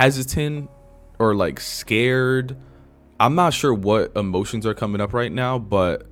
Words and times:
hesitant 0.00 0.70
or 1.18 1.34
like 1.34 1.60
scared. 1.60 2.56
I'm 3.18 3.34
not 3.34 3.52
sure 3.52 3.74
what 3.74 4.16
emotions 4.16 4.64
are 4.64 4.72
coming 4.72 4.98
up 4.98 5.12
right 5.12 5.30
now, 5.30 5.58
but 5.58 6.06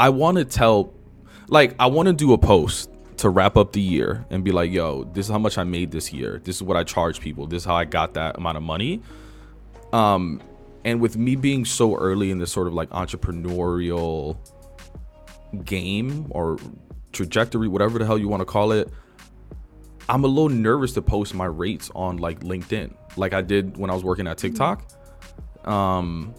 I 0.00 0.08
want 0.08 0.38
to 0.38 0.46
tell 0.46 0.94
like 1.48 1.74
I 1.78 1.86
want 1.86 2.06
to 2.06 2.14
do 2.14 2.32
a 2.32 2.38
post 2.38 2.90
to 3.18 3.28
wrap 3.28 3.58
up 3.58 3.72
the 3.72 3.80
year 3.80 4.24
and 4.30 4.42
be 4.42 4.52
like, 4.52 4.72
yo, 4.72 5.04
this 5.04 5.26
is 5.26 5.30
how 5.30 5.38
much 5.38 5.58
I 5.58 5.64
made 5.64 5.90
this 5.90 6.14
year. 6.14 6.40
This 6.42 6.56
is 6.56 6.62
what 6.62 6.78
I 6.78 6.84
charge 6.84 7.20
people. 7.20 7.46
This 7.46 7.62
is 7.62 7.66
how 7.66 7.74
I 7.74 7.84
got 7.84 8.14
that 8.14 8.38
amount 8.38 8.56
of 8.56 8.62
money. 8.62 9.02
Um, 9.92 10.40
and 10.82 10.98
with 10.98 11.18
me 11.18 11.36
being 11.36 11.66
so 11.66 11.94
early 11.94 12.30
in 12.30 12.38
this 12.38 12.50
sort 12.50 12.68
of 12.68 12.72
like 12.72 12.88
entrepreneurial 12.88 14.38
game 15.64 16.26
or 16.30 16.56
trajectory, 17.12 17.68
whatever 17.68 17.98
the 17.98 18.06
hell 18.06 18.16
you 18.16 18.28
want 18.28 18.40
to 18.40 18.46
call 18.46 18.72
it, 18.72 18.90
I'm 20.08 20.24
a 20.24 20.26
little 20.26 20.48
nervous 20.48 20.92
to 20.94 21.02
post 21.02 21.34
my 21.34 21.44
rates 21.44 21.90
on 21.94 22.16
like 22.16 22.40
LinkedIn, 22.40 22.94
like 23.16 23.34
I 23.34 23.42
did 23.42 23.76
when 23.76 23.90
I 23.90 23.94
was 23.94 24.02
working 24.02 24.26
at 24.26 24.38
TikTok. 24.38 24.84
Um, 25.64 26.34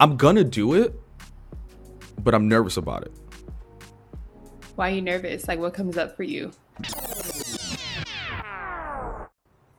I'm 0.00 0.16
gonna 0.16 0.44
do 0.44 0.74
it, 0.74 0.98
but 2.22 2.34
I'm 2.34 2.48
nervous 2.48 2.76
about 2.78 3.02
it. 3.02 3.12
Why 4.76 4.90
are 4.90 4.94
you 4.94 5.02
nervous? 5.02 5.48
Like, 5.48 5.58
what 5.58 5.74
comes 5.74 5.96
up 5.96 6.16
for 6.16 6.22
you? 6.22 6.52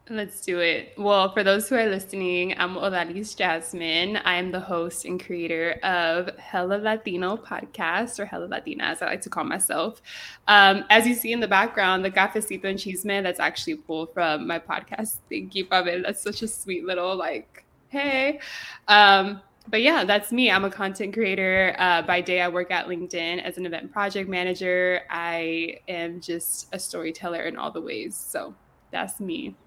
Let's 0.09 0.39
do 0.39 0.59
it. 0.59 0.93
Well, 0.97 1.33
for 1.33 1.43
those 1.43 1.67
who 1.67 1.75
are 1.75 1.85
listening, 1.85 2.57
I'm 2.57 2.75
Odalys 2.75 3.35
Jasmine. 3.35 4.15
I 4.15 4.35
am 4.35 4.53
the 4.53 4.59
host 4.59 5.03
and 5.03 5.21
creator 5.21 5.81
of 5.83 6.29
Hella 6.39 6.75
Latino 6.75 7.35
podcast, 7.35 8.17
or 8.17 8.25
Hella 8.25 8.45
Latina, 8.45 8.85
as 8.85 9.01
I 9.01 9.07
like 9.07 9.21
to 9.23 9.29
call 9.29 9.43
myself. 9.43 10.01
Um, 10.47 10.85
as 10.89 11.05
you 11.05 11.13
see 11.13 11.33
in 11.33 11.41
the 11.41 11.47
background, 11.47 12.05
the 12.05 12.11
cafecito 12.11 12.63
and 12.65 12.79
chisme, 12.79 13.21
that's 13.21 13.41
actually 13.41 13.75
pulled 13.75 14.13
from 14.13 14.47
my 14.47 14.59
podcast. 14.59 15.17
Thank 15.29 15.55
you, 15.55 15.65
Pabel. 15.65 16.03
That's 16.03 16.21
such 16.21 16.41
a 16.41 16.47
sweet 16.47 16.85
little, 16.85 17.13
like, 17.17 17.65
hey. 17.89 18.39
Um, 18.87 19.41
but 19.67 19.81
yeah, 19.81 20.05
that's 20.05 20.31
me. 20.31 20.49
I'm 20.49 20.63
a 20.63 20.71
content 20.71 21.15
creator. 21.15 21.75
Uh, 21.77 22.01
by 22.01 22.21
day, 22.21 22.39
I 22.39 22.47
work 22.47 22.71
at 22.71 22.87
LinkedIn 22.87 23.43
as 23.43 23.57
an 23.57 23.65
event 23.65 23.91
project 23.91 24.29
manager. 24.29 25.01
I 25.09 25.79
am 25.89 26.21
just 26.21 26.69
a 26.71 26.79
storyteller 26.79 27.41
in 27.41 27.57
all 27.57 27.71
the 27.71 27.81
ways. 27.81 28.15
So 28.15 28.55
that's 28.89 29.19
me. 29.19 29.57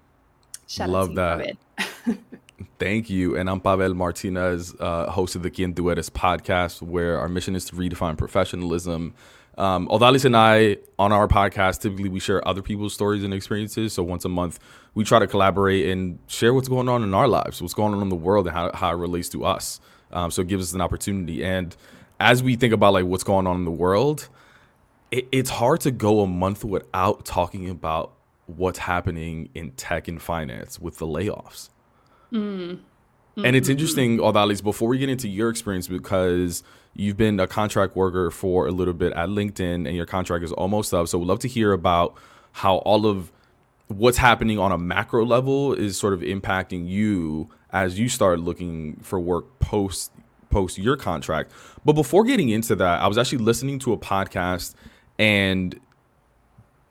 Shout 0.71 0.89
Love 0.89 1.15
that. 1.15 1.57
Thank 2.79 3.09
you. 3.09 3.35
And 3.35 3.49
I'm 3.49 3.59
Pabel 3.59 3.93
Martinez, 3.93 4.73
uh, 4.79 5.11
host 5.11 5.35
of 5.35 5.43
the 5.43 5.51
Quien 5.51 5.73
Tú 5.73 5.83
podcast, 6.11 6.81
where 6.81 7.19
our 7.19 7.27
mission 7.27 7.57
is 7.57 7.65
to 7.65 7.75
redefine 7.75 8.17
professionalism. 8.17 9.13
Um, 9.57 9.89
Odalys 9.89 10.23
and 10.23 10.37
I, 10.37 10.77
on 10.97 11.11
our 11.11 11.27
podcast, 11.27 11.81
typically 11.81 12.07
we 12.07 12.21
share 12.21 12.47
other 12.47 12.61
people's 12.61 12.93
stories 12.93 13.25
and 13.25 13.33
experiences. 13.33 13.91
So 13.91 14.01
once 14.01 14.23
a 14.23 14.29
month, 14.29 14.59
we 14.93 15.03
try 15.03 15.19
to 15.19 15.27
collaborate 15.27 15.89
and 15.89 16.19
share 16.27 16.53
what's 16.53 16.69
going 16.69 16.87
on 16.87 17.03
in 17.03 17.13
our 17.13 17.27
lives, 17.27 17.61
what's 17.61 17.73
going 17.73 17.93
on 17.93 18.01
in 18.01 18.07
the 18.07 18.15
world, 18.15 18.47
and 18.47 18.55
how, 18.55 18.71
how 18.73 18.91
it 18.91 18.97
relates 18.97 19.27
to 19.29 19.43
us. 19.43 19.81
Um, 20.13 20.31
so 20.31 20.41
it 20.41 20.47
gives 20.47 20.69
us 20.69 20.73
an 20.73 20.79
opportunity. 20.79 21.43
And 21.43 21.75
as 22.17 22.41
we 22.41 22.55
think 22.55 22.71
about 22.71 22.93
like 22.93 23.03
what's 23.03 23.25
going 23.25 23.45
on 23.45 23.57
in 23.57 23.65
the 23.65 23.71
world, 23.71 24.29
it, 25.11 25.27
it's 25.33 25.49
hard 25.49 25.81
to 25.81 25.91
go 25.91 26.21
a 26.21 26.27
month 26.27 26.63
without 26.63 27.25
talking 27.25 27.69
about 27.69 28.13
what's 28.45 28.79
happening 28.79 29.49
in 29.53 29.71
tech 29.71 30.07
and 30.07 30.21
finance 30.21 30.79
with 30.79 30.97
the 30.97 31.05
layoffs. 31.05 31.69
Mm. 32.31 32.79
Mm-hmm. 33.37 33.45
And 33.45 33.55
it's 33.55 33.65
mm-hmm. 33.65 33.71
interesting, 33.71 34.17
Odalys, 34.17 34.61
before 34.61 34.89
we 34.89 34.97
get 34.97 35.09
into 35.09 35.29
your 35.29 35.49
experience, 35.49 35.87
because 35.87 36.63
you've 36.93 37.17
been 37.17 37.39
a 37.39 37.47
contract 37.47 37.95
worker 37.95 38.29
for 38.29 38.67
a 38.67 38.71
little 38.71 38.93
bit 38.93 39.13
at 39.13 39.29
LinkedIn 39.29 39.87
and 39.87 39.95
your 39.95 40.05
contract 40.05 40.43
is 40.43 40.51
almost 40.51 40.93
up. 40.93 41.07
So 41.07 41.17
we'd 41.17 41.27
love 41.27 41.39
to 41.39 41.47
hear 41.47 41.71
about 41.71 42.15
how 42.51 42.77
all 42.77 43.05
of 43.05 43.31
what's 43.87 44.17
happening 44.17 44.59
on 44.59 44.71
a 44.71 44.77
macro 44.77 45.25
level 45.25 45.73
is 45.73 45.97
sort 45.97 46.13
of 46.13 46.21
impacting 46.21 46.87
you 46.87 47.49
as 47.71 47.97
you 47.99 48.09
start 48.09 48.39
looking 48.39 48.97
for 49.01 49.19
work 49.19 49.59
post 49.59 50.11
post 50.49 50.77
your 50.77 50.97
contract. 50.97 51.51
But 51.85 51.93
before 51.93 52.25
getting 52.25 52.49
into 52.49 52.75
that, 52.75 53.01
I 53.01 53.07
was 53.07 53.17
actually 53.17 53.39
listening 53.39 53.79
to 53.79 53.93
a 53.93 53.97
podcast 53.97 54.75
and 55.17 55.79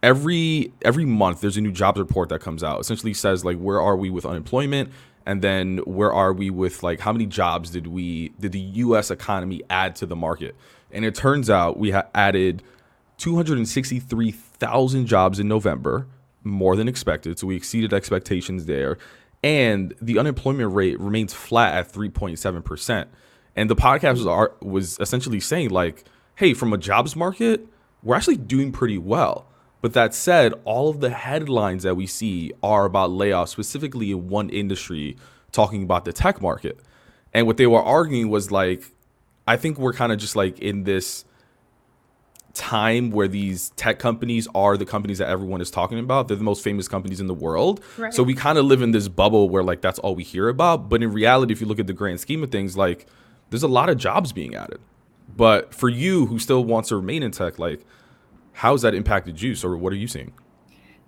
every 0.03 0.72
every 0.83 1.05
month 1.05 1.41
there's 1.41 1.56
a 1.56 1.61
new 1.61 1.72
jobs 1.72 1.99
report 1.99 2.28
that 2.31 2.41
comes 2.41 2.62
out. 2.62 2.81
Essentially 2.81 3.15
says 3.15 3.44
like 3.44 3.59
where 3.59 3.81
are 3.81 3.97
we 3.97 4.11
with 4.11 4.27
unemployment 4.27 4.91
and 5.27 5.43
then 5.43 5.78
where 5.78 6.12
are 6.12 6.33
we 6.33 6.50
with 6.50 6.83
like 6.83 7.00
how 7.00 7.12
many 7.12 7.27
jobs 7.27 7.71
did 7.71 7.87
we 7.87 8.31
did 8.41 8.53
the 8.53 8.60
US 8.60 9.10
economy 9.10 9.62
add 9.71 9.97
to 9.97 10.06
the 10.06 10.16
market? 10.16 10.56
And 10.91 11.05
it 11.05 11.15
turns 11.15 11.49
out 11.49 11.78
we 11.78 11.93
added 11.93 12.62
263,000 13.19 15.06
jobs 15.06 15.39
in 15.39 15.47
November, 15.47 16.06
more 16.43 16.75
than 16.75 16.89
expected. 16.89 17.39
So 17.39 17.47
we 17.47 17.55
exceeded 17.55 17.93
expectations 17.93 18.65
there 18.65 18.97
and 19.43 19.94
the 20.00 20.19
unemployment 20.19 20.75
rate 20.75 21.00
remains 21.00 21.33
flat 21.33 21.75
at 21.75 21.93
3.7%. 21.93 23.06
And 23.56 23.71
the 23.71 23.77
podcast 23.77 24.25
was, 24.25 24.50
was 24.60 24.99
essentially 25.00 25.41
saying, 25.41 25.71
like, 25.71 26.05
hey, 26.37 26.55
from 26.55 26.72
a 26.72 26.78
jobs 26.78 27.16
market, 27.16 27.66
we're 28.03 28.16
actually 28.16 28.37
doing 28.37 28.72
pretty 28.72 28.99
well. 28.99 29.47
But 29.80 29.94
that 29.94 30.14
said, 30.14 30.54
all 30.64 30.91
of 30.91 31.00
the 31.00 31.10
headlines 31.10 31.84
that 31.84 31.96
we 31.96 32.06
see 32.06 32.52
are 32.62 32.84
about 32.84 33.10
layoffs, 33.10 33.48
specifically 33.48 34.10
in 34.10 34.28
one 34.28 34.50
industry, 34.50 35.16
talking 35.52 35.82
about 35.82 36.04
the 36.04 36.12
tech 36.12 36.42
market. 36.42 36.78
And 37.32 37.46
what 37.46 37.56
they 37.56 37.66
were 37.66 37.82
arguing 37.82 38.28
was 38.28 38.50
like, 38.50 38.84
I 39.46 39.56
think 39.56 39.78
we're 39.78 39.92
kind 39.92 40.12
of 40.12 40.18
just 40.18 40.36
like 40.36 40.58
in 40.58 40.84
this 40.84 41.24
time 42.52 43.10
where 43.10 43.28
these 43.28 43.70
tech 43.70 43.98
companies 43.98 44.48
are 44.54 44.76
the 44.76 44.84
companies 44.84 45.18
that 45.18 45.28
everyone 45.28 45.60
is 45.60 45.70
talking 45.70 45.98
about. 45.98 46.28
They're 46.28 46.36
the 46.36 46.44
most 46.44 46.62
famous 46.62 46.88
companies 46.88 47.20
in 47.20 47.26
the 47.26 47.34
world. 47.34 47.82
Right. 47.97 48.12
So 48.12 48.22
we 48.22 48.34
kind 48.34 48.58
of 48.58 48.64
live 48.64 48.82
in 48.82 48.91
this 48.91 49.08
bubble 49.08 49.48
where 49.48 49.62
like 49.62 49.80
that's 49.80 49.98
all 50.00 50.14
we 50.14 50.24
hear 50.24 50.48
about. 50.48 50.88
But 50.88 51.02
in 51.02 51.12
reality, 51.12 51.52
if 51.52 51.60
you 51.60 51.66
look 51.66 51.78
at 51.78 51.86
the 51.86 51.92
grand 51.92 52.20
scheme 52.20 52.42
of 52.42 52.50
things, 52.50 52.76
like 52.76 53.06
there's 53.50 53.62
a 53.62 53.68
lot 53.68 53.88
of 53.88 53.97
jobs 53.97 54.32
being 54.32 54.54
added. 54.54 54.80
But 55.36 55.74
for 55.74 55.88
you 55.88 56.26
who 56.26 56.38
still 56.38 56.64
wants 56.64 56.88
to 56.88 56.97
remain 56.97 57.22
in 57.22 57.30
tech, 57.30 57.58
like 57.58 57.84
how's 58.60 58.82
that 58.82 58.94
impacted 58.94 59.41
you? 59.41 59.54
So 59.54 59.75
what 59.75 59.91
are 59.91 59.97
you 59.97 60.06
seeing? 60.06 60.34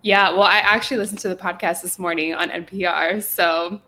Yeah, 0.00 0.30
well, 0.30 0.44
I 0.44 0.56
actually 0.60 0.96
listened 0.96 1.18
to 1.18 1.28
the 1.28 1.36
podcast 1.36 1.82
this 1.82 1.98
morning 1.98 2.32
on 2.34 2.48
NPR. 2.48 3.22
So 3.22 3.78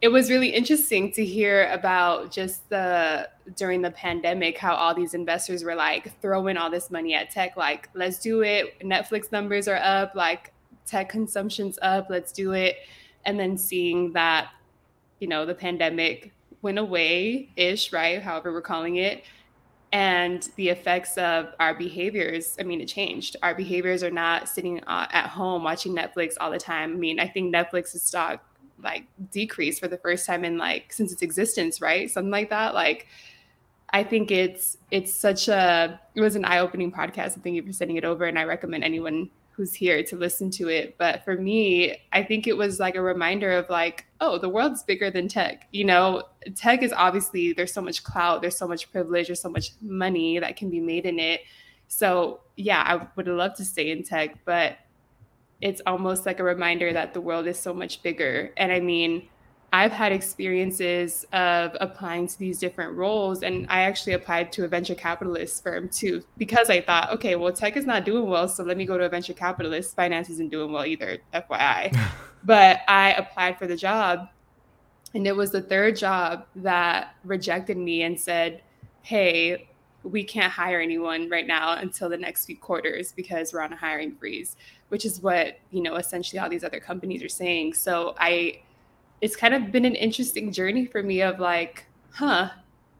it 0.00 0.06
was 0.06 0.30
really 0.30 0.50
interesting 0.50 1.10
to 1.12 1.24
hear 1.24 1.68
about 1.72 2.30
just 2.30 2.68
the 2.70 3.28
during 3.56 3.82
the 3.82 3.90
pandemic 3.90 4.56
how 4.56 4.76
all 4.76 4.94
these 4.94 5.12
investors 5.12 5.64
were 5.64 5.74
like 5.74 6.20
throwing 6.22 6.56
all 6.56 6.70
this 6.70 6.88
money 6.88 7.14
at 7.14 7.30
tech 7.30 7.56
like 7.56 7.90
let's 7.94 8.18
do 8.20 8.42
it 8.42 8.78
netflix 8.80 9.30
numbers 9.32 9.66
are 9.68 9.80
up 9.82 10.14
like 10.14 10.54
tech 10.86 11.08
consumption's 11.08 11.78
up 11.82 12.06
let's 12.08 12.32
do 12.32 12.52
it 12.52 12.76
and 13.26 13.38
then 13.38 13.58
seeing 13.58 14.12
that 14.12 14.50
you 15.18 15.26
know 15.26 15.44
the 15.44 15.54
pandemic 15.54 16.32
went 16.62 16.78
away 16.78 17.50
ish 17.56 17.92
right 17.92 18.22
however 18.22 18.52
we're 18.52 18.62
calling 18.62 18.96
it 18.96 19.24
and 19.92 20.50
the 20.54 20.68
effects 20.68 21.18
of 21.18 21.52
our 21.58 21.74
behaviors 21.74 22.56
i 22.60 22.62
mean 22.62 22.80
it 22.80 22.86
changed 22.86 23.36
our 23.42 23.54
behaviors 23.54 24.02
are 24.02 24.10
not 24.10 24.48
sitting 24.48 24.80
uh, 24.84 25.06
at 25.10 25.26
home 25.26 25.64
watching 25.64 25.94
netflix 25.94 26.34
all 26.40 26.50
the 26.50 26.58
time 26.58 26.92
i 26.92 26.96
mean 26.96 27.18
i 27.18 27.26
think 27.26 27.52
netflix's 27.52 28.02
stock 28.02 28.44
like 28.82 29.06
decreased 29.30 29.80
for 29.80 29.88
the 29.88 29.98
first 29.98 30.26
time 30.26 30.44
in 30.44 30.58
like 30.58 30.92
since 30.92 31.12
its 31.12 31.22
existence, 31.22 31.80
right? 31.80 32.10
Something 32.10 32.30
like 32.30 32.50
that. 32.50 32.74
Like 32.74 33.06
I 33.90 34.04
think 34.04 34.30
it's 34.30 34.76
it's 34.90 35.14
such 35.14 35.48
a 35.48 36.00
it 36.14 36.20
was 36.20 36.36
an 36.36 36.44
eye-opening 36.44 36.92
podcast. 36.92 37.38
I 37.38 37.40
thank 37.42 37.56
you 37.56 37.62
for 37.62 37.72
sending 37.72 37.96
it 37.96 38.04
over 38.04 38.24
and 38.24 38.38
I 38.38 38.44
recommend 38.44 38.84
anyone 38.84 39.30
who's 39.52 39.74
here 39.74 40.02
to 40.02 40.16
listen 40.16 40.50
to 40.50 40.68
it. 40.68 40.96
But 40.96 41.24
for 41.24 41.34
me, 41.36 42.00
I 42.12 42.22
think 42.22 42.46
it 42.46 42.56
was 42.56 42.80
like 42.80 42.94
a 42.94 43.02
reminder 43.02 43.52
of 43.52 43.68
like, 43.68 44.06
oh, 44.20 44.38
the 44.38 44.48
world's 44.48 44.82
bigger 44.82 45.10
than 45.10 45.28
tech. 45.28 45.68
You 45.72 45.84
know, 45.84 46.22
tech 46.54 46.82
is 46.82 46.92
obviously 46.92 47.52
there's 47.52 47.72
so 47.72 47.82
much 47.82 48.02
clout, 48.02 48.40
there's 48.40 48.56
so 48.56 48.66
much 48.66 48.90
privilege, 48.90 49.26
there's 49.26 49.40
so 49.40 49.50
much 49.50 49.72
money 49.82 50.38
that 50.38 50.56
can 50.56 50.70
be 50.70 50.80
made 50.80 51.04
in 51.04 51.18
it. 51.18 51.42
So 51.88 52.40
yeah, 52.56 52.82
I 52.86 53.06
would 53.16 53.26
love 53.26 53.54
to 53.56 53.64
stay 53.64 53.90
in 53.90 54.02
tech, 54.02 54.38
but 54.44 54.78
it's 55.60 55.82
almost 55.86 56.24
like 56.24 56.40
a 56.40 56.44
reminder 56.44 56.92
that 56.92 57.12
the 57.12 57.20
world 57.20 57.46
is 57.46 57.58
so 57.58 57.74
much 57.74 58.02
bigger. 58.02 58.52
And 58.56 58.72
I 58.72 58.80
mean, 58.80 59.28
I've 59.72 59.92
had 59.92 60.10
experiences 60.10 61.24
of 61.32 61.76
applying 61.80 62.26
to 62.26 62.38
these 62.38 62.58
different 62.58 62.96
roles, 62.96 63.42
and 63.42 63.66
I 63.68 63.82
actually 63.82 64.14
applied 64.14 64.50
to 64.52 64.64
a 64.64 64.68
venture 64.68 64.96
capitalist 64.96 65.62
firm 65.62 65.88
too 65.88 66.24
because 66.38 66.70
I 66.70 66.80
thought, 66.80 67.12
okay, 67.12 67.36
well, 67.36 67.52
tech 67.52 67.76
is 67.76 67.86
not 67.86 68.04
doing 68.04 68.28
well, 68.28 68.48
so 68.48 68.64
let 68.64 68.76
me 68.76 68.84
go 68.84 68.98
to 68.98 69.04
a 69.04 69.08
venture 69.08 69.32
capitalist. 69.32 69.94
Finance 69.94 70.28
isn't 70.30 70.50
doing 70.50 70.72
well 70.72 70.84
either, 70.84 71.18
FYI. 71.32 71.96
but 72.44 72.80
I 72.88 73.12
applied 73.12 73.58
for 73.58 73.68
the 73.68 73.76
job, 73.76 74.28
and 75.14 75.26
it 75.26 75.36
was 75.36 75.52
the 75.52 75.62
third 75.62 75.96
job 75.96 76.46
that 76.56 77.14
rejected 77.24 77.76
me 77.76 78.02
and 78.02 78.18
said, 78.18 78.62
hey, 79.02 79.68
we 80.02 80.24
can't 80.24 80.52
hire 80.52 80.80
anyone 80.80 81.28
right 81.28 81.46
now 81.46 81.74
until 81.74 82.08
the 82.08 82.16
next 82.16 82.46
few 82.46 82.56
quarters 82.56 83.12
because 83.12 83.52
we're 83.52 83.60
on 83.60 83.72
a 83.72 83.76
hiring 83.76 84.14
freeze 84.16 84.56
which 84.88 85.04
is 85.04 85.20
what 85.20 85.58
you 85.70 85.82
know 85.82 85.96
essentially 85.96 86.38
all 86.38 86.48
these 86.48 86.64
other 86.64 86.80
companies 86.80 87.22
are 87.22 87.28
saying 87.28 87.74
so 87.74 88.14
i 88.18 88.58
it's 89.20 89.36
kind 89.36 89.54
of 89.54 89.70
been 89.70 89.84
an 89.84 89.94
interesting 89.94 90.52
journey 90.52 90.86
for 90.86 91.02
me 91.02 91.22
of 91.22 91.38
like 91.38 91.86
huh 92.12 92.48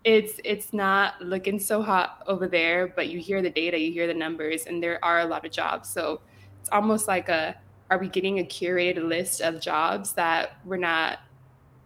it's 0.04 0.40
it's 0.44 0.72
not 0.72 1.20
looking 1.20 1.58
so 1.58 1.82
hot 1.82 2.22
over 2.26 2.48
there 2.48 2.88
but 2.88 3.08
you 3.08 3.18
hear 3.18 3.42
the 3.42 3.50
data 3.50 3.78
you 3.78 3.92
hear 3.92 4.06
the 4.06 4.14
numbers 4.14 4.64
and 4.64 4.82
there 4.82 5.02
are 5.04 5.20
a 5.20 5.26
lot 5.26 5.44
of 5.44 5.52
jobs 5.52 5.88
so 5.88 6.20
it's 6.60 6.70
almost 6.70 7.06
like 7.06 7.28
a 7.28 7.54
are 7.90 7.98
we 7.98 8.08
getting 8.08 8.38
a 8.38 8.44
curated 8.44 9.06
list 9.06 9.40
of 9.40 9.60
jobs 9.60 10.12
that 10.12 10.56
we're 10.64 10.76
not 10.76 11.18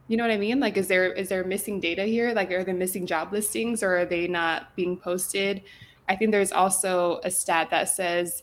you 0.07 0.17
know 0.17 0.25
what 0.25 0.33
I 0.33 0.37
mean? 0.37 0.61
Like, 0.61 0.77
is 0.77 0.89
there 0.89 1.13
is 1.13 1.29
there 1.29 1.45
missing 1.45 1.81
data 1.81 2.05
here? 2.05 2.33
Like, 2.35 2.51
are 2.53 2.65
there 2.65 2.75
missing 2.75 3.07
job 3.07 3.33
listings, 3.33 3.83
or 3.83 3.97
are 3.99 4.05
they 4.05 4.29
not 4.29 4.75
being 4.77 4.99
posted? 4.99 5.63
I 6.09 6.17
think 6.17 6.31
there's 6.31 6.53
also 6.53 7.21
a 7.25 7.31
stat 7.31 7.71
that 7.71 7.89
says 7.89 8.43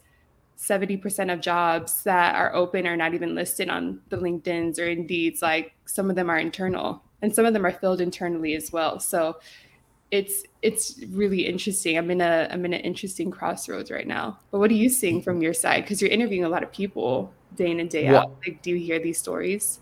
70% 0.62 1.34
of 1.34 1.42
jobs 1.42 2.04
that 2.04 2.36
are 2.36 2.54
open 2.54 2.86
are 2.86 2.96
not 2.96 3.16
even 3.16 3.34
listed 3.34 3.68
on 3.68 4.00
the 4.10 4.18
LinkedIn's 4.18 4.78
or 4.78 4.88
Indeed's. 4.88 5.42
Like, 5.42 5.74
some 5.86 6.10
of 6.10 6.16
them 6.16 6.30
are 6.30 6.38
internal, 6.38 7.02
and 7.22 7.34
some 7.34 7.46
of 7.46 7.54
them 7.54 7.66
are 7.66 7.72
filled 7.72 8.00
internally 8.00 8.54
as 8.54 8.72
well. 8.72 9.00
So, 9.00 9.40
it's 10.12 10.44
it's 10.62 11.00
really 11.10 11.48
interesting. 11.48 11.98
I'm 11.98 12.12
in 12.12 12.22
a 12.22 12.48
I'm 12.52 12.66
in 12.66 12.74
an 12.74 12.82
interesting 12.82 13.32
crossroads 13.32 13.90
right 13.90 14.06
now. 14.06 14.38
But 14.52 14.60
what 14.60 14.70
are 14.70 14.76
you 14.76 14.90
seeing 14.90 15.22
from 15.22 15.42
your 15.42 15.54
side? 15.54 15.84
Because 15.84 16.02
you're 16.02 16.12
interviewing 16.12 16.44
a 16.44 16.50
lot 16.50 16.64
of 16.64 16.72
people 16.72 17.34
day 17.56 17.72
in 17.72 17.80
and 17.80 17.90
day 17.90 18.12
well, 18.12 18.24
out. 18.24 18.36
Like, 18.46 18.62
do 18.62 18.72
you 18.72 18.76
hear 18.76 19.00
these 19.00 19.18
stories? 19.18 19.80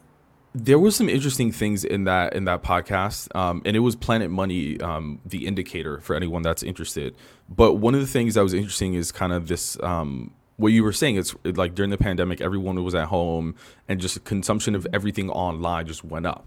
there 0.56 0.80
was 0.80 0.96
some 0.96 1.08
interesting 1.08 1.52
things 1.52 1.86
in 1.86 2.06
that 2.06 2.34
in 2.34 2.46
that 2.46 2.64
podcast 2.64 3.34
um, 3.36 3.62
and 3.66 3.76
it 3.76 3.82
was 3.82 3.96
planet 3.96 4.32
money 4.32 4.80
um, 4.82 5.20
the 5.24 5.46
indicator 5.46 6.00
for 6.02 6.16
anyone 6.16 6.42
that's 6.42 6.64
interested 6.64 7.16
but 7.48 7.76
one 7.76 7.94
of 7.94 8.02
the 8.02 8.08
things 8.08 8.34
that 8.34 8.42
was 8.42 8.54
interesting 8.54 8.96
is 8.96 9.12
kind 9.12 9.32
of 9.32 9.48
this 9.48 9.78
um, 9.84 10.32
what 10.60 10.72
you 10.72 10.84
were 10.84 10.94
saying 10.94 11.16
it's 11.16 11.36
like 11.44 11.74
during 11.74 11.90
the 11.90 11.98
pandemic 11.98 12.42
everyone 12.42 12.84
was 12.84 12.94
at 12.94 13.08
home 13.08 13.56
and 13.88 14.00
just 14.00 14.24
consumption 14.24 14.76
of 14.76 14.86
everything 14.94 15.30
online 15.32 15.88
just 15.88 16.04
went 16.04 16.26
up 16.26 16.46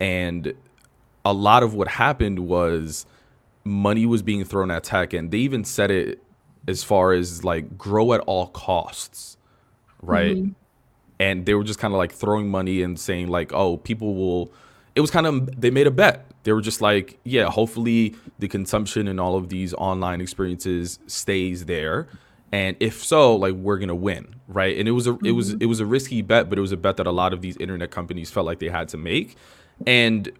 and 0.00 0.54
a 1.24 1.32
lot 1.32 1.62
of 1.62 1.74
what 1.74 1.88
happened 1.88 2.38
was 2.38 3.04
money 3.64 4.06
was 4.06 4.22
being 4.22 4.44
thrown 4.44 4.70
at 4.70 4.84
tech 4.84 5.12
and 5.12 5.30
they 5.30 5.38
even 5.38 5.64
said 5.64 5.90
it 5.90 6.22
as 6.66 6.82
far 6.82 7.12
as 7.12 7.44
like 7.44 7.76
grow 7.76 8.12
at 8.12 8.20
all 8.20 8.46
costs 8.46 9.36
right 10.02 10.36
mm-hmm 10.36 10.52
and 11.18 11.46
they 11.46 11.54
were 11.54 11.64
just 11.64 11.78
kind 11.78 11.92
of 11.92 11.98
like 11.98 12.12
throwing 12.12 12.48
money 12.48 12.82
and 12.82 12.98
saying 12.98 13.28
like, 13.28 13.52
oh, 13.52 13.76
people 13.76 14.14
will. 14.14 14.52
It 14.94 15.00
was 15.00 15.10
kind 15.10 15.26
of 15.26 15.60
they 15.60 15.70
made 15.70 15.86
a 15.86 15.90
bet. 15.90 16.26
They 16.44 16.52
were 16.52 16.60
just 16.60 16.80
like, 16.80 17.18
yeah, 17.24 17.50
hopefully 17.50 18.14
the 18.38 18.48
consumption 18.48 19.08
and 19.08 19.20
all 19.20 19.36
of 19.36 19.48
these 19.48 19.74
online 19.74 20.20
experiences 20.20 20.98
stays 21.06 21.66
there, 21.66 22.08
and 22.52 22.76
if 22.80 23.04
so, 23.04 23.36
like 23.36 23.54
we're 23.54 23.78
gonna 23.78 23.94
win, 23.94 24.34
right? 24.46 24.76
And 24.78 24.88
it 24.88 24.92
was 24.92 25.06
a 25.06 25.12
mm-hmm. 25.12 25.26
it 25.26 25.32
was 25.32 25.50
mm-hmm. 25.50 25.62
it 25.62 25.66
was 25.66 25.80
a 25.80 25.86
risky 25.86 26.22
bet, 26.22 26.48
but 26.48 26.58
it 26.58 26.62
was 26.62 26.72
a 26.72 26.76
bet 26.76 26.96
that 26.96 27.06
a 27.06 27.12
lot 27.12 27.32
of 27.32 27.40
these 27.42 27.56
internet 27.58 27.90
companies 27.90 28.30
felt 28.30 28.46
like 28.46 28.58
they 28.58 28.68
had 28.68 28.88
to 28.88 28.96
make. 28.96 29.36
And 29.86 30.30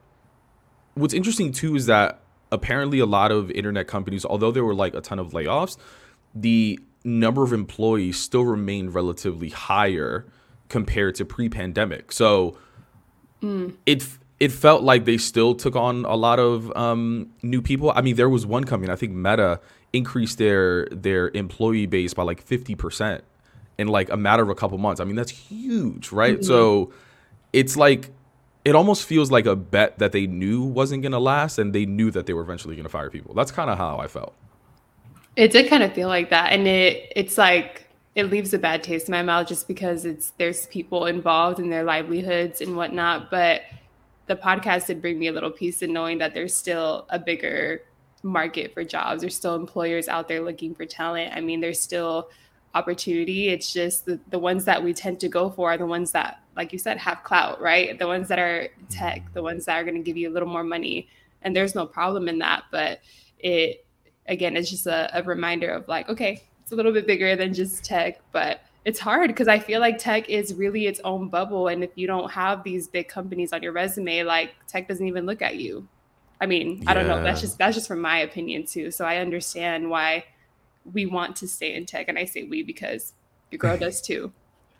what's 0.94 1.14
interesting 1.14 1.52
too 1.52 1.76
is 1.76 1.86
that 1.86 2.20
apparently 2.50 2.98
a 2.98 3.06
lot 3.06 3.30
of 3.30 3.50
internet 3.50 3.86
companies, 3.86 4.24
although 4.24 4.50
there 4.50 4.64
were 4.64 4.74
like 4.74 4.94
a 4.94 5.00
ton 5.00 5.18
of 5.18 5.32
layoffs, 5.32 5.76
the 6.34 6.78
number 7.04 7.42
of 7.42 7.52
employees 7.52 8.18
still 8.18 8.44
remained 8.44 8.94
relatively 8.94 9.50
higher 9.50 10.26
compared 10.68 11.14
to 11.16 11.24
pre-pandemic. 11.24 12.12
So 12.12 12.56
mm. 13.42 13.74
it 13.86 14.06
it 14.40 14.52
felt 14.52 14.82
like 14.82 15.04
they 15.04 15.16
still 15.16 15.54
took 15.54 15.74
on 15.74 16.04
a 16.04 16.14
lot 16.14 16.38
of 16.38 16.74
um, 16.76 17.30
new 17.42 17.60
people. 17.60 17.92
I 17.94 18.02
mean, 18.02 18.16
there 18.16 18.28
was 18.28 18.46
one 18.46 18.64
company, 18.64 18.92
I 18.92 18.96
think 18.96 19.12
Meta 19.12 19.60
increased 19.92 20.38
their 20.38 20.86
their 20.86 21.30
employee 21.30 21.86
base 21.86 22.14
by 22.14 22.22
like 22.22 22.46
50% 22.46 23.22
in 23.78 23.88
like 23.88 24.10
a 24.10 24.16
matter 24.16 24.42
of 24.42 24.48
a 24.48 24.54
couple 24.54 24.78
months. 24.78 25.00
I 25.00 25.04
mean, 25.04 25.16
that's 25.16 25.30
huge, 25.30 26.12
right? 26.12 26.34
Mm-hmm. 26.34 26.44
So 26.44 26.92
it's 27.52 27.76
like 27.76 28.10
it 28.64 28.74
almost 28.74 29.04
feels 29.04 29.30
like 29.30 29.46
a 29.46 29.56
bet 29.56 29.98
that 29.98 30.12
they 30.12 30.26
knew 30.26 30.62
wasn't 30.62 31.02
going 31.02 31.12
to 31.12 31.18
last 31.18 31.58
and 31.58 31.72
they 31.72 31.86
knew 31.86 32.10
that 32.10 32.26
they 32.26 32.34
were 32.34 32.42
eventually 32.42 32.74
going 32.74 32.84
to 32.84 32.90
fire 32.90 33.08
people. 33.08 33.34
That's 33.34 33.50
kind 33.50 33.70
of 33.70 33.78
how 33.78 33.98
I 33.98 34.08
felt. 34.08 34.34
It 35.36 35.52
did 35.52 35.70
kind 35.70 35.82
of 35.82 35.92
feel 35.92 36.08
like 36.08 36.30
that 36.30 36.52
and 36.52 36.66
it 36.66 37.12
it's 37.14 37.38
like 37.38 37.84
it 38.14 38.30
leaves 38.30 38.52
a 38.52 38.58
bad 38.58 38.82
taste 38.82 39.08
in 39.08 39.12
my 39.12 39.22
mouth 39.22 39.46
just 39.46 39.68
because 39.68 40.04
it's 40.04 40.32
there's 40.38 40.66
people 40.66 41.06
involved 41.06 41.60
in 41.60 41.70
their 41.70 41.84
livelihoods 41.84 42.60
and 42.60 42.76
whatnot. 42.76 43.30
But 43.30 43.62
the 44.26 44.34
podcast 44.34 44.86
did 44.86 45.00
bring 45.00 45.18
me 45.18 45.28
a 45.28 45.32
little 45.32 45.52
peace 45.52 45.82
in 45.82 45.92
knowing 45.92 46.18
that 46.18 46.34
there's 46.34 46.54
still 46.54 47.06
a 47.10 47.18
bigger 47.18 47.82
market 48.22 48.74
for 48.74 48.84
jobs. 48.84 49.20
There's 49.20 49.36
still 49.36 49.54
employers 49.54 50.08
out 50.08 50.28
there 50.28 50.40
looking 50.40 50.74
for 50.74 50.84
talent. 50.84 51.32
I 51.34 51.40
mean, 51.40 51.60
there's 51.60 51.80
still 51.80 52.30
opportunity. 52.74 53.48
It's 53.48 53.72
just 53.72 54.06
the, 54.06 54.20
the 54.30 54.38
ones 54.38 54.64
that 54.66 54.82
we 54.82 54.92
tend 54.92 55.20
to 55.20 55.28
go 55.28 55.50
for 55.50 55.70
are 55.72 55.78
the 55.78 55.86
ones 55.86 56.12
that, 56.12 56.40
like 56.56 56.72
you 56.72 56.78
said, 56.78 56.98
have 56.98 57.24
clout, 57.24 57.60
right? 57.60 57.98
The 57.98 58.06
ones 58.06 58.28
that 58.28 58.38
are 58.38 58.68
tech, 58.90 59.22
mm-hmm. 59.22 59.34
the 59.34 59.42
ones 59.42 59.64
that 59.64 59.76
are 59.76 59.84
going 59.84 59.96
to 59.96 60.02
give 60.02 60.16
you 60.16 60.28
a 60.28 60.32
little 60.32 60.48
more 60.48 60.64
money. 60.64 61.08
And 61.42 61.54
there's 61.54 61.74
no 61.74 61.86
problem 61.86 62.28
in 62.28 62.38
that. 62.38 62.64
But 62.70 63.00
it, 63.38 63.86
again, 64.26 64.56
it's 64.56 64.70
just 64.70 64.86
a, 64.86 65.10
a 65.18 65.22
reminder 65.22 65.70
of 65.70 65.88
like, 65.88 66.08
okay, 66.08 66.42
it's 66.62 66.72
a 66.72 66.76
little 66.76 66.92
bit 66.92 67.06
bigger 67.06 67.34
than 67.36 67.54
just 67.54 67.84
tech, 67.84 68.20
but 68.30 68.60
it's 68.84 68.98
hard 68.98 69.28
because 69.28 69.48
I 69.48 69.58
feel 69.58 69.80
like 69.80 69.98
tech 69.98 70.28
is 70.28 70.54
really 70.54 70.86
its 70.86 71.00
own 71.04 71.28
bubble. 71.28 71.68
And 71.68 71.82
if 71.82 71.90
you 71.94 72.06
don't 72.06 72.30
have 72.30 72.62
these 72.62 72.88
big 72.88 73.08
companies 73.08 73.52
on 73.52 73.62
your 73.62 73.72
resume, 73.72 74.22
like 74.22 74.52
tech 74.66 74.88
doesn't 74.88 75.06
even 75.06 75.26
look 75.26 75.42
at 75.42 75.56
you. 75.56 75.88
I 76.40 76.46
mean, 76.46 76.82
yeah. 76.82 76.90
I 76.90 76.94
don't 76.94 77.06
know. 77.06 77.22
That's 77.22 77.40
just 77.40 77.58
that's 77.58 77.74
just 77.74 77.88
from 77.88 78.00
my 78.00 78.18
opinion 78.18 78.64
too. 78.64 78.90
So 78.90 79.04
I 79.04 79.16
understand 79.16 79.90
why 79.90 80.24
we 80.92 81.06
want 81.06 81.36
to 81.36 81.48
stay 81.48 81.74
in 81.74 81.86
tech, 81.86 82.08
and 82.08 82.18
I 82.18 82.24
say 82.24 82.44
we 82.44 82.62
because 82.62 83.12
your 83.50 83.58
girl 83.58 83.76
does 83.78 84.00
too. 84.00 84.32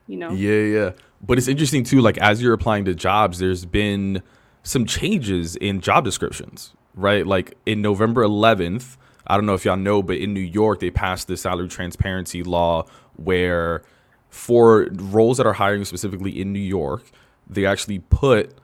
You 0.07 0.17
know. 0.17 0.31
Yeah, 0.31 0.61
yeah. 0.61 0.91
But 1.21 1.39
it's 1.39 1.49
interesting 1.49 1.85
too. 1.85 2.01
Like 2.01 2.19
as 2.19 2.43
you're 2.43 2.55
applying 2.55 2.85
to 2.87 2.95
jobs, 2.95 3.39
there's 3.39 3.65
been 3.65 4.23
some 4.63 4.87
changes 4.87 5.57
in 5.57 5.81
job 5.81 6.05
descriptions, 6.05 6.75
right? 6.95 7.27
Like 7.27 7.55
in 7.67 7.83
November 7.83 8.23
11th, 8.25 8.97
I 9.27 9.37
don't 9.37 9.47
know 9.47 9.55
if 9.55 9.65
y'all 9.65 9.77
know, 9.77 10.03
but 10.03 10.17
in 10.17 10.33
New 10.33 10.41
York, 10.41 10.81
they 10.81 10.91
passed 10.91 11.27
the 11.27 11.37
salary 11.37 11.69
transparency 11.69 12.43
law 12.43 12.87
where 13.17 13.83
for 14.31 14.89
roles 14.93 15.39
that 15.39 15.47
are 15.47 15.55
hiring 15.55 15.85
specifically 15.85 16.41
in 16.41 16.53
New 16.53 16.59
York, 16.59 17.11
they 17.49 17.67
actually 17.67 17.99
put 17.99 18.55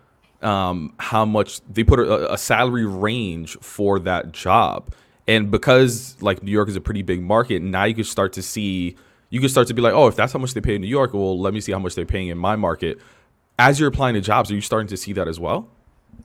um, 0.43 0.93
how 0.99 1.25
much 1.25 1.61
they 1.71 1.85
put 1.85 1.99
a, 1.99 2.33
a 2.33 2.39
salary 2.39 2.87
range 2.87 3.57
for 3.61 3.99
that 4.01 4.33
job. 4.33 4.93
And 5.27 5.51
because 5.51 6.21
like 6.21 6.43
New 6.43 6.51
York 6.51 6.69
is 6.69 6.77
a 6.77 6.81
pretty 6.81 7.03
big 7.03 7.23
market, 7.23 7.63
now 7.63 7.85
you 7.85 7.95
can 7.95 8.05
start 8.05 8.33
to 8.35 8.43
see, 8.43 8.97
you 9.31 9.41
can 9.41 9.49
start 9.49 9.69
to 9.69 9.75
be 9.75 9.81
like, 9.81 9.95
oh, 9.95 10.07
if 10.07 10.17
that's 10.17 10.33
how 10.33 10.39
much 10.39 10.55
they 10.55 10.61
pay 10.61 10.75
in 10.75 10.83
New 10.83 10.89
York, 10.89 11.15
well, 11.15 11.39
let 11.39 11.55
me 11.55 11.61
see 11.61 11.73
how 11.73 11.79
much 11.79 11.95
they're 11.95 12.05
paying 12.05 12.29
in 12.29 12.39
my 12.39 12.57
market. 12.57 12.99
As 13.59 13.81
you're 13.81 13.89
applying 13.89 14.15
to 14.15 14.21
jobs, 14.21 14.51
are 14.51 14.55
you 14.55 14.61
starting 14.61 14.89
to 14.89 14.97
see 14.97 15.13
that 15.15 15.29
as 15.29 15.41
well? 15.41 15.69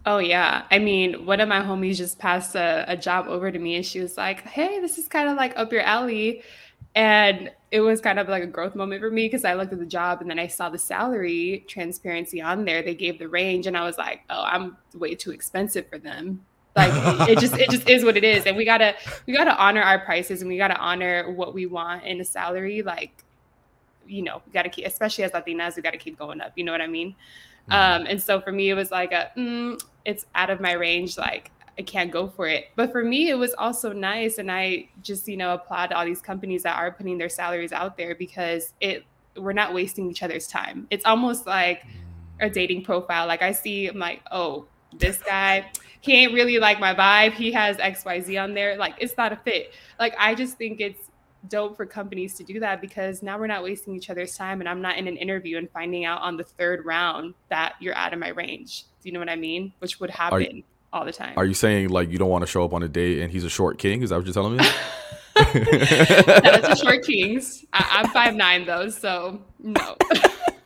Oh 0.06 0.18
yeah. 0.18 0.64
I 0.72 0.80
mean, 0.80 1.26
one 1.26 1.40
of 1.40 1.48
my 1.48 1.62
homies 1.62 1.98
just 1.98 2.20
passed 2.20 2.56
a, 2.56 2.86
a 2.88 2.98
job 2.98 3.28
over 3.28 3.52
to 3.52 3.60
me 3.60 3.76
and 3.76 3.86
she 3.86 4.00
was 4.00 4.18
like, 4.18 4.42
Hey, 4.42 4.80
this 4.80 4.98
is 4.98 5.08
kind 5.08 5.30
of 5.30 5.38
like 5.38 5.54
up 5.58 5.72
your 5.72 5.82
alley. 5.82 6.42
And 6.96 7.52
it 7.72 7.82
was 7.82 8.02
kind 8.02 8.20
of 8.20 8.28
like 8.28 8.44
a 8.44 8.48
growth 8.48 8.76
moment 8.76 9.02
for 9.02 9.12
me 9.12 9.26
because 9.26 9.46
I 9.46 9.54
looked 9.54 9.72
at 9.72 9.80
the 9.80 9.86
job 9.86 10.22
and 10.22 10.30
then 10.30 10.40
I 10.40 10.48
saw 10.48 10.70
the 10.70 10.78
salary 10.78 11.64
transparency 11.68 12.42
on 12.42 12.66
there. 12.66 12.82
They 12.82 12.96
gave 12.96 13.20
the 13.20 13.30
range 13.30 13.68
and 13.68 13.78
I 13.78 13.84
was 13.86 13.98
like, 13.98 14.22
Oh, 14.30 14.44
I'm 14.44 14.76
way 14.96 15.16
too 15.16 15.32
expensive 15.32 15.88
for 15.88 15.98
them. 16.00 16.44
Like 16.76 16.92
it, 16.94 17.32
it 17.32 17.40
just 17.40 17.58
it 17.58 17.70
just 17.70 17.90
is 17.90 18.04
what 18.04 18.18
it 18.18 18.24
is. 18.24 18.46
And 18.46 18.56
we 18.56 18.66
gotta 18.66 18.96
we 19.26 19.34
gotta 19.34 19.56
honor 19.58 19.82
our 19.82 20.00
prices 20.00 20.42
and 20.42 20.50
we 20.50 20.58
gotta 20.58 20.78
honor 20.78 21.32
what 21.32 21.54
we 21.54 21.66
want 21.66 22.04
in 22.06 22.22
a 22.22 22.26
salary. 22.26 22.82
Like, 22.82 23.24
you 24.08 24.22
know, 24.22 24.42
we 24.46 24.52
gotta 24.52 24.70
keep 24.70 24.86
especially 24.86 25.24
as 25.24 25.32
Latinas, 25.32 25.76
we 25.76 25.82
gotta 25.82 25.98
keep 25.98 26.18
going 26.18 26.42
up. 26.42 26.54
You 26.56 26.64
know 26.64 26.72
what 26.72 26.82
I 26.82 26.88
mean? 26.88 27.16
Mm-hmm. 27.70 28.02
Um, 28.02 28.08
and 28.08 28.22
so 28.22 28.40
for 28.40 28.52
me, 28.52 28.70
it 28.70 28.76
was 28.76 28.92
like 28.92 29.12
a, 29.12 29.32
mm, 29.38 29.82
it's 30.06 30.26
out 30.36 30.50
of 30.50 30.60
my 30.60 30.74
range. 30.74 31.18
Like 31.18 31.52
I 31.80 31.82
can't 31.82 32.12
go 32.12 32.28
for 32.28 32.46
it. 32.46 32.66
But 32.76 32.92
for 32.92 33.06
me, 33.06 33.30
it 33.30 33.36
was 33.36 33.54
also 33.54 33.94
nice. 33.94 34.38
And 34.38 34.52
I 34.52 34.90
just, 35.02 35.30
you 35.30 35.38
know, 35.38 35.54
applaud 35.54 35.94
all 35.94 36.04
these 36.04 36.22
companies 36.22 36.62
that 36.64 36.76
are 36.76 36.92
putting 36.92 37.18
their 37.18 37.30
salaries 37.30 37.72
out 37.72 37.96
there 37.96 38.16
because 38.16 38.74
it, 38.82 39.06
we're 39.38 39.54
not 39.54 39.74
wasting 39.74 40.12
each 40.12 40.22
other's 40.22 40.46
time. 40.46 40.88
It's 40.92 41.06
almost 41.06 41.48
like 41.48 41.86
a 42.42 42.50
dating 42.50 42.84
profile. 42.84 43.28
Like 43.28 43.42
I 43.42 43.54
see, 43.54 43.88
I'm 43.88 43.98
like, 43.98 44.22
oh, 44.30 44.66
this 44.98 45.20
guy, 45.20 45.72
he 46.02 46.16
ain't 46.16 46.34
really 46.34 46.60
like 46.60 46.82
my 46.82 46.94
vibe. 46.94 47.32
He 47.32 47.54
has 47.54 47.78
XYZ 47.78 48.44
on 48.44 48.54
there. 48.54 48.76
Like 48.76 48.96
it's 48.98 49.16
not 49.16 49.32
a 49.32 49.38
fit. 49.38 49.72
Like 50.00 50.14
I 50.20 50.36
just 50.36 50.58
think 50.58 50.82
it's 50.82 51.10
dope 51.48 51.78
for 51.78 51.86
companies 51.86 52.34
to 52.36 52.44
do 52.44 52.60
that 52.60 52.82
because 52.82 53.24
now 53.24 53.40
we're 53.40 53.48
not 53.48 53.64
wasting 53.64 53.96
each 53.96 54.10
other's 54.10 54.36
time 54.36 54.60
and 54.60 54.68
I'm 54.68 54.82
not 54.82 54.98
in 54.98 55.08
an 55.08 55.16
interview 55.16 55.58
and 55.58 55.72
finding 55.72 56.04
out 56.04 56.22
on 56.22 56.36
the 56.36 56.44
third 56.44 56.86
round 56.86 57.36
that 57.48 57.76
you're 57.80 57.96
out 57.96 58.12
of 58.12 58.20
my 58.20 58.30
range. 58.30 58.84
Do 59.02 59.08
you 59.08 59.14
know 59.14 59.20
what 59.20 59.30
I 59.30 59.38
mean? 59.38 59.72
Which 59.80 60.02
would 60.02 60.10
happen 60.10 60.42
you, 60.58 60.64
all 60.92 61.06
the 61.06 61.14
time. 61.14 61.34
Are 61.38 61.46
you 61.46 61.54
saying 61.54 61.90
like 61.90 62.10
you 62.10 62.18
don't 62.18 62.30
want 62.30 62.44
to 62.44 62.48
show 62.48 62.64
up 62.64 62.74
on 62.74 62.84
a 62.84 62.88
date 62.88 63.22
and 63.22 63.32
he's 63.32 63.44
a 63.44 63.50
short 63.50 63.78
king? 63.78 64.02
Is 64.02 64.10
that 64.10 64.18
what 64.18 64.26
you're 64.26 64.34
telling 64.34 64.58
me? 64.58 64.66
That's 65.54 66.82
a 66.82 66.84
short 66.84 67.04
kings. 67.04 67.66
I, 67.72 68.02
am 68.04 68.10
five 68.10 68.36
nine 68.36 68.66
though, 68.66 68.90
so 68.90 69.42
no. 69.60 69.96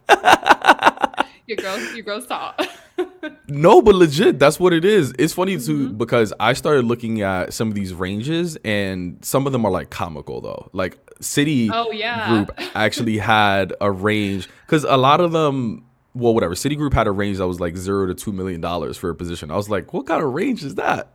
your 1.48 1.58
girl, 1.58 1.80
your 1.94 2.03
girl's 2.03 2.25
tall 2.25 2.56
no, 3.48 3.82
but 3.82 3.96
legit, 3.96 4.39
that's 4.39 4.60
what 4.60 4.74
it 4.74 4.86
is. 4.86 5.13
It's 5.18 5.34
funny 5.34 5.58
too 5.58 5.88
mm-hmm. 5.88 5.98
because 5.98 6.34
I 6.39 6.53
started 6.53 6.86
looking 6.86 7.22
at 7.22 7.53
some 7.53 7.68
of 7.70 7.75
these 7.75 7.94
ranges, 7.94 8.58
and 8.63 9.24
some 9.24 9.46
of 9.46 9.51
them 9.51 9.65
are 9.65 9.72
like 9.72 9.89
comical 9.89 10.42
though. 10.42 10.70
Like 10.74 10.98
City 11.20 11.70
oh, 11.72 11.92
yeah. 11.92 12.30
Group 12.30 12.51
actually 12.75 13.18
had 13.18 13.74
a 13.82 13.92
range 13.92 14.50
because 14.65 14.84
a 14.84 14.98
lot 14.98 15.22
of 15.22 15.32
them, 15.32 15.86
well, 16.13 16.34
whatever. 16.34 16.53
Citigroup 16.53 16.93
had 16.93 17.08
a 17.08 17.12
range 17.12 17.38
that 17.38 17.48
was 17.48 17.60
like 17.60 17.75
zero 17.75 18.05
to 18.05 18.13
two 18.13 18.32
million 18.32 18.62
dollars 18.62 18.98
for 18.98 19.10
a 19.10 19.15
position. 19.15 19.51
I 19.51 19.55
was 19.55 19.70
like, 19.70 19.93
what 19.93 20.05
kind 20.05 20.24
of 20.24 20.34
range 20.34 20.63
is 20.63 20.75
that? 20.75 21.10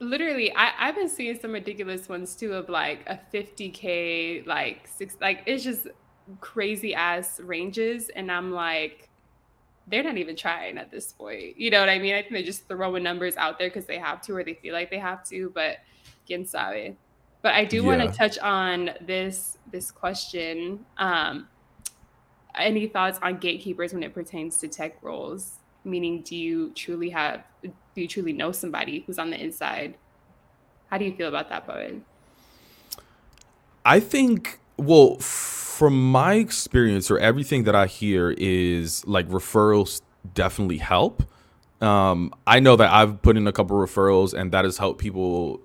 Literally, 0.00 0.54
I, 0.54 0.72
I've 0.78 0.94
been 0.94 1.08
seeing 1.08 1.38
some 1.40 1.52
ridiculous 1.52 2.08
ones 2.08 2.36
too 2.36 2.52
of 2.52 2.68
like 2.68 3.00
a 3.08 3.18
50k, 3.34 4.46
like 4.46 4.86
six, 4.86 5.16
like 5.20 5.42
it's 5.46 5.64
just 5.64 5.88
crazy 6.40 6.94
ass 6.94 7.40
ranges 7.40 8.10
and 8.10 8.30
I'm 8.30 8.52
like 8.52 9.08
they're 9.90 10.02
not 10.02 10.18
even 10.18 10.36
trying 10.36 10.76
at 10.76 10.90
this 10.90 11.12
point. 11.12 11.58
You 11.58 11.70
know 11.70 11.80
what 11.80 11.88
I 11.88 11.98
mean? 11.98 12.14
I 12.14 12.20
think 12.20 12.34
they're 12.34 12.42
just 12.42 12.68
throwing 12.68 13.02
numbers 13.02 13.36
out 13.36 13.58
there 13.58 13.68
because 13.68 13.86
they 13.86 13.98
have 13.98 14.20
to 14.22 14.36
or 14.36 14.44
they 14.44 14.54
feel 14.54 14.74
like 14.74 14.90
they 14.90 14.98
have 14.98 15.24
to, 15.28 15.50
but 15.54 15.78
quién 16.28 16.46
sabe. 16.46 16.94
But 17.40 17.54
I 17.54 17.64
do 17.64 17.78
yeah. 17.78 17.82
want 17.82 18.02
to 18.02 18.16
touch 18.16 18.38
on 18.38 18.90
this 19.00 19.58
this 19.72 19.90
question. 19.90 20.84
Um, 20.98 21.48
any 22.58 22.86
thoughts 22.86 23.18
on 23.22 23.38
gatekeepers 23.38 23.92
when 23.92 24.02
it 24.02 24.14
pertains 24.14 24.58
to 24.58 24.68
tech 24.68 25.02
roles? 25.02 25.58
Meaning, 25.84 26.22
do 26.22 26.36
you 26.36 26.72
truly 26.74 27.10
have 27.10 27.44
do 27.62 27.72
you 27.94 28.08
truly 28.08 28.32
know 28.32 28.52
somebody 28.52 29.04
who's 29.06 29.18
on 29.18 29.30
the 29.30 29.42
inside? 29.42 29.96
How 30.90 30.98
do 30.98 31.04
you 31.04 31.14
feel 31.14 31.28
about 31.28 31.48
that, 31.50 31.66
Bowen? 31.66 32.04
I 33.84 34.00
think 34.00 34.58
well 34.76 35.16
from 35.18 36.10
my 36.10 36.34
experience 36.34 37.10
or 37.10 37.18
everything 37.18 37.64
that 37.64 37.74
I 37.74 37.86
hear 37.86 38.34
is 38.36 39.06
like 39.06 39.28
referrals 39.28 40.02
definitely 40.34 40.78
help. 40.78 41.22
Um, 41.80 42.34
I 42.46 42.58
know 42.58 42.74
that 42.76 42.90
I've 42.90 43.22
put 43.22 43.36
in 43.36 43.46
a 43.46 43.52
couple 43.52 43.76
referrals 43.76 44.34
and 44.34 44.50
that 44.52 44.64
has 44.64 44.78
helped 44.78 45.00
people 45.00 45.60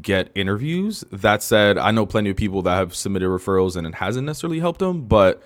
get 0.00 0.30
interviews. 0.34 1.04
That 1.10 1.42
said, 1.42 1.78
I 1.78 1.90
know 1.90 2.06
plenty 2.06 2.30
of 2.30 2.36
people 2.36 2.62
that 2.62 2.76
have 2.76 2.94
submitted 2.94 3.28
referrals 3.28 3.76
and 3.76 3.86
it 3.86 3.96
hasn't 3.96 4.26
necessarily 4.26 4.60
helped 4.60 4.78
them. 4.78 5.02
But 5.02 5.42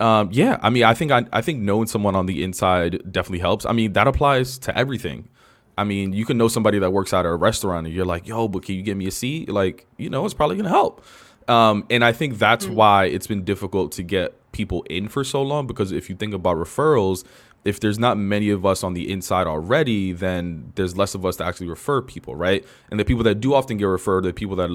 um, 0.00 0.28
yeah, 0.32 0.58
I 0.62 0.70
mean, 0.70 0.84
I 0.84 0.94
think 0.94 1.12
I, 1.12 1.24
I 1.32 1.40
think 1.40 1.60
knowing 1.60 1.86
someone 1.86 2.16
on 2.16 2.26
the 2.26 2.42
inside 2.42 3.00
definitely 3.10 3.38
helps. 3.38 3.64
I 3.64 3.72
mean, 3.72 3.92
that 3.92 4.06
applies 4.06 4.58
to 4.58 4.76
everything. 4.76 5.28
I 5.76 5.84
mean, 5.84 6.12
you 6.12 6.24
can 6.24 6.36
know 6.38 6.48
somebody 6.48 6.78
that 6.78 6.92
works 6.92 7.12
at 7.12 7.26
a 7.26 7.34
restaurant 7.34 7.86
and 7.86 7.94
you're 7.94 8.04
like, 8.04 8.26
yo, 8.26 8.48
but 8.48 8.64
can 8.64 8.76
you 8.76 8.82
get 8.82 8.96
me 8.96 9.06
a 9.06 9.10
seat? 9.10 9.48
Like, 9.48 9.86
you 9.96 10.08
know, 10.08 10.24
it's 10.24 10.34
probably 10.34 10.56
gonna 10.56 10.68
help. 10.68 11.04
Um, 11.48 11.84
and 11.90 12.04
I 12.04 12.12
think 12.12 12.38
that's 12.38 12.66
mm-hmm. 12.66 12.74
why 12.74 13.04
it's 13.06 13.26
been 13.26 13.44
difficult 13.44 13.92
to 13.92 14.02
get 14.02 14.34
people 14.52 14.82
in 14.88 15.08
for 15.08 15.24
so 15.24 15.42
long 15.42 15.66
because 15.66 15.92
if 15.92 16.08
you 16.08 16.16
think 16.16 16.32
about 16.32 16.56
referrals, 16.56 17.24
if 17.64 17.80
there's 17.80 17.98
not 17.98 18.16
many 18.16 18.50
of 18.50 18.64
us 18.64 18.84
on 18.84 18.94
the 18.94 19.10
inside 19.10 19.46
already, 19.46 20.12
then 20.12 20.72
there's 20.74 20.96
less 20.96 21.14
of 21.14 21.24
us 21.24 21.36
to 21.36 21.44
actually 21.44 21.68
refer 21.68 22.02
people, 22.02 22.34
right? 22.34 22.64
And 22.90 23.00
the 23.00 23.04
people 23.04 23.24
that 23.24 23.36
do 23.36 23.54
often 23.54 23.76
get 23.76 23.86
referred 23.86 24.24
are 24.24 24.28
the 24.28 24.32
people 24.32 24.56
that 24.56 24.70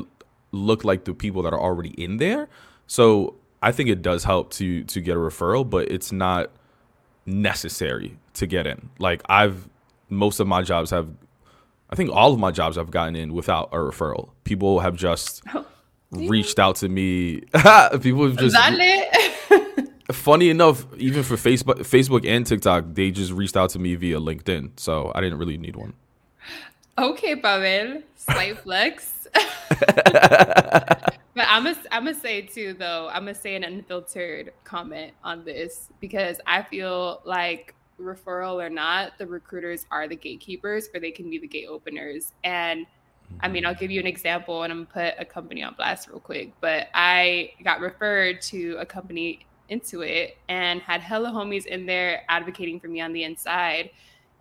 look 0.52 0.84
like 0.84 1.06
the 1.06 1.14
people 1.14 1.44
that 1.44 1.54
are 1.54 1.60
already 1.60 1.90
in 2.02 2.18
there. 2.18 2.50
So 2.88 3.36
I 3.62 3.72
think 3.72 3.90
it 3.90 4.02
does 4.02 4.24
help 4.24 4.52
to 4.54 4.84
to 4.86 5.02
get 5.02 5.16
a 5.16 5.20
referral, 5.20 5.70
but 5.70 5.92
it's 5.92 6.12
not 6.12 6.52
necessary 7.26 8.18
to 8.36 8.48
get 8.48 8.68
in. 8.68 8.90
Like 9.00 9.22
I've 9.30 9.68
most 10.10 10.40
of 10.40 10.48
my 10.48 10.62
jobs 10.62 10.92
have 10.92 11.10
I 11.90 11.96
think 11.96 12.12
all 12.12 12.34
of 12.34 12.40
my 12.40 12.52
jobs 12.52 12.78
I've 12.78 12.92
gotten 12.92 13.16
in 13.16 13.34
without 13.34 13.70
a 13.72 13.78
referral. 13.78 14.30
People 14.44 14.80
have 14.80 14.96
just 14.96 15.44
oh 15.54 15.66
reached 16.12 16.60
out 16.60 16.78
to 16.78 16.90
me. 16.90 17.42
People 18.02 18.28
have 18.28 18.38
just 18.38 18.56
funny 20.12 20.50
enough, 20.50 20.86
even 20.98 21.24
for 21.24 21.36
Facebook, 21.36 21.80
Facebook 21.80 22.28
and 22.28 22.46
TikTok, 22.46 22.86
they 22.94 23.12
just 23.12 23.32
reached 23.32 23.56
out 23.56 23.70
to 23.72 23.80
me 23.80 23.96
via 23.96 24.20
LinkedIn. 24.20 24.80
So 24.80 25.12
I 25.14 25.22
didn't 25.22 25.38
really 25.38 25.58
need 25.58 25.76
one. 25.76 25.94
Okay, 26.98 27.36
Pabel, 27.36 28.04
slight 28.16 28.58
flex. 28.64 29.28
but 29.34 31.14
I'm 31.36 31.64
gonna 31.64 31.78
I'm 31.92 32.06
gonna 32.06 32.14
say 32.14 32.42
too 32.42 32.74
though 32.74 33.08
I'm 33.10 33.22
gonna 33.24 33.36
say 33.36 33.56
an 33.56 33.64
unfiltered 33.64 34.54
comment 34.64 35.14
on 35.24 35.46
this 35.46 35.90
because 36.00 36.42
I 36.48 36.64
feel 36.64 37.22
like 37.26 37.76
referral 38.02 38.56
or 38.56 38.70
not, 38.70 39.18
the 39.18 39.28
recruiters 39.28 39.86
are 39.92 40.08
the 40.08 40.16
gatekeepers 40.16 40.90
or 40.94 41.00
they 41.00 41.12
can 41.12 41.30
be 41.30 41.38
the 41.38 41.48
gate 41.48 41.68
openers 41.68 42.34
and 42.44 42.86
I 43.42 43.48
mean, 43.48 43.66
I'll 43.66 43.74
mm-hmm. 43.74 43.82
give 43.82 43.92
you 43.92 44.00
an 44.00 44.08
example 44.08 44.64
and 44.64 44.74
I'm 44.74 44.86
gonna 44.86 45.12
put 45.12 45.22
a 45.22 45.26
company 45.26 45.62
on 45.62 45.76
blast 45.76 46.10
real 46.10 46.20
quick. 46.20 46.52
But 46.62 46.88
I 46.94 47.52
got 47.64 47.80
referred 47.80 48.42
to 48.44 48.78
a 48.80 48.86
company 48.86 49.46
Intuit 49.70 50.34
and 50.48 50.82
had 50.82 51.02
hella 51.02 51.30
homies 51.30 51.66
in 51.66 51.86
there 51.86 52.24
advocating 52.28 52.80
for 52.80 52.88
me 52.88 53.02
on 53.02 53.14
the 53.14 53.24
inside. 53.24 53.92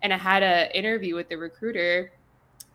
And 0.01 0.13
I 0.13 0.17
had 0.17 0.43
an 0.43 0.71
interview 0.71 1.15
with 1.15 1.29
the 1.29 1.35
recruiter. 1.35 2.11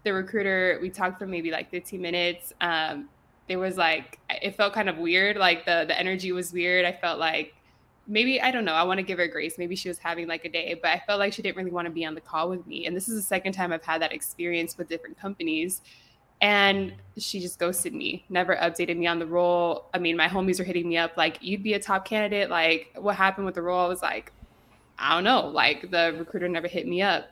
The 0.04 0.12
recruiter, 0.12 0.78
we 0.80 0.90
talked 0.90 1.18
for 1.18 1.26
maybe 1.26 1.50
like 1.50 1.70
15 1.70 2.00
minutes. 2.00 2.52
Um, 2.60 3.08
there 3.48 3.58
was 3.58 3.76
like 3.76 4.18
it 4.30 4.56
felt 4.56 4.72
kind 4.72 4.88
of 4.88 4.98
weird. 4.98 5.36
Like 5.36 5.64
the 5.64 5.84
the 5.86 5.98
energy 5.98 6.32
was 6.32 6.52
weird. 6.52 6.84
I 6.84 6.92
felt 6.92 7.18
like 7.18 7.54
maybe 8.06 8.40
I 8.40 8.50
don't 8.50 8.64
know. 8.64 8.72
I 8.72 8.82
want 8.84 8.98
to 8.98 9.02
give 9.02 9.18
her 9.18 9.28
grace. 9.28 9.58
Maybe 9.58 9.76
she 9.76 9.88
was 9.88 9.98
having 9.98 10.28
like 10.28 10.44
a 10.44 10.48
day, 10.48 10.78
but 10.80 10.90
I 10.90 11.02
felt 11.06 11.18
like 11.18 11.32
she 11.32 11.42
didn't 11.42 11.56
really 11.56 11.70
want 11.70 11.86
to 11.86 11.92
be 11.92 12.04
on 12.04 12.14
the 12.14 12.20
call 12.20 12.48
with 12.48 12.66
me. 12.66 12.86
And 12.86 12.96
this 12.96 13.08
is 13.08 13.16
the 13.16 13.22
second 13.22 13.52
time 13.52 13.72
I've 13.72 13.84
had 13.84 14.00
that 14.02 14.12
experience 14.12 14.78
with 14.78 14.88
different 14.88 15.18
companies 15.18 15.82
and 16.40 16.92
she 17.16 17.40
just 17.40 17.58
ghosted 17.58 17.94
me 17.94 18.24
never 18.28 18.56
updated 18.56 18.96
me 18.96 19.06
on 19.06 19.18
the 19.18 19.26
role 19.26 19.86
i 19.94 19.98
mean 19.98 20.16
my 20.16 20.28
homies 20.28 20.60
are 20.60 20.64
hitting 20.64 20.88
me 20.88 20.96
up 20.96 21.16
like 21.16 21.38
you'd 21.40 21.62
be 21.62 21.74
a 21.74 21.78
top 21.78 22.04
candidate 22.04 22.50
like 22.50 22.88
what 22.96 23.16
happened 23.16 23.46
with 23.46 23.54
the 23.54 23.62
role 23.62 23.84
i 23.84 23.88
was 23.88 24.02
like 24.02 24.32
i 24.98 25.14
don't 25.14 25.24
know 25.24 25.46
like 25.48 25.90
the 25.90 26.14
recruiter 26.18 26.48
never 26.48 26.68
hit 26.68 26.86
me 26.86 27.00
up 27.00 27.28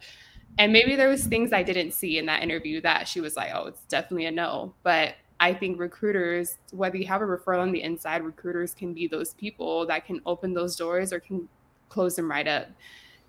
and 0.58 0.72
maybe 0.72 0.96
there 0.96 1.08
was 1.08 1.24
things 1.26 1.52
i 1.52 1.62
didn't 1.62 1.92
see 1.92 2.18
in 2.18 2.26
that 2.26 2.42
interview 2.42 2.80
that 2.80 3.08
she 3.08 3.20
was 3.20 3.36
like 3.36 3.50
oh 3.54 3.66
it's 3.66 3.82
definitely 3.84 4.26
a 4.26 4.30
no. 4.30 4.74
But 4.82 5.14
i 5.40 5.52
think 5.52 5.78
recruiters 5.78 6.58
whether 6.70 6.96
you 6.96 7.06
have 7.06 7.22
a 7.22 7.24
referral 7.24 7.60
on 7.60 7.72
the 7.72 7.82
inside 7.82 8.22
recruiters 8.24 8.74
can 8.74 8.92
be 8.92 9.06
those 9.06 9.34
people 9.34 9.86
that 9.86 10.06
can 10.06 10.20
open 10.26 10.54
those 10.54 10.76
doors 10.76 11.12
or 11.12 11.20
can 11.20 11.48
close 11.88 12.16
them 12.16 12.30
right 12.30 12.48
up. 12.48 12.68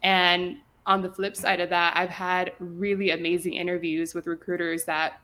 And 0.02 0.58
on 0.86 1.02
the 1.02 1.10
flip 1.10 1.36
side 1.36 1.62
of 1.62 1.70
that 1.70 1.96
i've 1.96 2.10
had 2.10 2.52
really 2.60 3.12
amazing 3.12 3.54
interviews 3.54 4.14
with 4.14 4.28
recruiters 4.28 4.84
that 4.84 5.22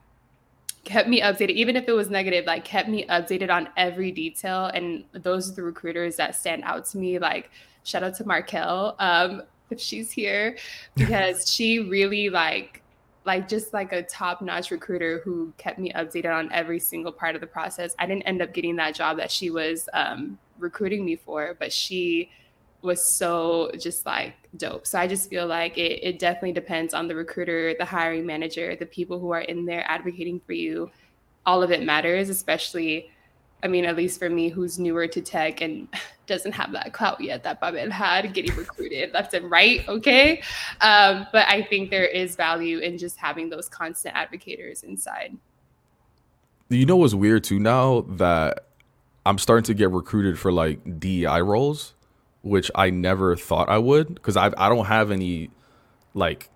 kept 0.84 1.10
me 1.10 1.22
updated 1.22 1.51
even 1.51 1.75
if 1.75 1.88
it 1.88 1.91
was 1.91 2.10
negative 2.10 2.46
like 2.46 2.63
kept 2.63 2.89
me 2.89 3.06
updated 3.08 3.50
on 3.50 3.70
every 3.77 4.12
detail. 4.12 4.65
And 4.65 5.03
those 5.12 5.51
are 5.51 5.56
the 5.56 5.63
recruiters 5.63 6.15
that 6.18 6.36
stand 6.36 6.63
out 6.63 6.86
to 6.88 6.98
me 6.98 7.20
like 7.20 7.51
shout 7.84 8.03
out 8.03 8.15
to 8.15 8.25
markel. 8.25 8.96
Um 9.00 9.44
if 9.71 9.79
she's 9.79 10.11
here 10.11 10.57
because 10.95 11.51
she 11.51 11.79
really 11.79 12.29
like 12.29 12.81
like 13.25 13.47
just 13.47 13.73
like 13.73 13.91
a 13.91 14.01
top 14.03 14.41
notch 14.41 14.71
recruiter 14.71 15.21
who 15.23 15.53
kept 15.57 15.77
me 15.77 15.91
updated 15.93 16.33
on 16.33 16.51
every 16.51 16.79
single 16.79 17.11
part 17.11 17.35
of 17.35 17.41
the 17.41 17.47
process 17.47 17.93
i 17.99 18.05
didn't 18.05 18.23
end 18.23 18.41
up 18.41 18.53
getting 18.53 18.75
that 18.75 18.95
job 18.95 19.17
that 19.17 19.29
she 19.29 19.49
was 19.49 19.88
um 19.93 20.38
recruiting 20.57 21.05
me 21.05 21.15
for 21.15 21.55
but 21.59 21.71
she 21.71 22.29
was 22.81 23.03
so 23.03 23.71
just 23.77 24.05
like 24.05 24.35
dope. 24.57 24.88
So 24.88 24.99
I 24.99 25.07
just 25.07 25.29
feel 25.29 25.47
like 25.47 25.77
it, 25.77 26.03
it 26.03 26.19
definitely 26.19 26.53
depends 26.53 26.93
on 26.93 27.07
the 27.07 27.15
recruiter, 27.15 27.75
the 27.77 27.85
hiring 27.85 28.25
manager, 28.25 28.75
the 28.75 28.85
people 28.85 29.19
who 29.19 29.31
are 29.31 29.41
in 29.41 29.65
there 29.65 29.83
advocating 29.89 30.39
for 30.39 30.53
you. 30.53 30.89
All 31.45 31.63
of 31.63 31.71
it 31.71 31.83
matters, 31.83 32.29
especially, 32.29 33.11
I 33.62 33.68
mean, 33.68 33.86
at 33.86 33.96
least 33.96 34.20
for 34.20 34.30
me, 34.30 34.50
who's 34.50 34.80
newer 34.80 35.08
to 35.08 35.22
tech 35.22 35.62
and 35.62 35.88
doesn't 36.28 36.51
have 36.51 36.72
that 36.74 36.94
clout 36.94 37.20
yet 37.22 37.44
that 37.44 37.60
Pabel 37.60 37.89
had 37.89 38.34
getting 38.34 38.56
recruited 38.56 39.12
left 39.13 39.34
and 39.34 39.50
right. 39.50 39.88
Okay. 39.88 40.42
Um, 40.82 41.28
but 41.32 41.48
I 41.48 41.63
think 41.63 41.89
there 41.89 42.06
is 42.06 42.36
value 42.36 42.80
in 42.80 42.98
just 42.98 43.18
having 43.18 43.50
those 43.50 43.68
constant 43.68 44.16
advocators 44.16 44.84
inside. 44.84 45.36
You 46.70 46.86
know 46.86 46.98
what's 46.98 47.16
weird 47.16 47.44
too 47.44 47.60
now 47.60 48.01
that 48.01 48.68
I'm 49.25 49.39
starting 49.39 49.63
to 49.63 49.74
get 49.74 49.89
recruited 49.89 50.38
for 50.38 50.51
like 50.51 51.00
DEI 51.00 51.42
roles 51.42 51.96
which 52.42 52.72
I 52.75 52.89
never 52.89 53.36
thought 53.36 53.70
I 53.70 53.78
would 53.78 54.16
because 54.16 54.38
I 54.38 54.51
I 54.58 54.70
don't 54.70 54.86
have 54.86 55.12
any 55.12 55.50
like 56.13 56.50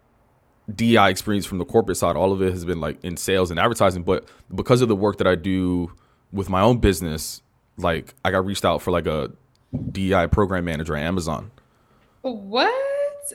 DI 0.74 1.10
experience 1.10 1.46
from 1.46 1.58
the 1.58 1.66
corporate 1.66 1.98
side. 1.98 2.16
All 2.16 2.32
of 2.32 2.42
it 2.42 2.52
has 2.52 2.66
been 2.66 2.80
like 2.80 3.04
in 3.04 3.18
sales 3.18 3.52
and 3.52 3.60
advertising, 3.60 4.04
but 4.04 4.28
because 4.54 4.82
of 4.82 4.88
the 4.88 4.96
work 4.96 5.18
that 5.18 5.28
I 5.28 5.36
do 5.36 5.92
with 6.34 6.50
my 6.50 6.62
own 6.62 6.80
business, 6.80 7.42
like 7.78 8.14
I 8.26 8.32
got 8.32 8.46
reached 8.46 8.66
out 8.66 8.82
for 8.82 8.92
like 8.92 9.06
a 9.06 9.32
DI 9.92 10.28
program 10.28 10.66
manager 10.66 10.96
at 10.98 11.04
Amazon. 11.04 11.52
What? 12.22 12.74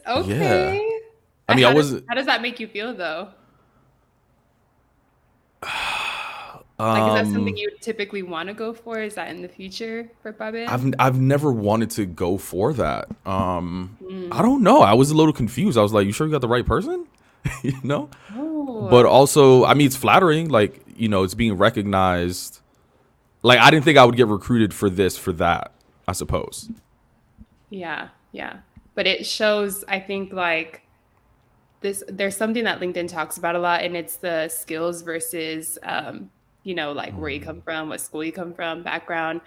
Okay. 0.06 0.74
Yeah. 0.76 0.98
I 1.48 1.54
mean, 1.54 1.64
how 1.64 1.70
I 1.70 1.74
was. 1.74 2.02
How 2.08 2.14
does 2.14 2.26
that 2.26 2.42
make 2.42 2.60
you 2.60 2.68
feel 2.68 2.94
though? 2.94 3.28
Like, 6.80 7.08
is 7.08 7.26
that 7.26 7.34
something 7.34 7.54
um, 7.54 7.56
you 7.56 7.72
typically 7.80 8.22
want 8.22 8.46
to 8.46 8.54
go 8.54 8.72
for? 8.72 9.00
Is 9.00 9.16
that 9.16 9.30
in 9.30 9.42
the 9.42 9.48
future 9.48 10.08
for 10.22 10.30
Babin? 10.30 10.68
I've 10.68 10.94
I've 11.00 11.18
never 11.18 11.50
wanted 11.50 11.90
to 11.90 12.06
go 12.06 12.38
for 12.38 12.72
that. 12.74 13.08
Um, 13.26 13.96
mm. 14.00 14.28
I 14.30 14.42
don't 14.42 14.62
know. 14.62 14.82
I 14.82 14.94
was 14.94 15.10
a 15.10 15.16
little 15.16 15.32
confused. 15.32 15.76
I 15.76 15.82
was 15.82 15.92
like, 15.92 16.06
"You 16.06 16.12
sure 16.12 16.28
you 16.28 16.30
got 16.30 16.40
the 16.40 16.46
right 16.46 16.64
person?" 16.64 17.08
you 17.62 17.74
know. 17.82 18.08
Oh. 18.36 18.86
But 18.88 19.06
also, 19.06 19.64
I 19.64 19.74
mean, 19.74 19.88
it's 19.88 19.96
flattering. 19.96 20.50
Like, 20.50 20.80
you 20.96 21.08
know, 21.08 21.24
it's 21.24 21.34
being 21.34 21.54
recognized. 21.54 22.60
Like, 23.42 23.60
I 23.60 23.70
didn't 23.70 23.84
think 23.84 23.98
I 23.98 24.04
would 24.04 24.16
get 24.16 24.26
recruited 24.26 24.74
for 24.74 24.90
this, 24.90 25.16
for 25.16 25.32
that. 25.34 25.72
I 26.06 26.12
suppose. 26.12 26.70
Yeah, 27.70 28.08
yeah, 28.32 28.58
but 28.94 29.06
it 29.06 29.26
shows. 29.26 29.84
I 29.88 30.00
think 30.00 30.32
like 30.32 30.82
this. 31.82 32.02
There's 32.08 32.36
something 32.36 32.64
that 32.64 32.80
LinkedIn 32.80 33.08
talks 33.08 33.36
about 33.36 33.56
a 33.56 33.58
lot, 33.58 33.82
and 33.82 33.94
it's 33.96 34.16
the 34.16 34.48
skills 34.48 35.02
versus 35.02 35.78
um, 35.82 36.30
you 36.68 36.74
know, 36.74 36.92
like 36.92 37.14
where 37.14 37.30
you 37.30 37.40
come 37.40 37.62
mm. 37.62 37.64
from, 37.64 37.88
what 37.88 38.00
school 38.00 38.22
you 38.22 38.30
come 38.30 38.52
from, 38.52 38.82
background. 38.82 39.40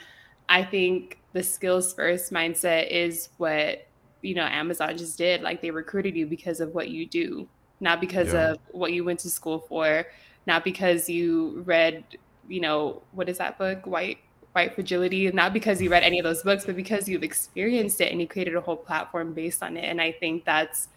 I 0.49 0.63
think 0.63 1.19
the 1.33 1.43
skills 1.43 1.93
first 1.93 2.33
mindset 2.33 2.89
is 2.89 3.29
what, 3.37 3.87
you 4.23 4.33
know, 4.33 4.43
Amazon 4.43 4.97
just 4.97 5.19
did. 5.19 5.41
Like 5.43 5.61
they 5.61 5.69
recruited 5.69 6.15
you 6.15 6.25
because 6.25 6.59
of 6.59 6.73
what 6.73 6.89
you 6.89 7.05
do, 7.05 7.47
not 7.79 8.01
because 8.01 8.33
yeah. 8.33 8.51
of 8.51 8.59
what 8.71 8.91
you 8.93 9.03
went 9.03 9.19
to 9.19 9.29
school 9.29 9.59
for, 9.59 10.07
not 10.47 10.63
because 10.63 11.07
you 11.07 11.61
read, 11.65 12.03
you 12.47 12.61
know, 12.61 13.01
what 13.11 13.29
is 13.29 13.37
that 13.37 13.57
book? 13.57 13.85
White 13.85 14.19
white 14.53 14.75
fragility, 14.75 15.31
not 15.31 15.53
because 15.53 15.81
you 15.81 15.89
read 15.89 16.03
any 16.03 16.19
of 16.19 16.23
those 16.23 16.43
books, 16.43 16.65
but 16.65 16.75
because 16.75 17.07
you've 17.07 17.23
experienced 17.23 18.01
it 18.01 18.11
and 18.11 18.19
you 18.19 18.27
created 18.27 18.55
a 18.55 18.61
whole 18.61 18.75
platform 18.75 19.33
based 19.33 19.63
on 19.63 19.77
it. 19.77 19.85
And 19.85 20.01
I 20.01 20.11
think 20.11 20.45
that's, 20.45 20.89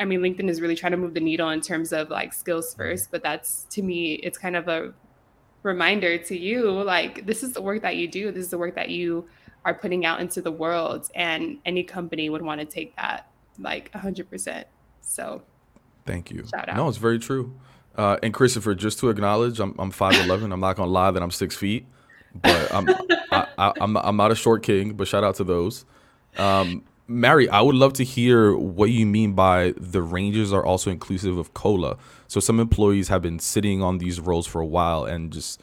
I 0.00 0.04
mean, 0.04 0.20
LinkedIn 0.20 0.48
is 0.48 0.60
really 0.60 0.74
trying 0.74 0.92
to 0.92 0.98
move 0.98 1.14
the 1.14 1.20
needle 1.20 1.50
in 1.50 1.60
terms 1.60 1.92
of 1.92 2.10
like 2.10 2.32
skills 2.32 2.70
mm-hmm. 2.70 2.82
first, 2.82 3.10
but 3.10 3.22
that's 3.22 3.64
to 3.70 3.82
me, 3.82 4.14
it's 4.14 4.38
kind 4.38 4.56
of 4.56 4.68
a 4.68 4.92
reminder 5.62 6.18
to 6.18 6.36
you 6.36 6.70
like, 6.82 7.26
this 7.26 7.42
is 7.42 7.52
the 7.52 7.62
work 7.62 7.82
that 7.82 7.96
you 7.96 8.08
do, 8.08 8.32
this 8.32 8.44
is 8.44 8.50
the 8.50 8.58
work 8.58 8.74
that 8.74 8.90
you 8.90 9.26
are 9.64 9.74
putting 9.74 10.04
out 10.04 10.20
into 10.20 10.40
the 10.40 10.52
world. 10.52 11.08
And 11.14 11.58
any 11.64 11.84
company 11.84 12.28
would 12.28 12.42
want 12.42 12.60
to 12.60 12.66
take 12.66 12.96
that 12.96 13.30
like 13.58 13.92
100%. 13.92 14.64
So, 15.00 15.42
thank 16.04 16.30
you. 16.32 16.44
No, 16.74 16.88
it's 16.88 16.98
very 16.98 17.20
true. 17.20 17.54
Uh, 17.96 18.18
and 18.22 18.32
Christopher, 18.34 18.74
just 18.74 18.98
to 19.00 19.08
acknowledge, 19.08 19.58
I'm 19.58 19.74
I'm 19.78 19.90
five 19.90 20.14
eleven. 20.24 20.52
I'm 20.52 20.60
not 20.60 20.76
gonna 20.76 20.90
lie 20.90 21.10
that 21.10 21.22
I'm 21.22 21.30
six 21.30 21.56
feet 21.56 21.86
but 22.42 22.74
I'm 22.74 22.88
I, 23.30 23.46
I, 23.58 23.72
I'm 23.80 23.96
I'm 23.96 24.16
not 24.16 24.30
a 24.30 24.34
short 24.34 24.62
king. 24.62 24.94
But 24.94 25.08
shout 25.08 25.24
out 25.24 25.36
to 25.36 25.44
those. 25.44 25.84
Um, 26.36 26.84
Mary, 27.08 27.48
I 27.48 27.60
would 27.60 27.76
love 27.76 27.92
to 27.94 28.04
hear 28.04 28.56
what 28.56 28.90
you 28.90 29.06
mean 29.06 29.32
by 29.32 29.74
the 29.76 30.02
ranges 30.02 30.52
are 30.52 30.64
also 30.64 30.90
inclusive 30.90 31.38
of 31.38 31.54
cola. 31.54 31.96
So 32.26 32.40
some 32.40 32.58
employees 32.58 33.08
have 33.08 33.22
been 33.22 33.38
sitting 33.38 33.80
on 33.80 33.98
these 33.98 34.18
roles 34.18 34.46
for 34.46 34.60
a 34.60 34.66
while 34.66 35.04
and 35.04 35.32
just 35.32 35.62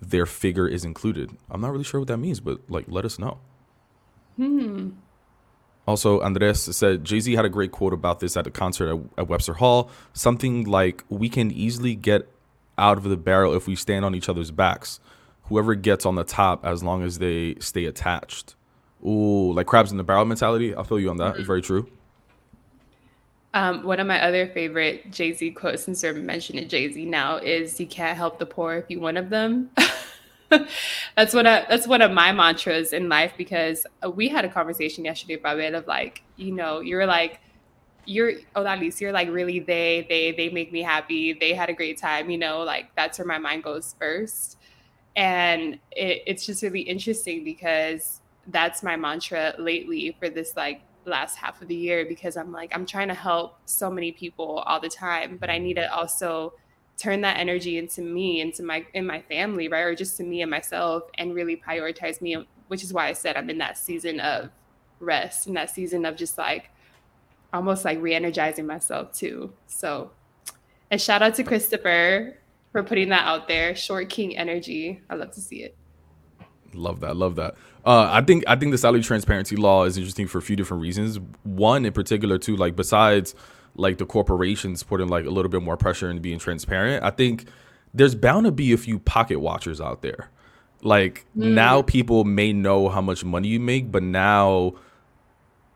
their 0.00 0.24
figure 0.24 0.68
is 0.68 0.84
included. 0.84 1.36
I'm 1.50 1.60
not 1.60 1.72
really 1.72 1.84
sure 1.84 2.00
what 2.00 2.06
that 2.08 2.18
means, 2.18 2.38
but 2.38 2.60
like 2.68 2.84
let 2.88 3.04
us 3.04 3.18
know. 3.18 3.38
Hmm. 4.36 4.90
Also, 5.88 6.20
Andres 6.20 6.76
said 6.76 7.02
Jay 7.02 7.18
Z 7.18 7.34
had 7.34 7.46
a 7.46 7.48
great 7.48 7.72
quote 7.72 7.94
about 7.94 8.20
this 8.20 8.36
at 8.36 8.44
the 8.44 8.50
concert 8.50 8.94
at, 8.94 9.00
at 9.22 9.28
Webster 9.28 9.54
Hall. 9.54 9.90
Something 10.12 10.64
like, 10.64 11.02
"We 11.08 11.28
can 11.28 11.50
easily 11.50 11.94
get 11.94 12.28
out 12.76 12.98
of 12.98 13.04
the 13.04 13.16
barrel 13.16 13.54
if 13.54 13.66
we 13.66 13.74
stand 13.74 14.04
on 14.04 14.14
each 14.14 14.28
other's 14.28 14.50
backs 14.50 15.00
whoever 15.48 15.74
gets 15.74 16.06
on 16.06 16.14
the 16.14 16.24
top 16.24 16.64
as 16.64 16.82
long 16.82 17.02
as 17.02 17.18
they 17.18 17.54
stay 17.58 17.86
attached. 17.86 18.54
Ooh, 19.04 19.52
like 19.52 19.66
crabs 19.66 19.90
in 19.90 19.96
the 19.96 20.04
barrel 20.04 20.24
mentality. 20.24 20.74
I'll 20.74 20.84
feel 20.84 21.00
you 21.00 21.10
on 21.10 21.16
that. 21.18 21.36
It's 21.36 21.46
very 21.46 21.62
true. 21.62 21.90
Um, 23.54 23.82
one 23.84 23.98
of 23.98 24.06
my 24.06 24.22
other 24.22 24.46
favorite 24.46 25.10
Jay 25.10 25.32
Z 25.32 25.52
quotes, 25.52 25.82
since 25.84 26.02
we're 26.02 26.12
mentioning 26.12 26.68
Jay 26.68 26.92
Z 26.92 27.04
now, 27.06 27.36
is 27.36 27.80
"You 27.80 27.86
can't 27.86 28.16
help 28.16 28.38
the 28.38 28.46
poor 28.46 28.74
if 28.74 28.84
you 28.88 29.00
one 29.00 29.16
of 29.16 29.30
them." 29.30 29.70
that's 31.16 31.34
one 31.34 31.46
of 31.46 31.64
that's 31.68 31.86
one 31.86 32.02
of 32.02 32.10
my 32.10 32.32
mantras 32.32 32.92
in 32.92 33.08
life 33.08 33.32
because 33.36 33.86
uh, 34.04 34.10
we 34.10 34.28
had 34.28 34.44
a 34.44 34.48
conversation 34.48 35.04
yesterday, 35.04 35.34
about 35.34 35.58
it 35.58 35.74
of 35.74 35.86
like, 35.86 36.22
you 36.36 36.52
know, 36.52 36.80
you're 36.80 37.06
like, 37.06 37.40
you're 38.06 38.32
oh 38.56 38.64
at 38.64 38.80
least 38.80 39.00
you're 39.00 39.12
like 39.12 39.28
really 39.28 39.60
they 39.60 40.06
they 40.08 40.32
they 40.32 40.48
make 40.48 40.72
me 40.72 40.82
happy. 40.82 41.34
They 41.34 41.52
had 41.52 41.68
a 41.68 41.74
great 41.74 41.98
time, 41.98 42.30
you 42.30 42.38
know, 42.38 42.62
like 42.62 42.94
that's 42.96 43.18
where 43.18 43.26
my 43.26 43.38
mind 43.38 43.62
goes 43.62 43.94
first. 43.98 44.58
And 45.16 45.74
it, 45.90 46.22
it's 46.26 46.46
just 46.46 46.62
really 46.62 46.80
interesting 46.80 47.44
because 47.44 48.20
that's 48.46 48.82
my 48.82 48.96
mantra 48.96 49.54
lately 49.58 50.16
for 50.18 50.30
this 50.30 50.56
like 50.56 50.80
last 51.04 51.36
half 51.36 51.60
of 51.60 51.68
the 51.68 51.74
year 51.74 52.06
because 52.06 52.36
I'm 52.36 52.52
like, 52.52 52.70
I'm 52.74 52.86
trying 52.86 53.08
to 53.08 53.14
help 53.14 53.58
so 53.66 53.90
many 53.90 54.12
people 54.12 54.62
all 54.66 54.80
the 54.80 54.88
time, 54.88 55.36
but 55.38 55.50
I 55.50 55.58
need 55.58 55.74
to 55.74 55.92
also 55.92 56.54
turn 56.98 57.22
that 57.22 57.38
energy 57.38 57.78
into 57.78 58.02
me, 58.02 58.40
into 58.40 58.62
my 58.62 58.84
in 58.92 59.06
my 59.06 59.22
family, 59.22 59.68
right? 59.68 59.82
Or 59.82 59.94
just 59.94 60.16
to 60.18 60.24
me 60.24 60.42
and 60.42 60.50
myself 60.50 61.04
and 61.16 61.34
really 61.34 61.56
prioritize 61.56 62.20
me, 62.20 62.46
which 62.66 62.82
is 62.82 62.92
why 62.92 63.08
I 63.08 63.12
said 63.14 63.36
I'm 63.36 63.48
in 63.48 63.58
that 63.58 63.78
season 63.78 64.20
of 64.20 64.50
rest 65.00 65.46
and 65.46 65.56
that 65.56 65.70
season 65.70 66.04
of 66.04 66.16
just 66.16 66.36
like 66.36 66.70
almost 67.52 67.84
like 67.84 68.00
re-energizing 68.02 68.66
myself 68.66 69.12
too. 69.12 69.52
So 69.68 70.10
and 70.90 71.00
shout 71.00 71.22
out 71.22 71.34
to 71.36 71.44
Christopher 71.44 72.36
for 72.72 72.82
putting 72.82 73.10
that 73.10 73.26
out 73.26 73.48
there. 73.48 73.74
Short 73.74 74.08
King 74.08 74.36
energy. 74.36 75.00
I 75.08 75.14
love 75.14 75.30
to 75.32 75.40
see 75.40 75.62
it. 75.62 75.76
Love 76.74 77.00
that. 77.00 77.16
Love 77.16 77.36
that. 77.36 77.54
Uh, 77.84 78.08
I 78.10 78.20
think 78.22 78.44
I 78.46 78.56
think 78.56 78.72
the 78.72 78.78
salary 78.78 79.02
transparency 79.02 79.56
law 79.56 79.84
is 79.84 79.96
interesting 79.96 80.26
for 80.26 80.38
a 80.38 80.42
few 80.42 80.56
different 80.56 80.82
reasons. 80.82 81.18
One 81.44 81.86
in 81.86 81.92
particular, 81.92 82.38
too, 82.38 82.56
like 82.56 82.76
besides 82.76 83.34
like 83.78 83.98
the 83.98 84.04
corporations 84.04 84.82
putting 84.82 85.08
like 85.08 85.24
a 85.24 85.30
little 85.30 85.50
bit 85.50 85.62
more 85.62 85.76
pressure 85.76 86.10
and 86.10 86.20
being 86.20 86.38
transparent, 86.38 87.04
I 87.04 87.10
think 87.10 87.46
there's 87.94 88.14
bound 88.14 88.44
to 88.44 88.52
be 88.52 88.72
a 88.72 88.76
few 88.76 88.98
pocket 88.98 89.40
watchers 89.40 89.80
out 89.80 90.02
there. 90.02 90.30
Like 90.82 91.26
mm. 91.36 91.54
now, 91.54 91.82
people 91.82 92.24
may 92.24 92.52
know 92.52 92.88
how 92.88 93.00
much 93.00 93.24
money 93.24 93.48
you 93.48 93.60
make, 93.60 93.90
but 93.90 94.02
now 94.02 94.74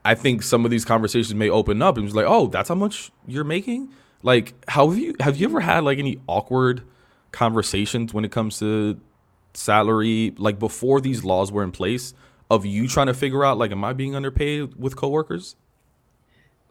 I 0.04 0.14
think 0.14 0.42
some 0.42 0.64
of 0.64 0.70
these 0.70 0.84
conversations 0.84 1.34
may 1.34 1.48
open 1.48 1.80
up 1.80 1.96
and 1.96 2.06
it's 2.06 2.14
like, 2.14 2.26
oh, 2.28 2.48
that's 2.48 2.68
how 2.68 2.74
much 2.74 3.10
you're 3.26 3.44
making. 3.44 3.90
Like, 4.22 4.54
how 4.68 4.88
have 4.88 4.98
you 4.98 5.14
have 5.20 5.36
you 5.36 5.48
ever 5.48 5.60
had 5.60 5.84
like 5.84 5.98
any 5.98 6.20
awkward 6.26 6.82
conversations 7.32 8.12
when 8.12 8.24
it 8.24 8.30
comes 8.30 8.58
to 8.58 9.00
salary, 9.54 10.34
like 10.38 10.58
before 10.58 11.00
these 11.00 11.24
laws 11.24 11.50
were 11.50 11.62
in 11.62 11.72
place, 11.72 12.14
of 12.50 12.66
you 12.66 12.86
trying 12.86 13.06
to 13.06 13.14
figure 13.14 13.44
out 13.44 13.58
like, 13.58 13.70
am 13.70 13.84
I 13.84 13.92
being 13.92 14.14
underpaid 14.14 14.76
with 14.76 14.96
coworkers? 14.96 15.56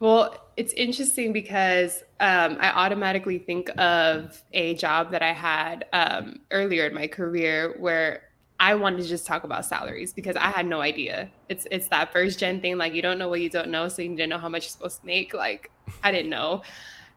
Well, 0.02 0.36
it's 0.58 0.74
interesting 0.74 1.32
because 1.32 2.04
um, 2.20 2.58
I 2.60 2.72
automatically 2.72 3.38
think 3.38 3.70
of 3.78 4.42
a 4.52 4.74
job 4.74 5.12
that 5.12 5.22
I 5.22 5.32
had 5.32 5.86
um, 5.94 6.40
earlier 6.50 6.88
in 6.88 6.96
my 6.96 7.06
career 7.06 7.76
where 7.78 8.24
I 8.60 8.74
wanted 8.74 9.04
to 9.04 9.08
just 9.08 9.28
talk 9.28 9.44
about 9.44 9.64
salaries 9.64 10.12
because 10.12 10.36
I 10.36 10.50
had 10.50 10.66
no 10.66 10.82
idea. 10.82 11.30
It's 11.50 11.68
it's 11.70 11.88
that 11.90 12.12
first 12.12 12.40
gen 12.40 12.62
thing, 12.62 12.80
like 12.80 12.96
you 12.96 13.04
don't 13.04 13.20
know 13.20 13.30
what 13.30 13.42
you 13.42 13.50
don't 13.50 13.70
know, 13.70 13.90
so 13.90 14.02
you 14.02 14.10
didn't 14.10 14.30
know 14.30 14.40
how 14.40 14.50
much 14.50 14.64
you're 14.64 14.72
supposed 14.72 15.02
to 15.02 15.06
make. 15.06 15.36
Like 15.36 15.70
I 16.04 16.12
didn't 16.12 16.32
know. 16.32 16.64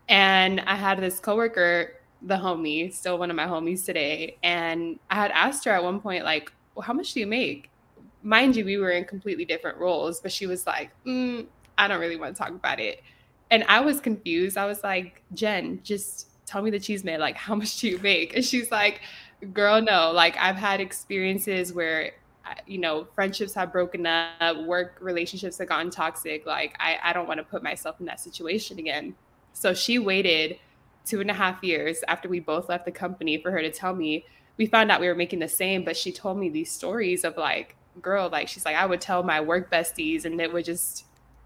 And 0.07 0.61
I 0.61 0.75
had 0.75 1.01
this 1.01 1.19
coworker, 1.21 1.95
the 2.21 2.37
homie, 2.37 2.93
still 2.93 3.17
one 3.17 3.31
of 3.31 3.37
my 3.37 3.47
homies 3.47 3.87
today, 3.87 4.37
and 4.43 4.99
I 5.09 5.15
had 5.15 5.31
asked 5.31 5.65
her 5.65 5.71
at 5.71 5.83
one 5.83 6.01
point, 6.01 6.25
like, 6.25 6.53
well, 6.75 6.83
how 6.83 6.93
much 6.93 7.15
do 7.15 7.21
you 7.21 7.27
make? 7.27 7.71
Mind 8.23 8.57
you, 8.57 8.67
we 8.67 8.77
were 8.77 8.91
in 8.91 9.07
completely 9.07 9.47
different 9.47 9.79
roles, 9.79 10.21
but 10.21 10.31
she 10.31 10.47
was 10.47 10.67
like, 10.67 10.91
mm, 11.07 11.47
I 11.79 11.89
don't 11.89 12.01
really 12.01 12.17
want 12.17 12.37
to 12.37 12.43
talk 12.43 12.51
about 12.51 12.81
it. 12.81 13.03
And 13.51 13.65
I 13.69 13.81
was 13.81 14.01
confused. 14.01 14.57
I 14.57 14.67
was 14.67 14.83
like, 14.83 15.23
Jen, 15.35 15.81
just 15.83 16.29
tell 16.47 16.63
me 16.63 16.71
the 16.71 16.81
cheese 16.81 17.05
man, 17.05 17.21
like, 17.21 17.37
how 17.37 17.55
much 17.55 17.81
do 17.81 17.89
you 17.89 17.99
make? 17.99 18.35
And 18.35 18.45
she's 18.45 18.71
like, 18.71 19.01
girl, 19.53 19.81
no. 19.81 20.13
Like, 20.13 20.37
I've 20.37 20.57
had 20.57 20.81
experiences 20.81 21.73
where 21.73 22.13
you 22.67 22.77
know 22.77 23.07
friendships 23.15 23.55
have 23.55 23.73
broken 23.73 24.05
up 24.05 24.59
work 24.67 24.99
relationships 25.01 25.57
have 25.57 25.67
gotten 25.67 25.91
toxic 25.91 26.45
like 26.45 26.77
i, 26.79 26.99
I 27.03 27.15
don't 27.15 27.27
want 27.27 27.39
to 27.39 27.43
put 27.45 27.63
myself 27.63 27.99
in 28.01 28.05
that 28.05 28.21
situation 28.21 28.79
again 28.79 29.15
so 29.55 29.73
she 29.73 29.99
waited 29.99 30.59
two 31.05 31.21
and 31.21 31.31
a 31.31 31.35
half 31.35 31.63
years 31.63 32.03
after 32.09 32.29
we 32.29 32.41
both 32.41 32.69
left 32.69 32.85
the 32.85 32.93
company 32.93 33.39
for 33.39 33.51
her 33.51 33.61
to 33.61 33.71
tell 33.71 33.95
me. 33.95 34.25
We 34.57 34.67
found 34.67 34.91
out 34.91 35.01
we 35.01 35.09
were 35.09 35.15
making 35.15 35.41
the 35.41 35.49
same, 35.49 35.85
but 35.85 35.97
she 35.97 36.13
told 36.13 36.39
me 36.39 36.49
these 36.49 36.71
stories 36.71 37.25
of 37.25 37.37
like, 37.37 37.77
girl, 38.01 38.29
like 38.29 38.49
she's 38.49 38.65
like, 38.65 38.77
I 38.77 38.87
would 38.87 39.01
tell 39.01 39.23
my 39.23 39.41
work 39.41 39.71
besties, 39.71 40.25
and 40.25 40.41
it 40.41 40.53
would 40.53 40.65
just, 40.65 41.05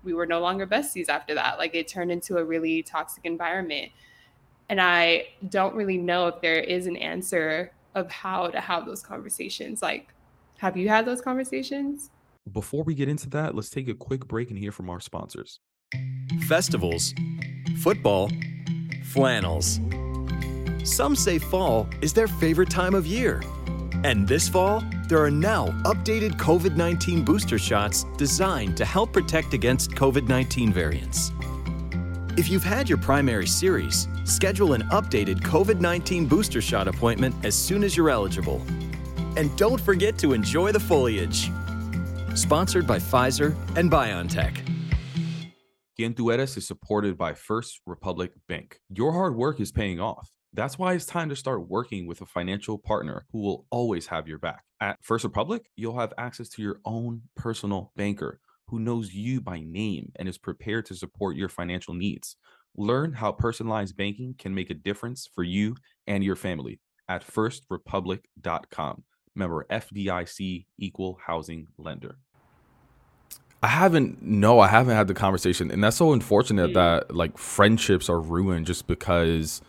we 0.09 0.15
were 0.15 0.25
no 0.25 0.41
longer 0.41 0.67
besties 0.67 1.11
after 1.11 1.35
that. 1.35 1.59
Like 1.59 1.75
it 1.75 1.87
turned 1.87 2.11
into 2.11 2.39
a 2.39 2.45
really 2.45 2.83
toxic 2.83 3.27
environment. 3.27 3.93
And 4.71 4.81
I 4.81 5.27
don't 5.51 5.75
really 5.75 5.99
know 5.99 6.29
if 6.29 6.41
there 6.41 6.59
is 6.59 6.87
an 6.87 6.97
answer 6.97 7.73
of 7.95 8.11
how 8.11 8.49
to 8.49 8.59
have 8.59 8.87
those 8.87 9.03
conversations. 9.03 9.83
Like, 9.83 10.09
have 10.59 10.79
you 10.79 10.89
had 10.89 11.05
those 11.05 11.21
conversations? 11.21 12.11
Before 12.51 12.83
we 12.83 12.95
get 12.95 13.11
into 13.11 13.29
that, 13.31 13.55
let's 13.55 13.69
take 13.69 13.89
a 13.89 13.95
quick 13.95 14.27
break 14.27 14.49
and 14.49 14.59
hear 14.59 14.73
from 14.73 14.89
our 14.89 15.01
sponsors. 15.01 15.61
Festivals 16.47 17.15
football, 17.83 18.31
flannels. 19.05 19.79
Some 20.85 21.15
say 21.15 21.39
fall 21.39 21.87
is 22.01 22.15
their 22.15 22.27
favorite 22.27 22.71
time 22.71 22.95
of 22.95 23.07
year. 23.07 23.43
And 24.05 24.29
this 24.29 24.49
fall, 24.49 24.85
there 25.09 25.19
are 25.19 25.31
now 25.31 25.69
updated 25.85 26.37
COVID 26.37 26.77
19 26.77 27.25
booster 27.25 27.59
shots 27.59 28.05
designed 28.17 28.77
to 28.77 28.85
help 28.85 29.13
protect 29.13 29.55
against 29.55 29.91
COVID 29.91 30.29
19 30.29 30.73
variants. 30.73 31.33
If 32.37 32.49
you've 32.49 32.63
had 32.63 32.89
your 32.89 32.99
primary 32.99 33.49
series, 33.49 34.07
schedule 34.25 34.75
an 34.75 34.83
updated 34.91 35.41
COVID 35.41 35.81
19 35.81 36.27
booster 36.27 36.61
shot 36.61 36.87
appointment 36.87 37.35
as 37.45 37.57
soon 37.57 37.83
as 37.83 37.97
you're 37.97 38.11
eligible. 38.11 38.65
And 39.37 39.55
don't 39.57 39.81
forget 39.81 40.17
to 40.19 40.33
enjoy 40.33 40.71
the 40.71 40.81
foliage. 40.81 41.51
Sponsored 42.35 42.87
by 42.87 43.01
Pfizer 43.01 43.57
and 43.77 43.91
BioNTech. 43.91 44.65
Quien 45.97 46.15
is 46.39 46.65
supported 46.65 47.19
by 47.19 47.35
First 47.35 47.81
Republic 47.85 48.31
Bank. 48.47 48.79
Your 48.89 49.13
hard 49.13 49.35
work 49.35 49.59
is 49.59 49.73
paying 49.73 49.99
off. 49.99 50.31
That's 50.55 50.79
why 50.79 50.95
it's 50.95 51.05
time 51.05 51.29
to 51.29 51.37
start 51.37 51.69
working 51.69 52.07
with 52.07 52.21
a 52.21 52.27
financial 52.27 52.79
partner 52.79 53.27
who 53.33 53.41
will 53.41 53.67
always 53.71 54.07
have 54.07 54.27
your 54.27 54.39
back. 54.39 54.65
At 54.81 54.99
First 55.03 55.25
Republic, 55.25 55.71
you'll 55.77 55.99
have 55.99 56.15
access 56.17 56.49
to 56.51 56.63
your 56.63 56.81
own 56.85 57.23
personal 57.37 57.93
banker 57.97 58.41
who 58.69 58.79
knows 58.79 59.15
you 59.15 59.41
by 59.41 59.61
name 59.61 60.13
and 60.17 60.29
is 60.29 60.39
prepared 60.39 60.87
to 60.87 60.95
support 60.95 61.37
your 61.37 61.49
financial 61.49 61.95
needs. 61.95 62.37
Learn 62.77 63.15
how 63.15 63.33
personalized 63.33 63.97
banking 63.97 64.35
can 64.39 64.55
make 64.55 64.71
a 64.71 64.75
difference 64.75 65.29
for 65.35 65.43
you 65.43 65.77
and 66.07 66.23
your 66.23 66.37
family 66.37 66.81
at 67.09 67.27
firstrepublic.com. 67.27 69.05
Member 69.35 69.67
FDIC 69.71 70.67
Equal 70.79 71.19
Housing 71.27 71.69
Lender. 71.79 72.19
I 73.63 73.69
haven't 73.69 74.23
no, 74.23 74.61
I 74.61 74.69
haven't 74.69 74.97
had 74.97 75.09
the 75.09 75.15
conversation, 75.15 75.71
and 75.71 75.83
that's 75.83 75.97
so 75.97 76.13
unfortunate 76.13 76.71
mm. 76.71 76.75
that 76.75 77.15
like 77.15 77.37
friendships 77.39 78.09
are 78.09 78.21
ruined 78.21 78.67
just 78.67 78.87
because 78.87 79.61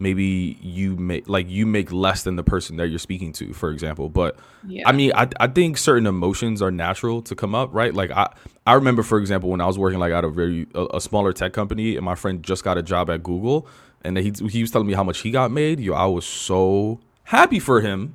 maybe 0.00 0.58
you 0.62 0.96
make 0.96 1.28
like 1.28 1.48
you 1.48 1.66
make 1.66 1.92
less 1.92 2.22
than 2.24 2.36
the 2.36 2.42
person 2.42 2.76
that 2.78 2.88
you're 2.88 2.98
speaking 2.98 3.32
to 3.34 3.52
for 3.52 3.70
example 3.70 4.08
but 4.08 4.36
Yeah. 4.66 4.88
i 4.88 4.92
mean 4.92 5.12
I, 5.14 5.28
I 5.38 5.46
think 5.46 5.76
certain 5.78 6.06
emotions 6.06 6.60
are 6.62 6.70
natural 6.70 7.20
to 7.22 7.34
come 7.36 7.54
up 7.54 7.68
right 7.72 7.94
like 7.94 8.10
i 8.10 8.32
i 8.66 8.72
remember 8.74 9.02
for 9.02 9.18
example 9.18 9.50
when 9.50 9.60
i 9.60 9.66
was 9.66 9.78
working 9.78 9.98
like 10.00 10.12
at 10.12 10.24
a 10.24 10.28
very 10.30 10.66
a, 10.74 10.86
a 10.94 11.00
smaller 11.00 11.32
tech 11.32 11.52
company 11.52 11.96
and 11.96 12.04
my 12.04 12.14
friend 12.14 12.42
just 12.42 12.64
got 12.64 12.78
a 12.78 12.82
job 12.82 13.10
at 13.10 13.22
google 13.22 13.66
and 14.02 14.16
he, 14.16 14.32
he 14.48 14.62
was 14.62 14.70
telling 14.70 14.86
me 14.88 14.94
how 14.94 15.04
much 15.04 15.20
he 15.20 15.30
got 15.30 15.50
made 15.50 15.78
yo 15.78 15.92
i 15.92 16.06
was 16.06 16.24
so 16.26 16.98
happy 17.24 17.58
for 17.60 17.80
him 17.82 18.14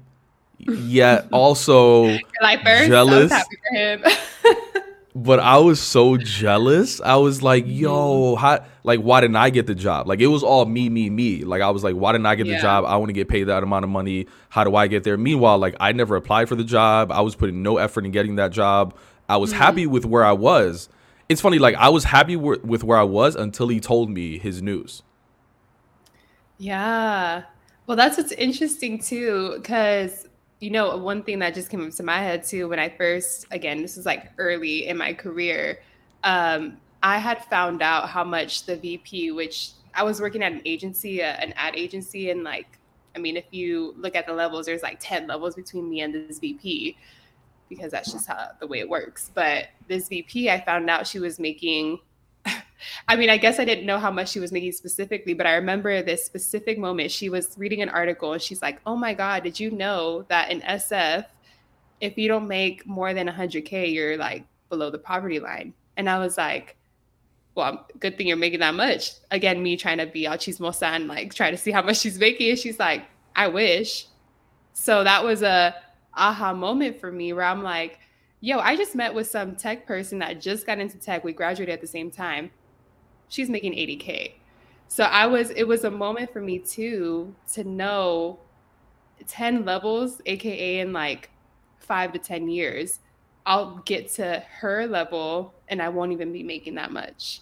yet 0.58 1.28
also 1.32 2.06
Like 2.42 2.64
first, 2.64 2.92
I 2.92 3.04
was 3.04 3.30
jealous. 3.30 3.46
happy 5.16 5.38
for 5.40 5.40
him. 5.40 5.40
but 5.40 5.40
I 5.40 5.58
was 5.60 5.82
so 5.82 6.18
jealous. 6.18 7.02
I 7.02 7.16
was 7.18 7.42
like, 7.42 7.66
yo, 7.68 8.36
how, 8.36 8.66
like, 8.84 9.00
why 9.00 9.22
didn't 9.22 9.38
I 9.38 9.50
get 9.50 9.68
the 9.68 9.76
job? 9.76 10.08
Like, 10.08 10.20
it 10.20 10.28
was 10.28 10.44
all 10.44 10.66
me, 10.66 10.90
me, 10.90 11.10
me. 11.10 11.44
Like, 11.44 11.62
I 11.62 11.70
was 11.72 11.84
like, 11.84 11.96
why 11.96 12.12
didn't 12.12 12.28
I 12.28 12.36
get 12.36 12.48
Yeah. 12.48 12.58
the 12.58 12.62
job? 12.62 12.86
I 12.86 12.98
want 12.98 13.10
to 13.10 13.14
get 13.14 13.28
paid 13.30 13.46
that 13.46 13.64
amount 13.64 13.86
of 13.86 13.90
money. 13.92 14.28
How 14.50 14.64
do 14.64 14.76
I 14.76 14.88
get 14.88 15.04
there? 15.04 15.18
Meanwhile, 15.18 15.60
like, 15.60 15.76
I 15.80 15.92
never 15.94 16.16
applied 16.16 16.50
for 16.50 16.56
the 16.56 16.64
job. 16.64 17.12
I 17.12 17.22
was 17.22 17.36
putting 17.36 17.64
no 17.64 17.78
effort 17.78 18.06
in 18.06 18.12
getting 18.12 18.36
that 18.38 18.52
job. 18.52 18.96
I 19.30 19.38
was 19.38 19.52
mm-hmm. 19.52 19.62
happy 19.62 19.88
with 19.88 20.06
where 20.06 20.26
I 20.26 20.34
was. 20.34 20.90
It's 21.30 21.42
funny, 21.42 21.60
like, 21.60 21.76
I 21.76 21.90
was 21.90 22.06
happy 22.06 22.36
wi- 22.36 22.62
with 22.64 22.84
where 22.84 22.98
I 22.98 23.04
was 23.04 23.36
until 23.36 23.70
he 23.70 23.80
told 23.80 24.10
me 24.12 24.38
his 24.38 24.62
news. 24.62 25.04
Yeah. 26.58 27.44
Well, 27.88 27.98
that's 27.98 28.18
what's 28.18 28.32
interesting 28.34 29.00
too, 29.00 29.54
because 29.58 30.28
you 30.60 30.70
know, 30.70 30.98
one 30.98 31.24
thing 31.24 31.40
that 31.40 31.54
just 31.54 31.70
came 31.70 31.86
up 31.86 31.92
to 31.94 32.04
my 32.04 32.18
head 32.18 32.44
too 32.44 32.68
when 32.70 32.80
I 32.80 32.90
first, 32.90 33.46
again, 33.52 33.82
this 33.82 33.98
was 33.98 34.06
like 34.06 34.32
early 34.38 34.88
in 34.88 34.98
my 34.98 35.14
career, 35.14 35.80
um, 36.24 36.78
I 37.04 37.18
had 37.18 37.44
found 37.46 37.82
out 37.82 38.10
how 38.10 38.24
much 38.24 38.66
the 38.66 38.78
VP, 38.78 39.32
which 39.32 39.72
I 39.94 40.04
was 40.04 40.20
working 40.20 40.42
at 40.44 40.52
an 40.52 40.62
agency, 40.66 41.22
uh, 41.22 41.28
an 41.28 41.54
ad 41.56 41.76
agency, 41.76 42.32
and 42.32 42.44
like, 42.44 42.80
I 43.16 43.20
mean, 43.20 43.38
if 43.38 43.46
you 43.52 43.94
look 43.98 44.16
at 44.16 44.26
the 44.26 44.34
levels, 44.34 44.66
there's 44.66 44.82
like 44.84 44.98
10 45.00 45.28
levels 45.28 45.56
between 45.56 45.90
me 45.90 46.02
and 46.02 46.14
this 46.14 46.40
VP 46.40 46.98
because 47.70 47.92
that's 47.92 48.12
just 48.12 48.28
how 48.28 48.50
the 48.60 48.68
way 48.68 48.80
it 48.80 48.90
works. 48.90 49.32
But 49.34 49.68
this 49.88 50.08
VP, 50.10 50.50
I 50.50 50.64
found 50.64 50.90
out 50.90 51.08
she 51.08 51.20
was 51.20 51.40
making 51.40 52.00
I 53.08 53.16
mean, 53.16 53.30
I 53.30 53.38
guess 53.38 53.60
I 53.60 53.66
didn't 53.66 53.86
know 53.86 54.00
how 54.00 54.12
much 54.12 54.30
she 54.30 54.40
was 54.40 54.52
making 54.52 54.72
specifically, 54.74 55.34
but 55.34 55.46
I 55.46 55.56
remember 55.56 56.02
this 56.02 56.26
specific 56.26 56.78
moment. 56.78 57.12
She 57.12 57.30
was 57.30 57.56
reading 57.58 57.82
an 57.82 57.90
article 57.90 58.34
and 58.34 58.42
she's 58.42 58.62
like, 58.62 58.80
Oh 58.86 58.96
my 58.96 59.14
God, 59.14 59.44
did 59.44 59.60
you 59.60 59.72
know 59.72 60.24
that 60.30 60.52
in 60.52 60.62
SF, 60.62 61.26
if 62.02 62.18
you 62.18 62.28
don't 62.28 62.48
make 62.48 62.86
more 62.86 63.14
than 63.14 63.28
100K, 63.28 63.94
you're 63.94 64.18
like 64.18 64.46
below 64.70 64.90
the 64.90 64.98
poverty 64.98 65.40
line? 65.40 65.74
And 65.98 66.10
I 66.10 66.20
was 66.20 66.38
like, 66.38 66.76
Well, 67.56 67.88
good 68.00 68.18
thing 68.18 68.28
you're 68.28 68.38
making 68.38 68.60
that 68.60 68.76
much. 68.76 69.12
Again, 69.32 69.62
me 69.62 69.78
trying 69.78 70.00
to 70.00 70.06
be 70.06 70.26
al 70.26 70.38
chismosa 70.38 70.88
and 70.88 71.08
like 71.08 71.34
try 71.34 71.52
to 71.52 71.58
see 71.58 71.72
how 71.72 71.82
much 71.82 71.98
she's 71.98 72.20
making. 72.20 72.50
And 72.50 72.60
she's 72.60 72.80
like, 72.80 73.04
I 73.36 73.48
wish. 73.48 74.08
So 74.74 75.04
that 75.04 75.24
was 75.24 75.42
a 75.42 75.76
aha 76.18 76.54
moment 76.54 77.00
for 77.00 77.12
me 77.12 77.34
where 77.34 77.46
I'm 77.46 77.64
like, 77.64 78.00
Yo, 78.42 78.60
I 78.60 78.76
just 78.76 78.94
met 78.94 79.14
with 79.14 79.28
some 79.28 79.56
tech 79.56 79.88
person 79.88 80.20
that 80.20 80.40
just 80.40 80.68
got 80.68 80.78
into 80.78 81.00
tech. 81.00 81.24
We 81.24 81.34
graduated 81.34 81.74
at 81.74 81.82
the 81.82 81.88
same 81.88 82.12
time 82.12 82.52
she's 83.30 83.50
making 83.50 83.74
80k 83.74 84.34
so 84.88 85.04
i 85.06 85.26
was 85.26 85.50
it 85.52 85.64
was 85.64 85.84
a 85.84 85.92
moment 85.92 86.32
for 86.32 86.42
me 86.42 86.60
too 86.60 87.34
to 87.54 87.64
know 87.64 88.40
10 89.28 89.66
levels 89.66 90.22
aka 90.26 90.80
in 90.80 90.94
like 90.94 91.30
five 91.80 92.12
to 92.14 92.20
10 92.20 92.50
years 92.50 93.00
i'll 93.46 93.78
get 93.86 94.10
to 94.10 94.44
her 94.60 94.88
level 94.88 95.54
and 95.70 95.82
i 95.82 95.90
won't 95.90 96.12
even 96.12 96.32
be 96.32 96.44
making 96.44 96.76
that 96.76 96.92
much. 96.92 97.42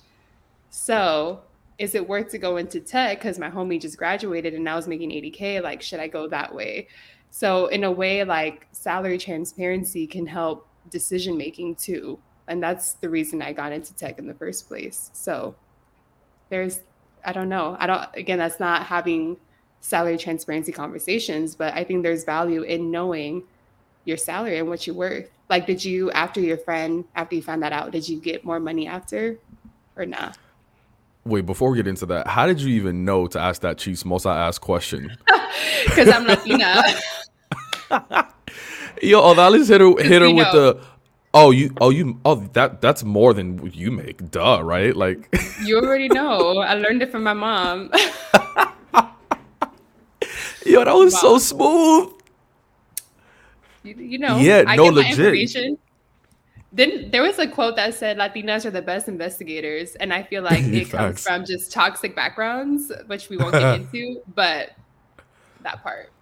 So 0.74 1.42
is 1.78 1.94
it 1.94 2.10
worth 2.10 2.30
to 2.30 2.40
go 2.40 2.58
into 2.58 2.80
tech? 2.80 3.20
Because 3.20 3.38
my 3.38 3.50
homie 3.50 3.80
just 3.80 3.96
graduated 3.96 4.56
and 4.56 4.68
I 4.68 4.76
was 4.76 4.88
making 4.88 5.12
80k 5.12 5.62
like 5.62 5.84
should 5.84 6.00
i 6.00 6.08
go 6.08 6.28
that 6.28 6.54
way? 6.54 6.88
So 7.30 7.68
in 7.68 7.84
a 7.84 7.92
way 7.92 8.24
like 8.24 8.68
salary 8.72 9.20
transparency 9.20 10.08
can 10.08 10.26
help 10.26 10.68
decision 10.90 11.38
making 11.38 11.76
too. 11.76 12.18
And 12.48 12.62
that's 12.62 12.94
the 12.94 13.10
reason 13.10 13.42
i 13.42 13.54
got 13.54 13.72
into 13.72 13.94
tech 13.96 14.18
in 14.18 14.28
the 14.28 14.34
first 14.34 14.68
place. 14.68 15.12
So 15.14 15.56
there's 16.50 16.82
i 17.26 17.32
don't 17.32 17.50
know 17.50 17.76
i 17.80 17.88
don't 17.88 18.04
again 18.16 18.38
that's 18.38 18.60
not 18.60 18.86
having 18.86 19.38
salary 19.80 20.18
transparency 20.18 20.72
conversations 20.72 21.56
but 21.56 21.74
i 21.74 21.84
think 21.84 22.04
there's 22.04 22.24
value 22.24 22.62
in 22.62 22.92
knowing 22.92 23.44
your 24.06 24.18
salary 24.18 24.58
and 24.60 24.68
what 24.68 24.86
you're 24.86 24.96
worth 24.96 25.30
like 25.50 25.66
did 25.66 25.84
you 25.84 26.12
after 26.12 26.40
your 26.40 26.58
friend 26.58 27.06
after 27.16 27.36
you 27.36 27.42
found 27.42 27.62
that 27.64 27.74
out 27.74 27.92
did 27.92 28.08
you 28.08 28.20
get 28.20 28.44
more 28.44 28.60
money 28.60 28.88
after 28.88 29.38
or 29.96 30.06
not 30.06 30.38
Wait, 31.26 31.46
before 31.46 31.70
we 31.70 31.78
get 31.78 31.88
into 31.88 32.06
that, 32.06 32.28
how 32.28 32.46
did 32.46 32.60
you 32.60 32.68
even 32.76 33.06
know 33.06 33.28
to 33.28 33.40
ask 33.40 33.62
that 33.62 33.78
Chiefs 33.78 34.04
most 34.04 34.26
I 34.26 34.46
asked 34.46 34.60
question? 34.60 35.16
because 35.86 36.10
i'm 36.10 36.26
latina 36.26 36.84
Yo, 39.02 39.22
Odalys 39.22 39.68
hit 39.68 39.82
her 39.82 40.02
hit 40.02 40.22
her 40.22 40.34
with 40.34 40.54
know. 40.54 40.74
the 40.74 40.82
oh 41.34 41.52
you 41.52 41.74
oh 41.82 41.90
you 41.90 42.20
oh 42.26 42.36
that 42.54 42.82
that's 42.82 43.04
more 43.04 43.34
than 43.34 43.58
what 43.58 43.76
you 43.76 43.92
make. 43.92 44.30
Duh, 44.32 44.62
right? 44.64 44.96
Like 44.96 45.30
you 45.64 45.78
already 45.78 46.08
know 46.10 46.60
i 46.60 46.74
learned 46.76 47.02
it 47.02 47.12
from 47.12 47.24
my 47.24 47.34
mom 47.34 47.92
yo, 50.66 50.84
that 50.86 50.94
was 50.96 51.20
so 51.20 51.38
smooth. 51.38 52.14
you, 53.84 53.96
you 53.96 54.18
know 54.18 54.38
Yeah, 54.38 54.64
I 54.68 54.76
no, 54.76 54.86
get 54.86 54.94
my 54.94 55.02
legit. 55.02 55.20
information. 55.20 55.78
then 56.72 57.12
there 57.12 57.22
was 57.22 57.38
a 57.40 57.48
quote 57.48 57.76
that 57.76 57.94
said 57.94 58.18
latinas 58.18 58.66
are 58.66 58.72
the 58.72 58.82
best 58.82 59.08
investigators 59.08 59.96
and 59.96 60.14
i 60.14 60.24
feel 60.24 60.44
like 60.44 60.64
it 60.82 60.90
comes 60.90 61.22
from 61.22 61.46
just 61.46 61.72
toxic 61.72 62.16
backgrounds 62.16 62.92
which 63.08 63.30
we 63.30 63.38
won't 63.38 63.54
get 63.54 63.76
into 63.82 64.22
but 64.36 64.72
that 65.62 65.84
part 65.84 66.13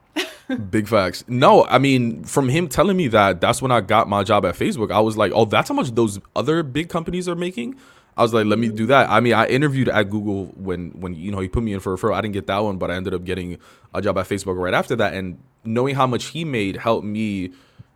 Big 0.70 0.88
facts. 0.88 1.24
No, 1.28 1.66
I 1.66 1.78
mean, 1.78 2.24
from 2.24 2.50
him 2.50 2.68
telling 2.68 2.98
me 2.98 3.08
that, 3.10 3.40
that's 3.40 3.62
when 3.62 3.72
I 3.72 3.80
got 3.82 4.10
my 4.10 4.24
job 4.24 4.46
at 4.46 4.56
Facebook. 4.56 4.92
I 4.92 5.00
was 5.00 5.16
like, 5.16 5.32
oh, 5.34 5.46
that's 5.46 5.70
how 5.70 5.76
much 5.76 5.92
those 5.92 6.20
other 6.36 6.62
big 6.64 6.90
companies 6.90 7.30
are 7.30 7.36
making. 7.36 7.76
I 8.18 8.24
was 8.24 8.34
like, 8.34 8.46
let 8.46 8.60
me 8.60 8.68
do 8.68 8.86
that. 8.88 9.10
I 9.10 9.22
mean, 9.22 9.34
I 9.34 9.48
interviewed 9.48 9.88
at 9.88 10.10
Google 10.10 10.48
when 10.58 10.90
when 10.92 11.16
you 11.16 11.32
know 11.32 11.40
he 11.40 11.48
put 11.48 11.64
me 11.64 11.74
in 11.74 11.80
for 11.80 11.94
a 11.94 11.98
referral. 11.98 12.14
I 12.14 12.22
didn't 12.22 12.34
get 12.34 12.48
that 12.48 12.60
one, 12.60 12.78
but 12.78 12.92
I 12.92 12.96
ended 12.96 13.14
up 13.14 13.24
getting 13.24 13.58
a 13.94 14.02
job 14.02 14.18
at 14.18 14.28
Facebook 14.28 14.58
right 14.58 14.74
after 14.74 14.98
that. 14.98 15.14
And 15.14 15.40
knowing 15.64 15.96
how 15.96 16.08
much 16.08 16.26
he 16.26 16.44
made 16.44 16.76
helped 16.76 17.06
me 17.06 17.52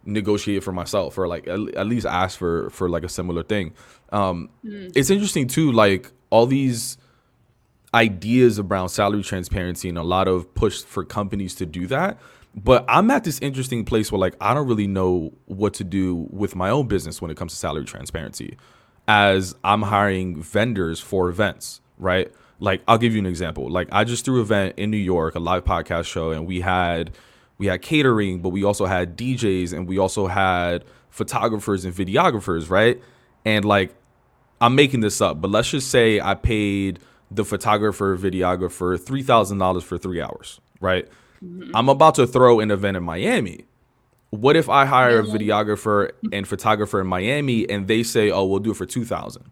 negotiate 0.06 0.64
for 0.64 0.72
myself, 0.72 1.18
or 1.18 1.28
like 1.28 1.48
at, 1.48 1.60
at 1.76 1.88
least 1.88 2.06
ask 2.06 2.40
for 2.40 2.70
for 2.70 2.88
like 2.88 3.04
a 3.04 3.10
similar 3.10 3.44
thing. 3.44 3.74
Um, 4.12 4.50
It's 4.96 5.10
interesting 5.10 5.48
too, 5.48 5.74
like 5.74 6.12
all 6.30 6.46
these 6.46 6.98
ideas 7.96 8.60
around 8.60 8.90
salary 8.90 9.24
transparency 9.24 9.88
and 9.90 9.98
a 9.98 10.04
lot 10.04 10.28
of 10.28 10.54
push 10.54 10.82
for 10.84 11.06
companies 11.06 11.56
to 11.56 11.66
do 11.66 11.88
that. 11.88 12.20
But 12.54 12.86
I'm 12.88 13.10
at 13.10 13.24
this 13.24 13.40
interesting 13.40 13.86
place 13.86 14.12
where 14.12 14.20
like 14.20 14.36
I 14.40 14.54
don't 14.54 14.68
really 14.68 14.88
know 14.88 15.34
what 15.46 15.74
to 15.76 15.84
do 15.84 16.28
with 16.30 16.56
my 16.56 16.70
own 16.70 16.88
business 16.88 17.22
when 17.22 17.32
it 17.32 17.38
comes 17.38 17.54
to 17.54 17.58
salary 17.58 17.86
transparency 17.86 18.58
as 19.08 19.56
I'm 19.64 19.82
hiring 19.82 20.42
vendors 20.42 21.00
for 21.00 21.30
events, 21.30 21.82
right? 21.98 22.32
Like 22.60 22.82
I'll 22.88 22.98
give 22.98 23.14
you 23.14 23.20
an 23.20 23.26
example. 23.26 23.70
Like 23.70 23.88
I 23.92 24.04
just 24.04 24.26
threw 24.26 24.36
an 24.36 24.42
event 24.42 24.74
in 24.78 24.92
New 24.92 24.98
York, 24.98 25.36
a 25.36 25.40
live 25.40 25.64
podcast 25.64 26.06
show, 26.06 26.32
and 26.32 26.46
we 26.46 26.62
had 26.62 27.12
we 27.58 27.68
had 27.68 27.82
catering, 27.82 28.42
but 28.42 28.50
we 28.50 28.64
also 28.64 28.86
had 28.86 29.18
DJs 29.18 29.74
and 29.74 29.88
we 29.88 29.98
also 29.98 30.28
had 30.28 30.84
photographers 31.10 31.86
and 31.86 31.94
videographers, 31.94 32.70
right? 32.70 33.02
And 33.46 33.64
like 33.64 33.94
I'm 34.60 34.76
making 34.76 35.02
this 35.02 35.22
up, 35.22 35.42
but 35.42 35.52
let's 35.52 35.70
just 35.70 35.90
say 35.90 36.20
I 36.20 36.36
paid 36.36 37.00
the 37.32 37.46
photographer, 37.46 38.18
videographer 38.18 38.98
$3,000 38.98 39.84
for 39.84 39.98
three 39.98 40.22
hours, 40.22 40.60
right? 40.80 41.08
I'm 41.74 41.90
about 41.90 42.16
to 42.16 42.28
throw 42.28 42.60
an 42.60 42.72
event 42.72 42.98
in 42.98 43.04
Miami. 43.04 43.66
What 44.32 44.56
if 44.56 44.70
I 44.70 44.86
hire 44.86 45.20
a 45.20 45.24
videographer 45.24 46.12
and 46.32 46.48
photographer 46.48 47.00
in 47.00 47.08
Miami 47.08 47.70
and 47.70 47.88
they 47.88 48.04
say, 48.04 48.32
oh, 48.32 48.46
we'll 48.46 48.60
do 48.60 48.72
it 48.72 48.78
for 48.78 48.86
2000 48.86 49.44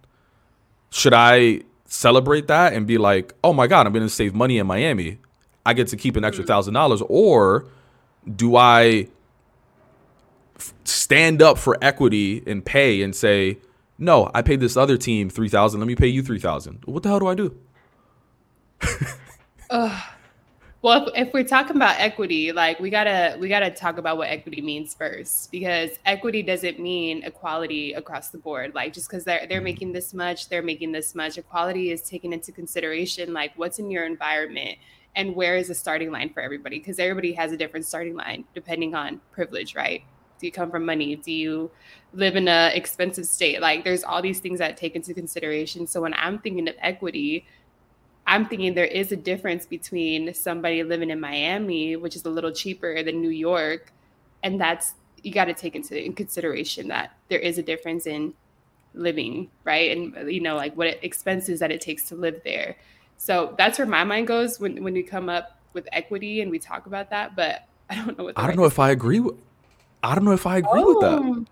Should 0.90 1.14
I 1.14 1.62
celebrate 1.86 2.48
that 2.48 2.74
and 2.74 2.88
be 2.88 2.98
like, 2.98 3.34
oh 3.44 3.54
my 3.54 3.68
God, 3.68 3.86
I'm 3.86 3.94
going 3.94 4.06
to 4.06 4.10
save 4.10 4.34
money 4.34 4.58
in 4.58 4.68
Miami? 4.68 5.20
I 5.66 5.74
get 5.74 5.88
to 5.90 5.98
keep 5.98 6.16
an 6.16 6.26
extra 6.26 6.44
mm-hmm. 6.44 6.52
thousand 6.52 6.74
dollars. 6.74 7.02
Or 7.08 7.66
do 8.36 8.56
I 8.56 9.08
f- 10.58 10.74
stand 10.84 11.42
up 11.42 11.58
for 11.58 11.78
equity 11.82 12.44
and 12.46 12.66
pay 12.66 13.02
and 13.02 13.16
say, 13.16 13.58
no, 13.98 14.30
I 14.34 14.42
paid 14.42 14.60
this 14.60 14.78
other 14.78 14.98
team 14.98 15.30
three 15.30 15.50
thousand. 15.50 15.80
Let 15.80 15.88
me 15.88 15.96
pay 15.96 16.08
you 16.08 16.24
three 16.24 16.40
thousand. 16.40 16.84
What 16.86 17.04
the 17.04 17.10
hell 17.10 17.20
do 17.20 17.28
I 17.28 17.36
do? 17.36 17.58
Well, 20.84 21.08
if, 21.08 21.28
if 21.28 21.34
we're 21.34 21.46
talking 21.46 21.78
about 21.78 21.98
equity, 21.98 22.52
like 22.52 22.78
we 22.82 22.90
gotta 22.90 23.38
we 23.40 23.48
gotta 23.48 23.72
talk 23.72 23.98
about 23.98 24.18
what 24.18 24.28
equity 24.28 24.62
means 24.62 24.94
first, 24.94 25.50
because 25.50 25.92
equity 26.06 26.44
doesn't 26.44 26.78
mean 26.78 27.24
equality 27.24 27.94
across 27.94 28.32
the 28.32 28.38
board. 28.38 28.76
Like 28.76 28.92
just 28.92 29.10
because 29.10 29.24
they're 29.24 29.48
they're 29.48 29.60
mm-hmm. 29.60 29.64
making 29.64 29.94
this 29.94 30.14
much, 30.14 30.50
they're 30.50 30.62
making 30.62 30.92
this 30.92 31.16
much. 31.16 31.38
Equality 31.38 31.92
is 31.92 32.02
taken 32.02 32.34
into 32.34 32.52
consideration, 32.52 33.32
like 33.32 33.54
what's 33.56 33.80
in 33.80 33.90
your 33.90 34.06
environment 34.06 34.78
and 35.16 35.34
where 35.36 35.56
is 35.56 35.70
the 35.70 35.76
starting 35.76 36.12
line 36.12 36.34
for 36.34 36.42
everybody, 36.42 36.80
because 36.80 37.00
everybody 37.00 37.32
has 37.32 37.54
a 37.54 37.58
different 37.58 37.86
starting 37.86 38.16
line 38.18 38.44
depending 38.54 38.94
on 38.94 39.22
privilege, 39.32 39.76
right? 39.76 40.04
Do 40.40 40.46
you 40.48 40.52
come 40.52 40.72
from 40.72 40.86
money? 40.86 41.16
Do 41.16 41.32
you 41.32 41.72
live 42.14 42.36
in 42.36 42.48
a 42.48 42.72
expensive 42.74 43.26
state? 43.26 43.62
Like 43.62 43.84
there's 43.84 44.04
all 44.04 44.22
these 44.22 44.40
things 44.40 44.60
that 44.60 44.78
take 44.78 44.96
into 44.96 45.14
consideration. 45.14 45.88
So 45.88 46.02
when 46.02 46.14
I'm 46.14 46.40
thinking 46.40 46.68
of 46.68 46.76
equity, 46.80 47.46
I'm 48.26 48.48
thinking 48.48 48.74
there 48.74 48.86
is 48.86 49.12
a 49.12 49.16
difference 49.16 49.66
between 49.66 50.34
somebody 50.34 50.84
living 50.84 51.10
in 51.10 51.20
Miami, 51.20 51.96
which 51.96 52.16
is 52.16 52.26
a 52.26 52.30
little 52.30 52.52
cheaper 52.52 53.04
than 53.04 53.22
New 53.22 53.30
York, 53.30 53.92
and 54.44 54.60
that's 54.60 54.94
you 55.24 55.32
got 55.32 55.46
to 55.46 55.54
take 55.54 55.76
into 55.76 56.12
consideration 56.14 56.90
that 56.90 57.16
there 57.30 57.40
is 57.40 57.58
a 57.58 57.64
difference 57.64 58.06
in 58.06 58.34
living, 58.94 59.50
right? 59.64 59.96
And 59.96 60.32
you 60.32 60.42
know, 60.42 60.56
like 60.56 60.76
what 60.76 60.88
expenses 61.04 61.60
that 61.60 61.72
it 61.72 61.82
takes 61.82 62.04
to 62.10 62.16
live 62.16 62.42
there. 62.44 62.78
So 63.18 63.56
that's 63.58 63.78
where 63.78 63.88
my 63.88 64.04
mind 64.04 64.28
goes 64.28 64.60
when 64.60 64.84
when 64.84 64.94
we 64.94 65.04
come 65.04 65.30
up 65.30 65.60
with 65.74 65.88
equity 65.92 66.42
and 66.42 66.52
we 66.52 66.60
talk 66.60 66.86
about 66.86 67.10
that. 67.10 67.36
But 67.36 67.68
I 67.90 67.96
don't 67.96 68.18
know 68.18 68.26
what. 68.26 68.38
I 68.38 68.42
don't 68.42 68.50
right 68.50 68.58
know 68.58 68.66
if 68.66 68.80
I 68.80 68.92
agree 68.92 69.20
with. 69.20 69.36
I 70.04 70.16
don't 70.16 70.26
know 70.26 70.34
if 70.34 70.46
I 70.46 70.58
agree 70.58 70.84
oh. 70.84 70.94
with 70.94 71.02
that. 71.02 71.20
Oh. 71.20 71.46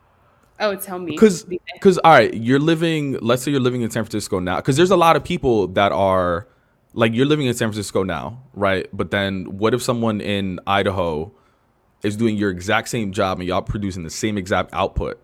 oh, 0.60 0.76
tell 0.76 1.00
me. 1.00 1.12
Because 1.12 1.46
because 1.74 1.98
all 2.00 2.12
right, 2.12 2.34
you're 2.34 2.60
living. 2.60 3.18
Let's 3.22 3.44
say 3.44 3.52
you're 3.52 3.62
living 3.62 3.82
in 3.82 3.90
San 3.90 4.04
Francisco 4.04 4.40
now. 4.40 4.58
Because 4.58 4.78
there's 4.78 4.92
a 4.92 4.98
lot 4.98 5.16
of 5.16 5.24
people 5.24 5.68
that 5.70 5.92
are 5.92 6.48
like 6.94 7.14
you're 7.14 7.26
living 7.26 7.48
in 7.48 7.54
San 7.54 7.70
Francisco 7.70 8.04
now, 8.04 8.44
right? 8.54 8.88
But 8.94 9.12
then 9.12 9.58
what 9.58 9.74
if 9.74 9.82
someone 9.82 10.20
in 10.20 10.60
Idaho 10.68 11.32
is 12.04 12.18
doing 12.18 12.36
your 12.36 12.50
exact 12.50 12.90
same 12.90 13.12
job 13.12 13.40
and 13.40 13.48
y'all 13.48 13.62
producing 13.62 14.04
the 14.04 14.10
same 14.10 14.38
exact 14.38 14.74
output? 14.74 15.22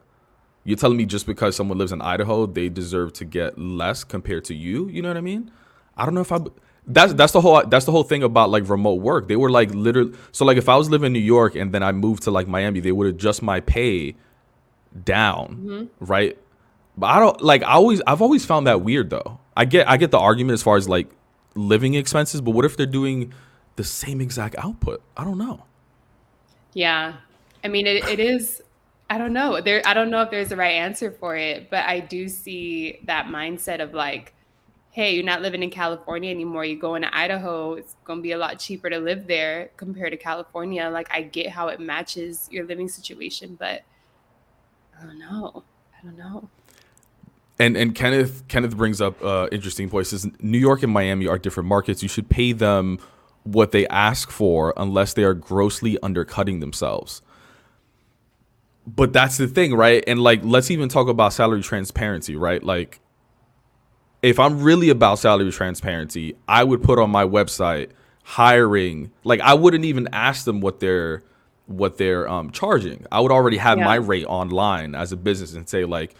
You're 0.63 0.77
telling 0.77 0.97
me 0.97 1.05
just 1.05 1.25
because 1.25 1.55
someone 1.55 1.77
lives 1.77 1.91
in 1.91 2.01
Idaho, 2.01 2.45
they 2.45 2.69
deserve 2.69 3.13
to 3.13 3.25
get 3.25 3.57
less 3.57 4.03
compared 4.03 4.43
to 4.45 4.53
you? 4.53 4.89
You 4.89 5.01
know 5.01 5.07
what 5.07 5.17
I 5.17 5.21
mean? 5.21 5.51
I 5.95 6.05
don't 6.05 6.13
know 6.13 6.21
if 6.21 6.31
I. 6.31 6.39
That's 6.87 7.13
that's 7.13 7.33
the 7.33 7.41
whole 7.41 7.63
that's 7.65 7.85
the 7.85 7.91
whole 7.91 8.03
thing 8.03 8.23
about 8.23 8.49
like 8.49 8.67
remote 8.69 9.01
work. 9.01 9.27
They 9.27 9.35
were 9.35 9.51
like 9.51 9.73
literally 9.73 10.13
so 10.31 10.45
like 10.45 10.57
if 10.57 10.69
I 10.69 10.77
was 10.77 10.89
living 10.89 11.07
in 11.07 11.13
New 11.13 11.19
York 11.19 11.55
and 11.55 11.73
then 11.73 11.83
I 11.83 11.91
moved 11.91 12.23
to 12.23 12.31
like 12.31 12.47
Miami, 12.47 12.79
they 12.79 12.93
would 12.93 13.07
adjust 13.07 13.41
my 13.41 13.59
pay 13.59 14.15
down, 15.03 15.47
mm-hmm. 15.47 16.05
right? 16.05 16.37
But 16.97 17.07
I 17.07 17.19
don't 17.19 17.41
like 17.41 17.63
I 17.63 17.73
always 17.73 18.01
I've 18.07 18.21
always 18.21 18.45
found 18.45 18.67
that 18.67 18.81
weird 18.81 19.09
though. 19.09 19.39
I 19.55 19.65
get 19.65 19.87
I 19.87 19.97
get 19.97 20.11
the 20.11 20.19
argument 20.19 20.53
as 20.53 20.63
far 20.63 20.77
as 20.77 20.87
like 20.87 21.09
living 21.55 21.93
expenses, 21.93 22.39
but 22.39 22.51
what 22.51 22.63
if 22.63 22.77
they're 22.77 22.85
doing 22.85 23.33
the 23.75 23.83
same 23.83 24.21
exact 24.21 24.55
output? 24.57 25.01
I 25.17 25.25
don't 25.25 25.37
know. 25.37 25.65
Yeah. 26.73 27.15
I 27.63 27.67
mean 27.67 27.85
it, 27.85 28.07
it 28.07 28.19
is 28.21 28.61
I 29.09 29.17
don't 29.17 29.33
know. 29.33 29.61
There 29.61 29.81
I 29.85 29.93
don't 29.93 30.09
know 30.09 30.21
if 30.21 30.31
there's 30.31 30.53
a 30.53 30.55
right 30.55 30.75
answer 30.75 31.11
for 31.11 31.35
it, 31.35 31.69
but 31.69 31.85
I 31.85 31.99
do 31.99 32.29
see 32.29 32.99
that 33.05 33.25
mindset 33.25 33.81
of 33.81 33.93
like 33.93 34.33
hey, 34.97 35.13
you're 35.13 35.23
not 35.23 35.43
living 35.43 35.61
in 35.61 35.69
California 35.69 36.31
anymore. 36.31 36.65
You're 36.65 36.79
going 36.79 37.03
to 37.03 37.15
Idaho. 37.15 37.73
It's 37.73 37.95
going 38.03 38.17
to 38.17 38.23
be 38.23 38.31
a 38.31 38.37
lot 38.37 38.57
cheaper 38.57 38.89
to 38.89 38.97
live 38.97 39.27
there 39.27 39.69
compared 39.77 40.11
to 40.11 40.17
California. 40.17 40.89
Like, 40.89 41.07
I 41.13 41.21
get 41.21 41.51
how 41.51 41.67
it 41.67 41.79
matches 41.79 42.49
your 42.49 42.65
living 42.65 42.89
situation, 42.89 43.55
but 43.59 43.83
I 44.99 45.05
don't 45.05 45.19
know. 45.19 45.63
I 45.93 46.03
don't 46.03 46.17
know. 46.17 46.49
And 47.59 47.77
and 47.77 47.93
Kenneth 47.93 48.47
Kenneth 48.47 48.75
brings 48.75 48.99
up 48.99 49.23
uh, 49.23 49.47
interesting 49.51 49.87
points. 49.87 50.09
Says 50.09 50.27
New 50.41 50.57
York 50.57 50.81
and 50.81 50.91
Miami 50.91 51.27
are 51.27 51.37
different 51.37 51.69
markets. 51.69 52.01
You 52.01 52.09
should 52.09 52.27
pay 52.27 52.51
them 52.51 52.97
what 53.43 53.71
they 53.71 53.87
ask 53.89 54.31
for 54.31 54.73
unless 54.77 55.13
they 55.13 55.23
are 55.23 55.35
grossly 55.35 55.99
undercutting 56.01 56.59
themselves. 56.59 57.21
But 58.87 59.13
that's 59.13 59.37
the 59.37 59.47
thing, 59.47 59.75
right? 59.75 60.03
And 60.07 60.19
like, 60.21 60.39
let's 60.43 60.71
even 60.71 60.89
talk 60.89 61.07
about 61.07 61.33
salary 61.33 61.61
transparency, 61.61 62.35
right? 62.35 62.63
Like, 62.63 62.99
if 64.21 64.39
I'm 64.39 64.61
really 64.61 64.89
about 64.89 65.19
salary 65.19 65.51
transparency, 65.51 66.35
I 66.47 66.63
would 66.63 66.83
put 66.83 66.99
on 66.99 67.09
my 67.09 67.23
website 67.23 67.89
hiring. 68.23 69.11
Like 69.23 69.39
I 69.41 69.53
wouldn't 69.53 69.85
even 69.85 70.09
ask 70.11 70.45
them 70.45 70.61
what 70.61 70.79
they're 70.79 71.23
what 71.67 71.97
they're 71.97 72.27
um, 72.27 72.51
charging. 72.51 73.05
I 73.11 73.19
would 73.19 73.31
already 73.31 73.57
have 73.57 73.77
yeah. 73.77 73.85
my 73.85 73.95
rate 73.95 74.25
online 74.25 74.95
as 74.95 75.11
a 75.11 75.17
business 75.17 75.53
and 75.53 75.67
say 75.67 75.85
like, 75.85 76.15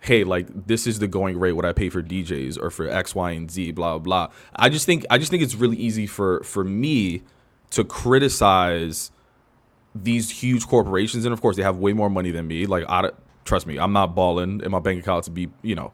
hey, 0.00 0.24
like 0.24 0.66
this 0.66 0.86
is 0.86 0.98
the 0.98 1.08
going 1.08 1.38
rate 1.38 1.52
what 1.52 1.64
I 1.64 1.72
pay 1.72 1.88
for 1.88 2.02
DJs 2.02 2.60
or 2.60 2.70
for 2.70 2.88
X, 2.88 3.14
Y, 3.14 3.30
and 3.30 3.50
Z, 3.50 3.72
blah 3.72 3.98
blah. 3.98 4.28
I 4.54 4.68
just 4.68 4.86
think 4.86 5.06
I 5.10 5.18
just 5.18 5.30
think 5.30 5.42
it's 5.42 5.54
really 5.54 5.76
easy 5.76 6.06
for 6.06 6.42
for 6.42 6.64
me 6.64 7.22
to 7.70 7.84
criticize 7.84 9.10
these 9.94 10.30
huge 10.30 10.66
corporations, 10.66 11.24
and 11.24 11.32
of 11.32 11.40
course 11.40 11.56
they 11.56 11.62
have 11.62 11.78
way 11.78 11.92
more 11.92 12.10
money 12.10 12.30
than 12.30 12.46
me. 12.46 12.66
Like, 12.66 12.84
I, 12.88 13.10
trust 13.44 13.66
me, 13.66 13.78
I'm 13.78 13.92
not 13.92 14.14
balling 14.14 14.60
in 14.60 14.70
my 14.70 14.78
bank 14.80 15.00
account 15.00 15.24
to 15.24 15.30
be 15.30 15.48
you 15.62 15.74
know 15.74 15.92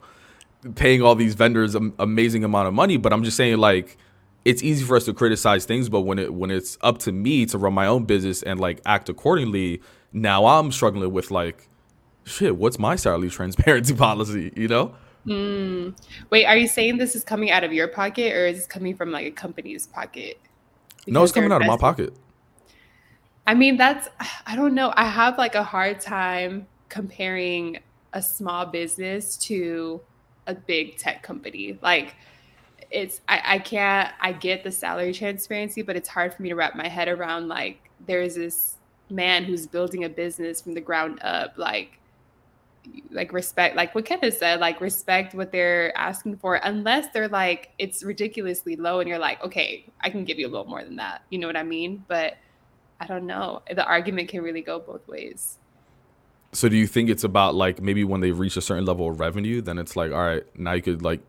paying 0.73 1.01
all 1.01 1.15
these 1.15 1.35
vendors 1.35 1.75
an 1.75 1.93
amazing 1.99 2.43
amount 2.43 2.67
of 2.67 2.73
money, 2.73 2.97
but 2.97 3.13
I'm 3.13 3.23
just 3.23 3.37
saying 3.37 3.57
like 3.57 3.97
it's 4.43 4.63
easy 4.63 4.83
for 4.83 4.95
us 4.95 5.05
to 5.05 5.13
criticize 5.13 5.65
things, 5.65 5.89
but 5.89 6.01
when 6.01 6.19
it 6.19 6.33
when 6.33 6.51
it's 6.51 6.77
up 6.81 6.97
to 6.99 7.11
me 7.11 7.45
to 7.47 7.57
run 7.57 7.73
my 7.73 7.87
own 7.87 8.05
business 8.05 8.43
and 8.43 8.59
like 8.59 8.81
act 8.85 9.09
accordingly, 9.09 9.81
now 10.13 10.45
I'm 10.45 10.71
struggling 10.71 11.11
with 11.11 11.31
like 11.31 11.67
shit, 12.23 12.57
what's 12.57 12.79
my 12.79 12.95
salary 12.95 13.29
transparency 13.31 13.93
policy, 13.93 14.51
you 14.55 14.67
know? 14.67 14.95
Mm. 15.25 15.97
Wait, 16.29 16.45
are 16.45 16.55
you 16.55 16.67
saying 16.67 16.97
this 16.97 17.15
is 17.15 17.23
coming 17.23 17.49
out 17.49 17.63
of 17.63 17.73
your 17.73 17.87
pocket 17.87 18.33
or 18.33 18.45
is 18.45 18.57
this 18.57 18.67
coming 18.67 18.95
from 18.95 19.11
like 19.11 19.25
a 19.25 19.31
company's 19.31 19.87
pocket? 19.87 20.39
Because 20.97 21.13
no, 21.13 21.23
it's 21.23 21.31
coming 21.31 21.51
out 21.51 21.61
of 21.61 21.67
my 21.67 21.77
pocket. 21.77 22.13
I 23.47 23.53
mean, 23.53 23.77
that's 23.77 24.07
I 24.45 24.55
don't 24.55 24.73
know. 24.73 24.91
I 24.95 25.05
have 25.05 25.37
like 25.37 25.55
a 25.55 25.63
hard 25.63 25.99
time 25.99 26.67
comparing 26.89 27.79
a 28.13 28.21
small 28.21 28.65
business 28.65 29.37
to 29.37 30.01
a 30.47 30.55
big 30.55 30.97
tech 30.97 31.23
company. 31.23 31.77
Like 31.81 32.15
it's 32.91 33.21
I, 33.27 33.41
I 33.45 33.59
can't 33.59 34.13
I 34.21 34.31
get 34.31 34.63
the 34.63 34.71
salary 34.71 35.13
transparency, 35.13 35.81
but 35.81 35.95
it's 35.95 36.09
hard 36.09 36.33
for 36.33 36.41
me 36.41 36.49
to 36.49 36.55
wrap 36.55 36.75
my 36.75 36.87
head 36.87 37.07
around 37.07 37.47
like 37.47 37.89
there's 38.05 38.35
this 38.35 38.75
man 39.09 39.43
who's 39.43 39.67
building 39.67 40.03
a 40.03 40.09
business 40.09 40.61
from 40.61 40.73
the 40.73 40.81
ground 40.81 41.19
up, 41.21 41.53
like 41.57 41.99
like 43.09 43.33
respect 43.33 43.75
like 43.75 43.95
what 43.95 44.05
Kenneth 44.05 44.37
said, 44.37 44.59
like 44.59 44.79
respect 44.79 45.33
what 45.33 45.51
they're 45.51 45.95
asking 45.97 46.37
for, 46.37 46.55
unless 46.55 47.07
they're 47.13 47.27
like 47.27 47.71
it's 47.79 48.03
ridiculously 48.03 48.75
low 48.75 48.99
and 48.99 49.09
you're 49.09 49.19
like, 49.19 49.43
okay, 49.43 49.85
I 50.01 50.09
can 50.09 50.23
give 50.23 50.39
you 50.39 50.47
a 50.47 50.49
little 50.49 50.67
more 50.67 50.83
than 50.83 50.97
that. 50.97 51.23
You 51.29 51.39
know 51.39 51.47
what 51.47 51.57
I 51.57 51.63
mean? 51.63 52.05
But 52.07 52.37
I 52.99 53.07
don't 53.07 53.25
know. 53.25 53.61
The 53.69 53.85
argument 53.85 54.29
can 54.29 54.41
really 54.41 54.61
go 54.61 54.79
both 54.79 55.07
ways. 55.07 55.57
So 56.55 56.69
do 56.69 56.77
you 56.77 56.87
think 56.87 57.09
it's 57.09 57.25
about 57.25 57.53
like 57.53 57.81
maybe 57.81 58.05
when 58.05 58.21
they 58.21 58.31
reach 58.31 58.55
a 58.55 58.61
certain 58.61 58.85
level 58.85 59.09
of 59.09 59.19
revenue, 59.19 59.61
then 59.61 59.77
it's 59.77 59.97
like, 59.97 60.13
all 60.13 60.19
right, 60.19 60.43
now 60.57 60.71
you 60.71 60.81
could 60.81 61.01
like 61.01 61.19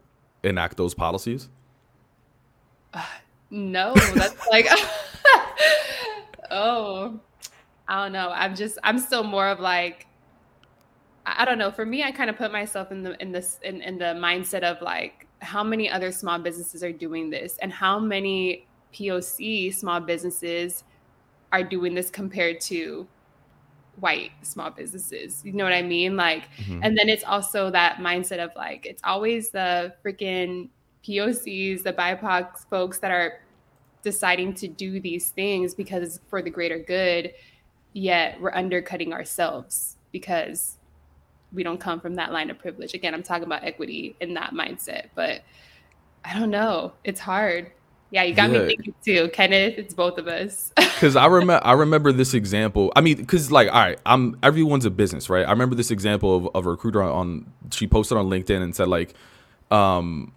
enact 0.42 0.76
those 0.76 0.94
policies? 0.94 1.48
No, 3.48 3.94
that's 3.94 4.44
like, 4.50 4.66
oh, 6.50 7.20
I 7.86 8.02
don't 8.02 8.12
know. 8.12 8.30
I'm 8.30 8.56
just, 8.56 8.76
I'm 8.82 8.98
still 8.98 9.22
more 9.22 9.46
of 9.46 9.60
like, 9.60 10.08
I 11.24 11.44
don't 11.44 11.56
know. 11.56 11.70
For 11.70 11.86
me, 11.86 12.02
I 12.02 12.10
kind 12.10 12.28
of 12.28 12.36
put 12.36 12.50
myself 12.50 12.90
in 12.90 13.04
the 13.04 13.16
in 13.22 13.30
this 13.30 13.60
in, 13.62 13.82
in 13.82 13.98
the 13.98 14.16
mindset 14.16 14.64
of 14.64 14.82
like 14.82 15.28
how 15.42 15.62
many 15.62 15.88
other 15.88 16.10
small 16.10 16.40
businesses 16.40 16.82
are 16.82 16.90
doing 16.90 17.30
this 17.30 17.56
and 17.62 17.72
how 17.72 18.00
many 18.00 18.66
POC 18.92 19.72
small 19.72 20.00
businesses 20.00 20.82
are 21.52 21.62
doing 21.62 21.94
this 21.94 22.10
compared 22.10 22.60
to 22.62 23.06
white 24.00 24.32
small 24.42 24.70
businesses. 24.70 25.42
You 25.44 25.52
know 25.52 25.64
what 25.64 25.72
I 25.72 25.82
mean? 25.82 26.16
Like, 26.16 26.50
mm-hmm. 26.56 26.80
and 26.82 26.96
then 26.96 27.08
it's 27.08 27.24
also 27.24 27.70
that 27.70 27.96
mindset 27.96 28.38
of 28.38 28.50
like, 28.56 28.86
it's 28.86 29.02
always 29.04 29.50
the 29.50 29.94
freaking 30.04 30.68
POCs, 31.04 31.82
the 31.82 31.92
BIPOC 31.92 32.68
folks 32.68 32.98
that 32.98 33.10
are 33.10 33.40
deciding 34.02 34.54
to 34.54 34.68
do 34.68 35.00
these 35.00 35.30
things 35.30 35.74
because 35.74 36.20
for 36.28 36.42
the 36.42 36.50
greater 36.50 36.78
good, 36.78 37.32
yet 37.92 38.40
we're 38.40 38.52
undercutting 38.52 39.12
ourselves 39.12 39.96
because 40.12 40.78
we 41.52 41.62
don't 41.62 41.80
come 41.80 42.00
from 42.00 42.14
that 42.16 42.32
line 42.32 42.50
of 42.50 42.58
privilege. 42.58 42.94
Again, 42.94 43.14
I'm 43.14 43.22
talking 43.22 43.44
about 43.44 43.64
equity 43.64 44.16
in 44.20 44.34
that 44.34 44.52
mindset, 44.52 45.06
but 45.14 45.42
I 46.24 46.38
don't 46.38 46.50
know. 46.50 46.92
It's 47.04 47.20
hard. 47.20 47.72
Yeah, 48.10 48.22
you 48.22 48.34
got 48.34 48.50
yeah. 48.50 48.60
me 48.60 48.66
thinking 48.66 48.94
too, 49.04 49.28
Kenneth. 49.32 49.74
It's 49.78 49.94
both 49.94 50.18
of 50.18 50.28
us. 50.28 50.72
Because 50.96 51.14
I 51.14 51.26
remember, 51.26 51.60
I 51.62 51.72
remember 51.72 52.10
this 52.10 52.32
example. 52.32 52.90
I 52.96 53.02
mean, 53.02 53.18
because 53.18 53.52
like, 53.52 53.68
all 53.68 53.74
right, 53.74 53.98
I'm 54.06 54.38
everyone's 54.42 54.86
a 54.86 54.90
business, 54.90 55.28
right? 55.28 55.46
I 55.46 55.50
remember 55.50 55.74
this 55.74 55.90
example 55.90 56.34
of, 56.34 56.48
of 56.54 56.64
a 56.64 56.70
recruiter 56.70 57.02
on. 57.02 57.52
She 57.70 57.86
posted 57.86 58.16
on 58.16 58.30
LinkedIn 58.30 58.62
and 58.62 58.74
said 58.74 58.88
like, 58.88 59.12
um, 59.70 60.32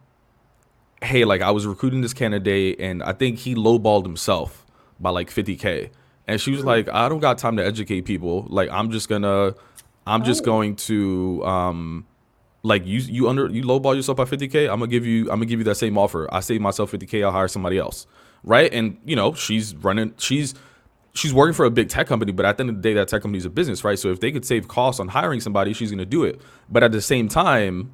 hey, 1.02 1.24
like 1.24 1.42
I 1.42 1.52
was 1.52 1.66
recruiting 1.66 2.02
this 2.02 2.14
candidate, 2.14 2.82
and 2.82 3.02
I 3.02 3.14
think 3.14 3.40
he 3.40 3.56
lowballed 3.56 4.04
himself 4.04 4.66
by 5.00 5.12
like 5.12 5.30
50k, 5.30 5.92
and 6.28 6.42
she 6.42 6.52
was 6.52 6.60
mm-hmm. 6.60 6.68
like, 6.68 6.90
I 6.90 7.08
don't 7.08 7.22
got 7.22 7.38
time 7.38 7.56
to 7.56 7.66
educate 7.66 8.02
people. 8.02 8.46
Like, 8.50 8.70
I'm 8.70 8.92
just 8.92 9.08
gonna, 9.08 9.56
I'm 10.06 10.22
oh. 10.22 10.26
just 10.26 10.44
going 10.44 10.76
to, 10.76 11.42
um, 11.46 12.06
like 12.64 12.86
you 12.86 13.00
you 13.00 13.30
under 13.30 13.48
you 13.48 13.64
lowball 13.64 13.96
yourself 13.96 14.18
by 14.18 14.26
50k 14.26 14.64
i'm 14.64 14.80
gonna 14.80 14.88
give 14.88 15.06
you 15.06 15.24
i'm 15.24 15.38
gonna 15.38 15.46
give 15.46 15.60
you 15.60 15.64
that 15.66 15.76
same 15.76 15.98
offer. 15.98 16.28
I 16.32 16.42
save 16.42 16.62
myself 16.62 16.92
50k 16.92 17.24
i'll 17.24 17.32
hire 17.32 17.48
somebody 17.48 17.78
else. 17.78 18.08
Right? 18.44 18.74
And 18.74 18.98
you 19.06 19.16
know 19.16 19.34
she's 19.34 19.76
running 19.76 20.14
she's 20.18 20.56
she's 21.14 21.34
working 21.34 21.54
for 21.54 21.66
a 21.66 21.72
big 21.72 21.90
tech 21.90 22.08
company 22.08 22.32
but 22.32 22.46
at 22.46 22.58
the 22.58 22.64
end 22.64 22.70
of 22.70 22.76
the 22.78 22.82
day 22.82 22.94
that 22.94 23.08
tech 23.08 23.22
company 23.22 23.38
is 23.38 23.46
a 23.46 23.50
business 23.50 23.84
right? 23.84 23.98
So 23.98 24.10
if 24.12 24.20
they 24.20 24.32
could 24.32 24.46
save 24.46 24.68
costs 24.68 25.00
on 25.00 25.10
hiring 25.10 25.40
somebody 25.40 25.74
she's 25.74 25.92
gonna 25.92 26.06
do 26.06 26.24
it. 26.24 26.42
But 26.70 26.84
at 26.84 26.92
the 26.92 27.02
same 27.02 27.28
time 27.28 27.94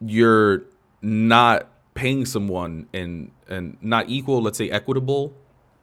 you're 0.00 0.64
not 1.02 1.68
paying 1.94 2.24
someone 2.24 2.86
and 2.94 3.30
and 3.48 3.76
not 3.82 4.08
equal 4.08 4.40
let's 4.40 4.56
say 4.56 4.70
equitable 4.70 5.34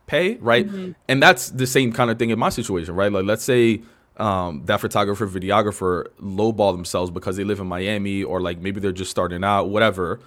pay 0.07 0.35
right? 0.37 0.67
Mm-hmm. 0.67 0.91
and 1.07 1.21
that's 1.21 1.49
the 1.49 1.67
same 1.67 1.91
kind 1.91 2.09
of 2.09 2.17
thing 2.17 2.31
in 2.31 2.39
my 2.39 2.49
situation 2.49 2.95
right? 2.95 3.11
Like 3.11 3.25
let's 3.25 3.43
say 3.43 3.81
um, 4.17 4.63
that 4.65 4.81
photographer, 4.81 5.27
videographer 5.27 6.07
lowball 6.21 6.75
themselves 6.75 7.11
because 7.11 7.37
they 7.37 7.43
live 7.43 7.59
in 7.59 7.67
Miami 7.67 8.23
or 8.23 8.41
like 8.41 8.59
maybe 8.59 8.79
they're 8.79 8.91
just 8.91 9.11
starting 9.11 9.43
out, 9.43 9.69
whatever. 9.69 10.19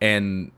And 0.00 0.50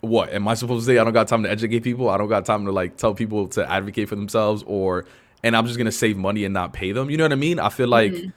what 0.00 0.32
am 0.32 0.46
I 0.46 0.54
supposed 0.54 0.86
to 0.86 0.92
say? 0.92 0.98
I 0.98 1.04
don't 1.04 1.12
got 1.12 1.28
time 1.28 1.42
to 1.42 1.50
educate 1.50 1.80
people. 1.80 2.08
I 2.08 2.18
don't 2.18 2.28
got 2.28 2.44
time 2.44 2.64
to 2.66 2.72
like 2.72 2.96
tell 2.96 3.14
people 3.14 3.48
to 3.48 3.70
advocate 3.70 4.08
for 4.08 4.16
themselves, 4.16 4.62
or 4.66 5.06
and 5.42 5.56
I'm 5.56 5.66
just 5.66 5.78
gonna 5.78 5.92
save 5.92 6.16
money 6.16 6.44
and 6.44 6.54
not 6.54 6.72
pay 6.72 6.92
them. 6.92 7.10
You 7.10 7.16
know 7.16 7.24
what 7.24 7.32
I 7.32 7.36
mean? 7.36 7.58
I 7.58 7.68
feel 7.68 7.88
like, 7.88 8.12
mm-hmm. 8.12 8.30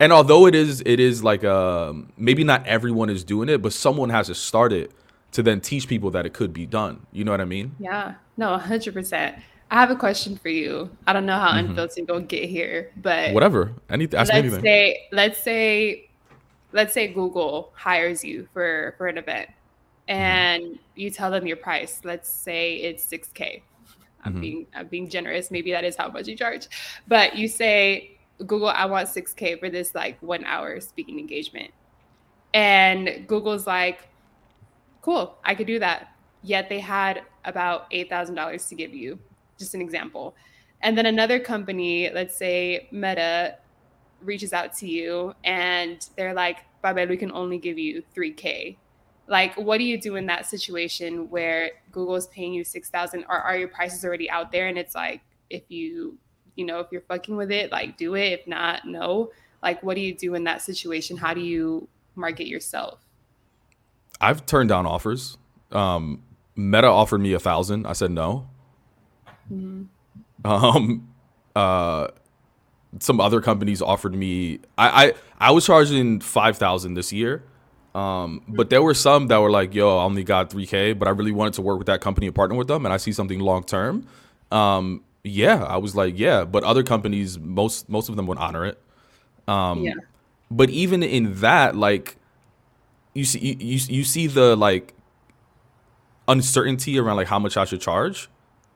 and 0.00 0.12
although 0.12 0.46
it 0.46 0.54
is, 0.54 0.82
it 0.84 0.98
is 0.98 1.22
like 1.22 1.44
um, 1.44 2.12
maybe 2.16 2.44
not 2.44 2.66
everyone 2.66 3.10
is 3.10 3.22
doing 3.22 3.48
it, 3.48 3.62
but 3.62 3.72
someone 3.72 4.10
has 4.10 4.26
to 4.26 4.34
start 4.34 4.72
it 4.72 4.90
to 5.32 5.42
then 5.42 5.60
teach 5.60 5.86
people 5.86 6.10
that 6.10 6.26
it 6.26 6.32
could 6.32 6.52
be 6.52 6.66
done. 6.66 7.06
You 7.12 7.24
know 7.24 7.30
what 7.30 7.40
I 7.40 7.44
mean? 7.44 7.76
Yeah. 7.78 8.14
No, 8.36 8.56
hundred 8.58 8.94
percent. 8.94 9.36
I 9.70 9.80
have 9.80 9.90
a 9.90 9.96
question 9.96 10.36
for 10.36 10.48
you. 10.48 10.90
I 11.06 11.12
don't 11.12 11.26
know 11.26 11.38
how 11.38 11.50
mm-hmm. 11.50 11.70
unfiltered 11.70 12.06
gonna 12.06 12.22
get 12.22 12.48
here, 12.48 12.92
but 12.98 13.32
whatever. 13.32 13.72
Anything. 13.90 14.18
Ask 14.18 14.32
let's 14.32 14.38
anything. 14.38 14.62
say, 14.62 15.08
let's 15.10 15.42
say, 15.42 16.08
let's 16.72 16.94
say 16.94 17.08
Google 17.08 17.72
hires 17.74 18.24
you 18.24 18.48
for 18.52 18.94
for 18.96 19.08
an 19.08 19.18
event, 19.18 19.48
mm-hmm. 19.48 20.12
and 20.12 20.62
mm-hmm. 20.62 20.76
you 20.94 21.10
tell 21.10 21.30
them 21.30 21.46
your 21.46 21.56
price. 21.56 22.00
Let's 22.04 22.28
say 22.28 22.76
it's 22.76 23.02
six 23.02 23.28
k. 23.28 23.62
I'm 24.24 24.32
mm-hmm. 24.32 24.40
being 24.40 24.66
I'm 24.74 24.86
being 24.86 25.08
generous. 25.08 25.50
Maybe 25.50 25.72
that 25.72 25.84
is 25.84 25.96
how 25.96 26.08
much 26.10 26.28
you 26.28 26.36
charge, 26.36 26.68
but 27.08 27.36
you 27.36 27.48
say 27.48 28.18
Google, 28.38 28.68
I 28.68 28.84
want 28.86 29.08
six 29.08 29.32
k 29.32 29.56
for 29.56 29.68
this 29.68 29.96
like 29.96 30.16
one 30.22 30.44
hour 30.44 30.78
speaking 30.80 31.18
engagement, 31.18 31.72
and 32.54 33.26
Google's 33.26 33.66
like, 33.66 34.08
cool, 35.02 35.38
I 35.44 35.56
could 35.56 35.66
do 35.66 35.80
that. 35.80 36.12
Yet 36.42 36.68
they 36.68 36.78
had 36.78 37.22
about 37.44 37.86
eight 37.90 38.08
thousand 38.08 38.36
dollars 38.36 38.66
to 38.68 38.76
give 38.76 38.94
you 38.94 39.18
just 39.58 39.74
an 39.74 39.80
example. 39.80 40.34
And 40.82 40.96
then 40.96 41.06
another 41.06 41.38
company, 41.38 42.10
let's 42.12 42.36
say 42.36 42.88
Meta, 42.90 43.56
reaches 44.20 44.52
out 44.52 44.74
to 44.76 44.88
you 44.88 45.34
and 45.44 46.06
they're 46.16 46.34
like, 46.34 46.58
Pabel, 46.82 47.08
we 47.08 47.16
can 47.16 47.32
only 47.32 47.58
give 47.58 47.78
you 47.78 48.02
3K. 48.14 48.76
Like, 49.28 49.54
what 49.56 49.78
do 49.78 49.84
you 49.84 50.00
do 50.00 50.16
in 50.16 50.26
that 50.26 50.46
situation 50.46 51.28
where 51.30 51.70
Google 51.90 52.14
is 52.14 52.28
paying 52.28 52.52
you 52.52 52.62
6,000 52.62 53.24
or 53.28 53.36
are 53.36 53.56
your 53.56 53.68
prices 53.68 54.04
already 54.04 54.30
out 54.30 54.52
there? 54.52 54.68
And 54.68 54.78
it's 54.78 54.94
like, 54.94 55.22
if 55.50 55.62
you, 55.68 56.18
you 56.54 56.64
know, 56.64 56.80
if 56.80 56.88
you're 56.92 57.02
fucking 57.02 57.36
with 57.36 57.50
it, 57.50 57.72
like 57.72 57.96
do 57.96 58.14
it. 58.14 58.40
If 58.40 58.46
not, 58.46 58.86
no. 58.86 59.32
Like, 59.62 59.82
what 59.82 59.94
do 59.94 60.00
you 60.00 60.14
do 60.14 60.34
in 60.34 60.44
that 60.44 60.62
situation? 60.62 61.16
How 61.16 61.34
do 61.34 61.40
you 61.40 61.88
market 62.14 62.46
yourself? 62.46 63.00
I've 64.20 64.46
turned 64.46 64.68
down 64.68 64.86
offers. 64.86 65.38
Um, 65.72 66.22
Meta 66.54 66.86
offered 66.86 67.20
me 67.20 67.32
a 67.32 67.40
thousand. 67.40 67.86
I 67.86 67.92
said 67.92 68.10
no. 68.10 68.48
Mm-hmm. 69.52 70.50
Um, 70.50 71.08
uh, 71.54 72.08
some 73.00 73.20
other 73.20 73.40
companies 73.40 73.82
offered 73.82 74.14
me. 74.14 74.60
I 74.78 75.06
I, 75.06 75.12
I 75.38 75.50
was 75.50 75.66
charging 75.66 76.20
five 76.20 76.56
thousand 76.56 76.94
this 76.94 77.12
year. 77.12 77.42
Um, 77.94 78.42
but 78.46 78.68
there 78.68 78.82
were 78.82 78.92
some 78.92 79.28
that 79.28 79.38
were 79.38 79.50
like, 79.50 79.74
"Yo, 79.74 79.98
I 79.98 80.02
only 80.04 80.22
got 80.22 80.50
three 80.50 80.66
k," 80.66 80.92
but 80.92 81.08
I 81.08 81.12
really 81.12 81.32
wanted 81.32 81.54
to 81.54 81.62
work 81.62 81.78
with 81.78 81.86
that 81.86 82.02
company 82.02 82.26
and 82.26 82.36
partner 82.36 82.54
with 82.54 82.68
them, 82.68 82.84
and 82.84 82.92
I 82.92 82.98
see 82.98 83.10
something 83.12 83.40
long 83.40 83.64
term. 83.64 84.06
Um, 84.52 85.02
yeah, 85.24 85.64
I 85.64 85.78
was 85.78 85.96
like, 85.96 86.18
yeah. 86.18 86.44
But 86.44 86.62
other 86.62 86.82
companies, 86.82 87.38
most 87.38 87.88
most 87.88 88.10
of 88.10 88.16
them 88.16 88.26
would 88.26 88.38
honor 88.38 88.66
it. 88.66 88.78
Um, 89.48 89.82
yeah. 89.82 89.94
But 90.50 90.70
even 90.70 91.02
in 91.02 91.40
that, 91.40 91.74
like, 91.74 92.16
you 93.14 93.24
see, 93.24 93.38
you, 93.38 93.56
you 93.58 93.80
you 93.88 94.04
see 94.04 94.26
the 94.26 94.56
like 94.56 94.92
uncertainty 96.28 96.98
around 96.98 97.16
like 97.16 97.28
how 97.28 97.38
much 97.38 97.56
I 97.56 97.64
should 97.64 97.80
charge. 97.80 98.28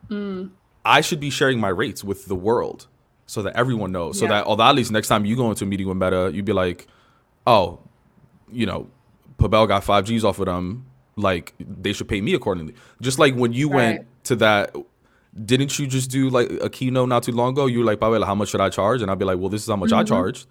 Mm. 0.09 0.51
I 0.85 1.01
should 1.01 1.21
be 1.21 1.31
sharing 1.31 1.61
my 1.61 1.69
rates 1.69 2.03
with 2.03 2.27
the 2.27 2.35
world 2.35 2.87
so 3.27 3.43
that 3.43 3.55
everyone 3.57 3.93
knows. 3.93 4.19
So 4.19 4.27
that 4.27 4.47
although 4.47 4.65
at 4.65 4.75
least 4.75 4.91
next 4.91 5.09
time 5.09 5.25
you 5.25 5.37
go 5.37 5.51
into 5.51 5.65
a 5.65 5.67
meeting 5.67 5.87
with 5.87 5.97
Meta, 5.97 6.31
you'd 6.33 6.45
be 6.45 6.53
like, 6.53 6.87
oh, 7.47 7.81
you 8.51 8.67
know, 8.67 8.89
Pabel 9.39 9.69
got 9.69 9.85
five 9.85 10.05
G's 10.05 10.25
off 10.25 10.39
of 10.39 10.47
them. 10.47 10.87
Like 11.17 11.55
they 11.59 11.93
should 11.93 12.09
pay 12.09 12.21
me 12.21 12.35
accordingly. 12.35 12.75
Just 13.01 13.19
like 13.19 13.35
when 13.35 13.53
you 13.53 13.69
right. 13.69 13.77
went 13.77 14.07
to 14.25 14.37
that, 14.37 14.75
didn't 15.45 15.79
you 15.79 15.87
just 15.87 16.11
do 16.11 16.29
like 16.31 16.51
a 16.63 16.71
keynote 16.71 17.09
not 17.09 17.23
too 17.23 17.33
long 17.33 17.51
ago? 17.51 17.67
You 17.67 17.81
were 17.81 17.85
like, 17.85 18.01
Pabel, 18.01 18.25
how 18.25 18.35
much 18.35 18.49
should 18.49 18.61
I 18.61 18.71
charge? 18.71 19.03
And 19.03 19.11
I'd 19.11 19.19
be 19.19 19.25
like, 19.25 19.39
well, 19.39 19.49
this 19.49 19.63
is 19.63 19.69
how 19.69 19.77
much 19.77 19.91
mm-hmm. 19.91 20.01
I 20.01 20.05
charge. 20.05 20.47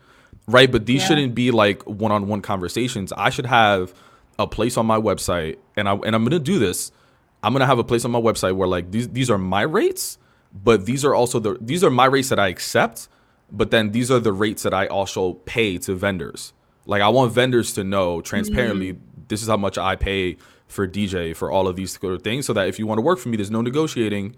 Right. 0.47 0.71
But 0.71 0.85
these 0.85 1.01
yeah. 1.01 1.07
shouldn't 1.07 1.35
be 1.35 1.51
like 1.51 1.83
one 1.83 2.11
on 2.11 2.27
one 2.27 2.41
conversations. 2.41 3.11
I 3.13 3.29
should 3.29 3.47
have 3.47 3.93
a 4.37 4.47
place 4.47 4.77
on 4.77 4.85
my 4.85 4.97
website 4.97 5.57
and 5.75 5.89
I 5.89 5.95
and 5.95 6.15
I'm 6.15 6.23
gonna 6.23 6.39
do 6.39 6.59
this 6.59 6.91
I'm 7.43 7.53
gonna 7.53 7.65
have 7.65 7.79
a 7.79 7.83
place 7.83 8.05
on 8.05 8.11
my 8.11 8.19
website 8.19 8.55
where 8.55 8.67
like 8.67 8.91
these 8.91 9.09
these 9.09 9.29
are 9.29 9.37
my 9.37 9.61
rates, 9.61 10.17
but 10.53 10.85
these 10.85 11.05
are 11.05 11.13
also 11.13 11.39
the 11.39 11.57
these 11.61 11.83
are 11.83 11.89
my 11.89 12.05
rates 12.05 12.29
that 12.29 12.39
I 12.39 12.47
accept, 12.47 13.07
but 13.51 13.71
then 13.71 13.91
these 13.91 14.09
are 14.11 14.19
the 14.19 14.33
rates 14.33 14.63
that 14.63 14.73
I 14.73 14.87
also 14.87 15.33
pay 15.33 15.77
to 15.79 15.95
vendors. 15.95 16.53
Like 16.85 17.01
I 17.01 17.09
want 17.09 17.33
vendors 17.33 17.73
to 17.73 17.83
know 17.83 18.21
transparently 18.21 18.93
mm-hmm. 18.93 19.21
this 19.27 19.41
is 19.41 19.47
how 19.47 19.57
much 19.57 19.77
I 19.77 19.95
pay 19.95 20.37
for 20.67 20.87
DJ 20.87 21.35
for 21.35 21.51
all 21.51 21.67
of 21.67 21.75
these 21.75 21.97
things, 21.97 22.45
so 22.45 22.53
that 22.53 22.67
if 22.67 22.79
you 22.79 22.87
want 22.87 22.97
to 22.97 23.03
work 23.03 23.19
for 23.19 23.29
me, 23.29 23.37
there's 23.37 23.51
no 23.51 23.61
negotiating. 23.61 24.35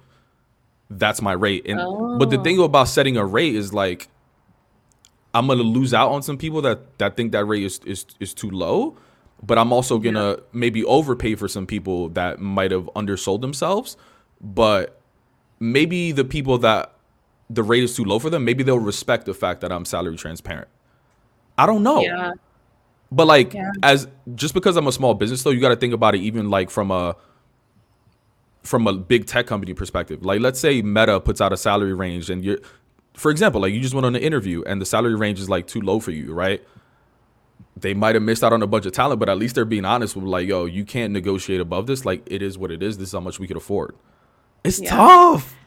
That's 0.90 1.22
my 1.22 1.34
rate. 1.34 1.66
And 1.68 1.80
oh. 1.80 2.18
but 2.18 2.30
the 2.30 2.38
thing 2.38 2.60
oh. 2.60 2.64
about 2.64 2.90
setting 2.90 3.16
a 3.16 3.26
rate 3.26 3.56
is 3.56 3.74
like 3.74 4.10
I'm 5.34 5.48
gonna 5.48 5.64
lose 5.64 5.94
out 5.94 6.12
on 6.12 6.22
some 6.22 6.38
people 6.38 6.62
that 6.64 6.98
that 6.98 7.16
think 7.16 7.32
that 7.32 7.46
rate 7.46 7.64
is 7.64 7.80
is, 7.86 8.06
is 8.20 8.34
too 8.34 8.50
low 8.50 8.98
but 9.44 9.58
I'm 9.58 9.74
also 9.74 9.98
gonna 9.98 10.32
yeah. 10.32 10.36
maybe 10.54 10.84
overpay 10.86 11.36
for 11.36 11.48
some 11.48 11.66
people 11.66 12.10
that 12.10 12.40
might 12.40 12.72
have 12.72 12.90
undersold 12.96 13.42
themselves. 13.42 13.98
But 14.40 15.01
maybe 15.62 16.12
the 16.12 16.26
people 16.26 16.58
that 16.58 16.94
the 17.50 17.64
rate 17.64 17.84
is 17.84 17.96
too 17.96 18.04
low 18.04 18.20
for 18.20 18.30
them, 18.30 18.44
maybe 18.44 18.64
they'll 18.64 18.80
respect 18.80 19.26
the 19.26 19.34
fact 19.34 19.62
that 19.62 19.72
I'm 19.72 19.86
salary 19.86 20.18
transparent. 20.18 20.68
I 21.58 21.66
don't 21.66 21.84
know. 21.84 22.02
Yeah. 22.02 22.34
But 23.12 23.28
like 23.28 23.54
yeah. 23.54 23.72
as 23.84 24.08
just 24.36 24.54
because 24.54 24.76
I'm 24.76 24.88
a 24.88 24.92
small 24.92 25.14
business 25.14 25.44
though, 25.44 25.52
you 25.52 25.62
got 25.62 25.70
to 25.70 25.76
think 25.76 25.94
about 25.94 26.16
it 26.16 26.20
even 26.20 26.50
like 26.50 26.70
from 26.70 26.92
a 26.92 27.16
from 28.64 28.88
a 28.88 28.94
big 28.94 29.26
tech 29.26 29.48
company 29.48 29.74
perspective. 29.74 30.26
Like 30.26 30.42
let's 30.42 30.60
say 30.60 30.82
Meta 30.82 31.20
puts 31.20 31.42
out 31.42 31.54
a 31.54 31.58
salary 31.58 31.94
range 31.94 32.30
and 32.30 32.44
you're 32.44 32.60
for 33.14 33.30
example, 33.30 33.62
like 33.62 33.74
you 33.74 33.82
just 33.82 33.94
went 33.94 34.06
on 34.06 34.16
an 34.16 34.22
interview 34.22 34.64
and 34.64 34.82
the 34.82 34.86
salary 34.86 35.16
range 35.16 35.40
is 35.40 35.50
like 35.50 35.68
too 35.68 35.82
low 35.82 36.00
for 36.00 36.12
you, 36.12 36.34
right? 36.34 36.62
they 37.78 37.94
might 37.94 38.16
have 38.16 38.24
missed 38.24 38.44
out 38.44 38.54
on 38.54 38.62
a 38.62 38.68
bunch 38.68 38.86
of 38.86 38.92
talent, 38.92 39.20
but 39.20 39.30
at 39.30 39.38
least 39.38 39.56
they're 39.56 39.66
being 39.66 39.86
honest 39.86 40.16
with 40.16 40.26
like, 40.26 40.48
yo, 40.48 40.66
you 40.66 40.86
can't 40.86 41.14
negotiate 41.14 41.62
above 41.62 41.88
this. 41.88 42.06
Like 42.06 42.22
it 42.26 42.42
is 42.42 42.58
what 42.58 42.72
it 42.72 42.84
is. 42.84 42.98
This 42.98 43.10
is 43.10 43.14
how 43.14 43.20
much 43.20 43.40
we 43.40 43.48
could 43.48 43.58
afford. 43.58 43.96
It's 44.64 44.80
yeah. 44.80 44.96
tough. 44.96 45.58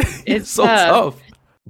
It's, 0.00 0.22
it's 0.26 0.50
so 0.50 0.64
tough. 0.64 1.16
tough. 1.16 1.20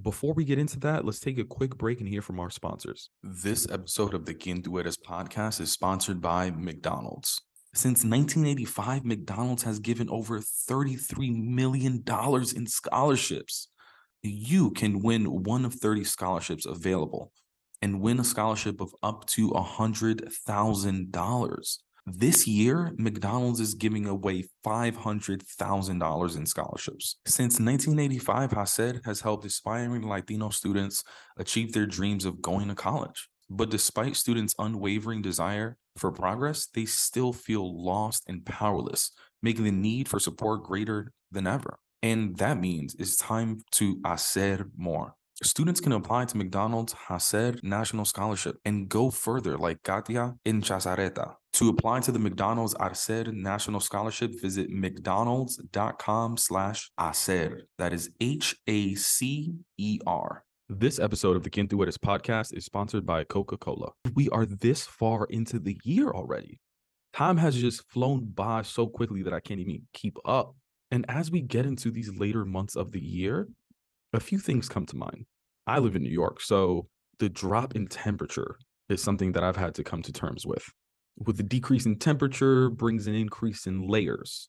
Before 0.03 0.35
we 0.35 0.45
get 0.45 0.59
into 0.59 0.79
that, 0.81 1.07
let's 1.07 1.19
take 1.19 1.39
a 1.39 1.45
quick 1.45 1.79
break 1.79 2.01
and 2.01 2.09
hear 2.09 2.21
from 2.21 2.39
our 2.41 2.51
sponsors. 2.51 3.09
This 3.23 3.67
episode 3.71 4.13
of 4.13 4.27
the 4.27 4.35
Quien 4.35 4.63
podcast 4.63 5.63
is 5.63 5.73
sponsored 5.73 6.21
by 6.21 6.51
McDonald's. 6.51 7.41
Since 7.75 8.05
1985, 8.05 9.07
McDonald's 9.07 9.63
has 9.63 9.79
given 9.79 10.11
over 10.11 10.41
$33 10.41 11.43
million 11.43 12.05
in 12.55 12.67
scholarships. 12.67 13.69
You 14.23 14.71
can 14.73 15.01
win 15.01 15.45
one 15.45 15.65
of 15.65 15.73
30 15.75 16.05
scholarships 16.05 16.67
available 16.67 17.33
and 17.81 18.01
win 18.01 18.21
a 18.21 18.25
scholarship 18.25 18.83
of 18.83 18.95
up 19.03 19.25
to 19.27 19.49
$100,000. 19.51 21.79
This 22.17 22.47
year, 22.47 22.95
McDonald's 22.97 23.61
is 23.61 23.75
giving 23.75 24.07
away 24.07 24.45
$500,000 24.65 26.37
in 26.37 26.47
scholarships. 26.47 27.17
Since 27.27 27.61
1985, 27.61 28.53
HACER 28.53 29.01
has 29.05 29.21
helped 29.21 29.45
aspiring 29.45 30.07
Latino 30.07 30.49
students 30.49 31.05
achieve 31.37 31.73
their 31.73 31.87
dreams 31.87 32.25
of 32.25 32.41
going 32.41 32.69
to 32.69 32.75
college. 32.75 33.29
But 33.51 33.71
despite 33.71 34.17
students' 34.17 34.55
unwavering 34.59 35.21
desire 35.21 35.77
for 35.97 36.11
progress, 36.11 36.67
they 36.67 36.87
still 36.87 37.33
feel 37.35 37.85
lost 37.85 38.25
and 38.27 38.45
powerless, 38.45 39.11
making 39.43 39.65
the 39.65 39.71
need 39.71 40.09
for 40.09 40.19
support 40.19 40.65
greater 40.65 41.13
than 41.31 41.47
ever. 41.47 41.79
And 42.03 42.37
that 42.39 42.59
means 42.59 42.95
it's 42.99 43.17
time 43.17 43.61
to 43.73 44.01
hacer 44.05 44.71
more. 44.77 45.15
Students 45.45 45.81
can 45.81 45.93
apply 45.93 46.25
to 46.25 46.37
McDonald's 46.37 46.93
HACER 46.95 47.61
National 47.63 48.05
Scholarship 48.05 48.57
and 48.65 48.89
go 48.89 49.09
further 49.09 49.57
like 49.57 49.85
Katia 49.85 50.35
in 50.45 50.61
Chazareta. 50.63 51.35
To 51.53 51.69
apply 51.69 52.01
to 52.01 52.11
the 52.11 52.19
McDonald's 52.19 52.75
HACER 52.81 53.31
National 53.33 53.79
Scholarship, 53.79 54.33
visit 54.43 54.69
mcdonalds.com 54.69 56.39
slash 56.39 56.91
HACER. 56.99 57.61
That 57.79 57.93
is 57.93 58.11
H-A-C-E-R. 58.21 58.65
This 60.69 60.99
episode 60.99 61.37
of 61.37 61.45
the 61.45 61.51
Eres 61.57 61.99
podcast 61.99 62.53
is 62.53 62.65
sponsored 62.65 63.07
by 63.07 63.23
Coca-Cola. 63.23 63.93
We 64.15 64.29
are 64.31 64.45
this 64.45 64.87
far 64.87 65.27
into 65.27 65.61
the 65.61 65.79
year 65.85 66.11
already. 66.11 66.59
Time 67.13 67.37
has 67.37 67.55
just 67.55 67.89
flown 67.89 68.25
by 68.35 68.63
so 68.63 68.89
quickly 68.89 69.23
that 69.23 69.33
I 69.33 69.39
can't 69.39 69.61
even 69.61 69.83
keep 69.93 70.19
up. 70.25 70.57
And 70.91 71.07
as 71.09 71.31
we 71.31 71.43
get 71.43 71.65
into 71.65 71.93
these 71.93 72.13
later 72.13 72.45
months 72.45 72.75
of 72.75 72.91
the 72.91 73.01
year, 73.01 73.47
a 74.13 74.21
few 74.21 74.39
things 74.39 74.69
come 74.69 74.87
to 74.87 74.97
mind. 74.97 75.27
I 75.67 75.79
live 75.79 75.97
in 75.97 76.03
mm. 76.03 76.07
New 76.07 76.13
York, 76.13 76.41
so 76.41 76.89
the 77.19 77.29
drop 77.29 77.77
in 77.77 77.87
temperature 77.87 78.59
is 78.89 79.03
something 79.03 79.33
that 79.33 79.45
I've 79.45 79.57
had 79.57 79.75
to 79.77 79.85
come 79.85 80.03
to 80.03 80.13
terms 80.13 80.47
with. 80.47 80.65
With 81.19 81.37
the 81.37 81.43
decrease 81.43 81.85
in 81.85 81.99
temperature 81.99 82.71
brings 82.71 83.07
an 83.07 83.15
increase 83.15 83.67
in 83.67 83.87
layers. 83.87 84.49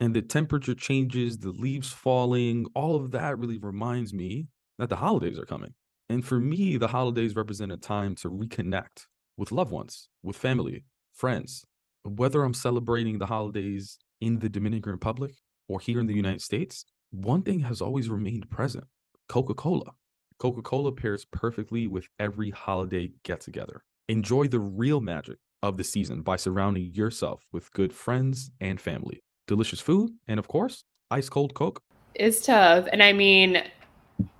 And 0.00 0.14
the 0.14 0.22
temperature 0.22 0.74
changes, 0.74 1.38
the 1.38 1.50
leaves 1.50 1.92
falling, 1.92 2.66
all 2.74 2.96
of 2.96 3.10
that 3.12 3.38
really 3.38 3.58
reminds 3.58 4.14
me 4.14 4.46
that 4.78 4.88
the 4.88 4.96
holidays 4.96 5.38
are 5.38 5.44
coming. 5.44 5.74
And 6.08 6.24
for 6.24 6.40
me, 6.40 6.76
the 6.76 6.88
holidays 6.88 7.36
represent 7.36 7.72
a 7.72 7.76
time 7.76 8.14
to 8.16 8.30
reconnect 8.30 9.06
with 9.36 9.52
loved 9.52 9.70
ones, 9.70 10.08
with 10.22 10.36
family, 10.36 10.84
friends, 11.12 11.64
whether 12.04 12.42
I'm 12.42 12.54
celebrating 12.54 13.18
the 13.18 13.26
holidays 13.26 13.98
in 14.20 14.38
the 14.38 14.48
Dominican 14.48 14.92
Republic 14.92 15.32
or 15.68 15.80
here 15.80 16.00
in 16.00 16.06
the 16.06 16.14
United 16.14 16.42
States, 16.42 16.84
one 17.10 17.42
thing 17.42 17.60
has 17.60 17.80
always 17.80 18.10
remained 18.10 18.50
present 18.50 18.84
Coca 19.28 19.54
Cola. 19.54 19.92
Coca 20.38 20.62
Cola 20.62 20.92
pairs 20.92 21.24
perfectly 21.24 21.86
with 21.86 22.06
every 22.18 22.50
holiday 22.50 23.10
get 23.24 23.40
together. 23.40 23.82
Enjoy 24.08 24.46
the 24.46 24.60
real 24.60 25.00
magic 25.00 25.38
of 25.62 25.76
the 25.76 25.84
season 25.84 26.22
by 26.22 26.36
surrounding 26.36 26.92
yourself 26.94 27.42
with 27.52 27.72
good 27.72 27.92
friends 27.92 28.50
and 28.60 28.80
family, 28.80 29.22
delicious 29.46 29.80
food, 29.80 30.10
and 30.28 30.38
of 30.38 30.48
course, 30.48 30.84
ice 31.10 31.28
cold 31.28 31.54
Coke. 31.54 31.82
It's 32.14 32.44
tough. 32.44 32.86
And 32.92 33.02
I 33.02 33.12
mean, 33.12 33.62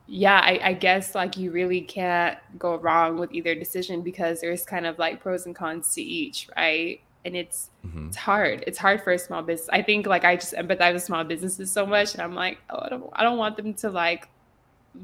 yeah, 0.07 0.41
I, 0.43 0.61
I, 0.63 0.73
guess 0.73 1.15
like 1.15 1.37
you 1.37 1.51
really 1.51 1.83
can't 1.83 2.39
go 2.59 2.77
wrong 2.77 3.19
with 3.19 3.33
either 3.33 3.55
decision 3.55 4.03
because 4.03 4.41
there's 4.41 4.65
kind 4.65 4.87
of 4.87 4.99
like 4.99 5.21
pros 5.21 5.45
and 5.45 5.55
cons 5.55 5.93
to 5.95 6.03
each, 6.03 6.49
right? 6.57 7.01
And 7.29 7.37
it's 7.37 7.69
mm-hmm. 7.87 8.07
it's 8.07 8.17
hard. 8.17 8.65
It's 8.67 8.79
hard 8.79 9.03
for 9.03 9.13
a 9.13 9.19
small 9.19 9.43
business. 9.43 9.69
I 9.71 9.83
think 9.83 10.07
like 10.07 10.25
I 10.25 10.37
just 10.37 10.55
empathize 10.55 10.95
with 10.95 11.03
small 11.03 11.25
businesses 11.25 11.71
so 11.71 11.85
much, 11.85 12.15
and 12.15 12.23
I'm 12.23 12.35
like, 12.35 12.59
oh, 12.71 12.81
I 12.81 12.89
don't, 12.89 13.11
I 13.13 13.23
don't 13.23 13.37
want 13.37 13.59
them 13.59 13.75
to 13.75 13.91
like, 13.91 14.29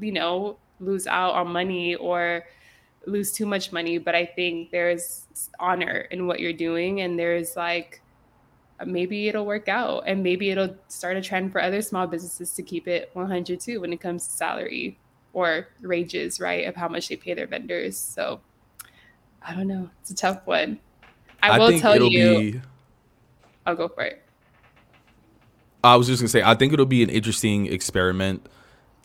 you 0.01 0.11
know, 0.11 0.57
lose 0.79 1.05
out 1.05 1.35
on 1.35 1.53
money 1.53 1.93
or 1.93 2.43
lose 3.05 3.31
too 3.31 3.45
much 3.45 3.71
money. 3.71 3.99
But 3.99 4.15
I 4.15 4.25
think 4.25 4.71
there's 4.71 5.27
honor 5.59 6.07
in 6.09 6.25
what 6.25 6.39
you're 6.39 6.51
doing, 6.51 7.01
and 7.01 7.19
there's 7.19 7.55
like 7.55 8.01
maybe 8.83 9.27
it'll 9.27 9.45
work 9.45 9.69
out 9.69 10.03
and 10.05 10.21
maybe 10.23 10.49
it'll 10.49 10.75
start 10.87 11.15
a 11.15 11.21
trend 11.21 11.51
for 11.51 11.61
other 11.61 11.81
small 11.81 12.07
businesses 12.07 12.53
to 12.55 12.63
keep 12.63 12.87
it 12.87 13.09
100 13.13 13.59
too 13.59 13.79
when 13.79 13.93
it 13.93 14.01
comes 14.01 14.27
to 14.27 14.33
salary 14.33 14.97
or 15.31 15.67
wages 15.81 16.39
right 16.39 16.67
of 16.67 16.75
how 16.75 16.87
much 16.89 17.07
they 17.07 17.15
pay 17.15 17.33
their 17.33 17.47
vendors 17.47 17.97
so 17.97 18.41
i 19.41 19.53
don't 19.53 19.67
know 19.67 19.89
it's 20.01 20.11
a 20.11 20.15
tough 20.15 20.45
one 20.45 20.79
i, 21.41 21.51
I 21.51 21.59
will 21.59 21.79
tell 21.79 22.01
you 22.01 22.51
be... 22.53 22.61
i'll 23.65 23.75
go 23.75 23.87
for 23.87 24.03
it. 24.03 24.21
I 25.83 25.95
was 25.97 26.07
just 26.07 26.21
gonna 26.21 26.29
say 26.29 26.41
i 26.43 26.55
think 26.55 26.73
it'll 26.73 26.85
be 26.85 27.03
an 27.03 27.09
interesting 27.09 27.67
experiment 27.67 28.47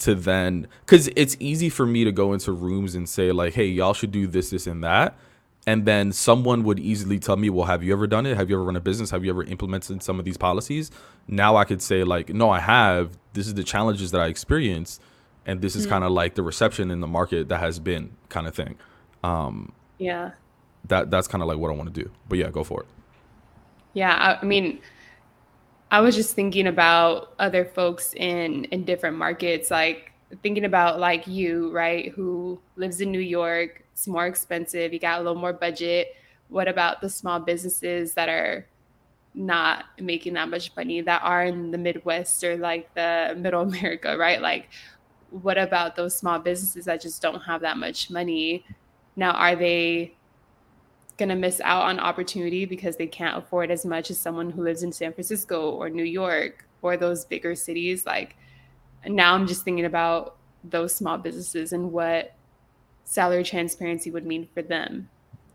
to 0.01 0.15
then 0.15 0.67
because 0.85 1.09
it's 1.15 1.37
easy 1.39 1.69
for 1.69 1.87
me 1.87 2.05
to 2.05 2.13
go 2.13 2.33
into 2.33 2.53
rooms 2.53 2.95
and 2.95 3.09
say 3.09 3.33
like 3.33 3.55
hey 3.55 3.67
y'all 3.67 3.95
should 3.95 4.11
do 4.11 4.27
this 4.27 4.51
this 4.51 4.67
and 4.67 4.83
that 4.83 5.17
and 5.67 5.85
then 5.85 6.11
someone 6.11 6.65
would 6.65 6.81
easily 6.81 7.19
tell 7.19 7.37
me 7.37 7.51
well 7.51 7.67
have 7.67 7.83
you 7.83 7.93
ever 7.93 8.07
done 8.07 8.27
it? 8.27 8.37
Have 8.37 8.49
you 8.49 8.57
ever 8.57 8.65
run 8.65 8.77
a 8.77 8.81
business? 8.81 9.11
Have 9.11 9.25
you 9.25 9.31
ever 9.31 9.45
implemented 9.45 10.03
some 10.03 10.19
of 10.19 10.25
these 10.25 10.39
policies? 10.39 10.91
Now 11.29 11.57
i 11.57 11.65
could 11.65 11.83
say 11.83 12.03
like 12.03 12.31
no 12.31 12.51
i 12.51 12.61
have. 12.61 13.17
This 13.35 13.47
is 13.47 13.55
the 13.55 13.65
challenges 13.65 14.11
that 14.11 14.21
i 14.21 14.27
experienced 14.27 15.03
and 15.47 15.61
this 15.61 15.77
is 15.77 15.83
mm-hmm. 15.83 15.93
kind 15.93 16.05
of 16.05 16.13
like 16.13 16.35
the 16.35 16.43
reception 16.43 16.91
in 16.91 17.01
the 17.01 17.07
market 17.07 17.49
that 17.49 17.61
has 17.61 17.79
been 17.79 18.11
kind 18.31 18.47
of 18.47 18.55
thing. 18.55 18.77
Um 19.23 19.73
yeah 19.99 20.33
that 20.85 21.11
that's 21.11 21.29
kind 21.29 21.43
of 21.43 21.49
like 21.49 21.59
what 21.59 21.71
i 21.71 21.75
want 21.75 21.93
to 21.93 22.03
do 22.03 22.11
but 22.29 22.39
yeah 22.39 22.51
go 22.51 22.65
for 22.65 22.83
it 22.83 22.89
yeah 23.95 24.39
I, 24.41 24.45
mean 24.45 24.81
i 25.91 26.01
was 26.01 26.15
just 26.15 26.35
thinking 26.35 26.67
about 26.67 27.35
other 27.39 27.65
folks 27.65 28.15
in 28.15 28.65
in 28.67 28.85
different 28.85 29.17
markets 29.17 29.71
like 29.71 30.13
thinking 30.43 30.65
about 30.65 31.01
like 31.01 31.27
you 31.27 31.71
right 31.73 32.13
who 32.13 32.61
lives 32.77 33.01
in 33.01 33.11
new 33.11 33.21
york 33.21 33.85
it's 34.01 34.09
more 34.09 34.27
expensive. 34.27 34.95
You 34.95 34.99
got 34.99 35.21
a 35.21 35.23
little 35.23 35.39
more 35.39 35.53
budget. 35.53 36.17
What 36.49 36.69
about 36.69 37.03
the 37.03 37.11
small 37.11 37.39
businesses 37.39 38.15
that 38.15 38.31
are 38.31 38.67
not 39.35 39.85
making 40.01 40.33
that 40.35 40.49
much 40.49 40.75
money 40.75 41.03
that 41.03 41.21
are 41.23 41.45
in 41.45 41.71
the 41.71 41.77
Midwest 41.77 42.43
or 42.43 42.57
like 42.57 42.93
the 42.95 43.35
middle 43.37 43.61
America, 43.69 44.17
right? 44.17 44.41
Like, 44.41 44.71
what 45.29 45.59
about 45.59 45.97
those 45.97 46.17
small 46.17 46.39
businesses 46.39 46.87
that 46.87 47.03
just 47.03 47.21
don't 47.21 47.41
have 47.41 47.61
that 47.61 47.77
much 47.77 48.11
money? 48.11 48.65
Now, 49.17 49.33
are 49.33 49.55
they 49.55 50.15
going 51.21 51.29
to 51.29 51.37
miss 51.37 51.61
out 51.61 51.83
on 51.83 52.01
opportunity 52.01 52.65
because 52.65 52.97
they 52.97 53.07
can't 53.07 53.39
afford 53.39 53.71
as 53.71 53.87
much 53.87 54.11
as 54.11 54.19
someone 54.19 54.51
who 54.51 54.63
lives 54.63 54.83
in 54.83 54.91
San 54.91 55.13
Francisco 55.13 55.71
or 55.71 55.89
New 55.89 56.03
York 56.03 56.67
or 56.83 56.97
those 56.97 57.25
bigger 57.25 57.55
cities? 57.55 58.07
Like, 58.07 58.37
now 59.07 59.35
I'm 59.35 59.47
just 59.47 59.63
thinking 59.63 59.85
about 59.85 60.39
those 60.65 60.95
small 60.95 61.19
businesses 61.19 61.73
and 61.73 61.93
what 61.93 62.35
salary 63.05 63.45
transparency 63.45 64.11
would 64.11 64.27
mean 64.27 64.49
for 64.53 64.63
them 64.63 65.09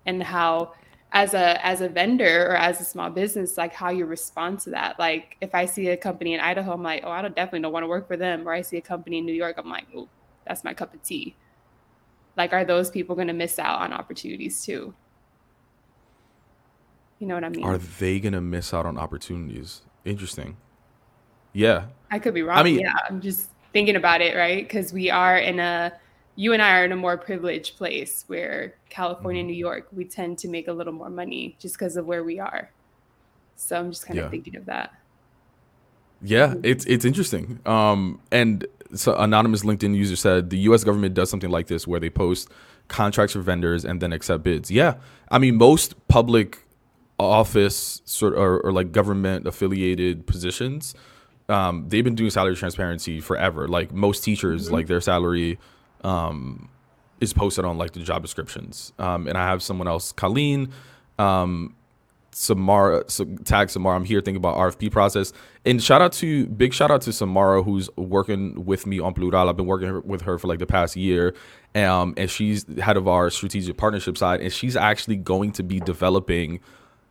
and 0.05 0.21
how 0.21 0.73
as 1.11 1.33
a 1.33 1.65
as 1.65 1.81
a 1.81 1.89
vendor 1.89 2.47
or 2.49 2.55
as 2.55 2.81
a 2.81 2.83
small 2.83 3.09
business 3.09 3.57
like 3.57 3.73
how 3.73 3.89
you 3.89 4.05
respond 4.05 4.59
to 4.59 4.71
that. 4.71 4.99
Like 4.99 5.37
if 5.41 5.53
i 5.53 5.65
see 5.65 5.87
a 5.89 5.95
company 5.95 6.33
in 6.33 6.39
idaho 6.39 6.73
i'm 6.73 6.83
like 6.83 7.03
oh 7.05 7.11
i 7.11 7.21
don't 7.21 7.35
definitely 7.35 7.61
don't 7.61 7.71
want 7.71 7.83
to 7.83 7.87
work 7.87 8.07
for 8.07 8.17
them. 8.17 8.47
Or 8.47 8.53
i 8.53 8.61
see 8.61 8.77
a 8.77 8.81
company 8.81 9.19
in 9.19 9.25
new 9.25 9.33
york 9.33 9.57
i'm 9.57 9.69
like 9.69 9.85
oh 9.95 10.09
that's 10.47 10.63
my 10.63 10.73
cup 10.73 10.93
of 10.93 11.01
tea. 11.03 11.35
Like 12.35 12.51
are 12.51 12.65
those 12.65 12.89
people 12.89 13.15
going 13.15 13.27
to 13.27 13.33
miss 13.33 13.59
out 13.59 13.79
on 13.79 13.93
opportunities 13.93 14.65
too 14.65 14.93
you 17.19 17.27
know 17.27 17.35
what 17.35 17.43
i 17.43 17.49
mean 17.49 17.63
are 17.63 17.77
they 17.77 18.19
to 18.19 18.41
miss 18.41 18.73
out 18.73 18.85
on 18.85 18.97
opportunities 18.97 19.81
interesting 20.03 20.57
yeah 21.53 21.85
i 22.11 22.19
could 22.19 22.33
be 22.33 22.41
wrong 22.41 22.57
i 22.57 22.63
mean 22.63 22.79
yeah 22.79 22.93
i'm 23.09 23.21
just 23.21 23.49
thinking 23.73 23.95
about 23.95 24.21
it 24.21 24.35
right 24.35 24.63
because 24.63 24.93
we 24.93 25.09
are 25.09 25.37
in 25.37 25.59
a 25.59 25.91
you 26.35 26.53
and 26.53 26.61
I 26.61 26.79
are 26.79 26.85
in 26.85 26.91
a 26.91 26.97
more 26.97 27.17
privileged 27.17 27.77
place 27.77 28.25
where 28.27 28.75
California, 28.89 29.41
mm-hmm. 29.41 29.51
New 29.51 29.57
York, 29.57 29.87
we 29.91 30.05
tend 30.05 30.37
to 30.39 30.49
make 30.49 30.67
a 30.67 30.73
little 30.73 30.93
more 30.93 31.09
money 31.09 31.55
just 31.59 31.75
because 31.75 31.95
of 31.95 32.05
where 32.05 32.23
we 32.23 32.39
are. 32.39 32.71
So 33.55 33.79
I'm 33.79 33.91
just 33.91 34.05
kind 34.05 34.19
of 34.19 34.25
yeah. 34.25 34.29
thinking 34.29 34.55
of 34.57 34.65
that. 34.65 34.93
Yeah, 36.21 36.47
mm-hmm. 36.47 36.61
it's 36.63 36.85
it's 36.85 37.05
interesting. 37.05 37.59
Um, 37.65 38.19
and 38.31 38.65
so 38.93 39.15
anonymous 39.15 39.63
LinkedIn 39.63 39.95
user 39.95 40.15
said 40.15 40.49
the 40.49 40.57
U.S. 40.59 40.83
government 40.83 41.13
does 41.13 41.29
something 41.29 41.49
like 41.49 41.67
this 41.67 41.87
where 41.87 41.99
they 41.99 42.09
post 42.09 42.49
contracts 42.87 43.33
for 43.33 43.39
vendors 43.39 43.85
and 43.85 44.01
then 44.01 44.11
accept 44.11 44.43
bids. 44.43 44.69
Yeah, 44.69 44.95
I 45.31 45.39
mean 45.39 45.55
most 45.55 46.07
public 46.07 46.64
office 47.19 48.01
sort 48.05 48.33
of, 48.33 48.39
or, 48.39 48.59
or 48.59 48.71
like 48.71 48.91
government 48.91 49.47
affiliated 49.47 50.27
positions, 50.27 50.95
um, 51.49 51.85
they've 51.87 52.03
been 52.03 52.15
doing 52.15 52.29
salary 52.29 52.55
transparency 52.55 53.21
forever. 53.21 53.67
Like 53.67 53.93
most 53.93 54.23
teachers, 54.23 54.65
mm-hmm. 54.65 54.73
like 54.73 54.87
their 54.87 55.01
salary 55.01 55.59
um, 56.03 56.69
is 57.21 57.33
posted 57.33 57.65
on 57.65 57.77
like 57.77 57.91
the 57.91 57.99
job 57.99 58.21
descriptions. 58.21 58.93
Um, 58.99 59.27
and 59.27 59.37
I 59.37 59.47
have 59.47 59.61
someone 59.61 59.87
else, 59.87 60.11
Colleen, 60.11 60.71
um, 61.19 61.75
Samara, 62.31 63.05
so, 63.07 63.23
tag 63.45 63.69
Samara. 63.69 63.95
I'm 63.95 64.03
here 64.03 64.19
thinking 64.19 64.35
about 64.35 64.57
RFP 64.57 64.91
process. 64.91 65.31
And 65.63 65.81
shout 65.81 66.01
out 66.01 66.11
to 66.13 66.47
big 66.47 66.73
shout 66.73 66.91
out 66.91 67.01
to 67.03 67.13
Samara 67.13 67.63
who's 67.63 67.89
working 67.95 68.65
with 68.65 68.85
me 68.85 68.99
on 68.99 69.13
Plural. 69.13 69.47
I've 69.47 69.55
been 69.55 69.67
working 69.67 70.05
with 70.05 70.23
her 70.23 70.37
for 70.37 70.47
like 70.47 70.59
the 70.59 70.65
past 70.65 70.97
year, 70.97 71.33
um, 71.75 72.13
and 72.17 72.29
she's 72.29 72.65
head 72.79 72.97
of 72.97 73.07
our 73.07 73.29
strategic 73.29 73.77
partnership 73.77 74.17
side, 74.17 74.41
and 74.41 74.51
she's 74.51 74.75
actually 74.75 75.15
going 75.15 75.53
to 75.53 75.63
be 75.63 75.79
developing 75.79 76.59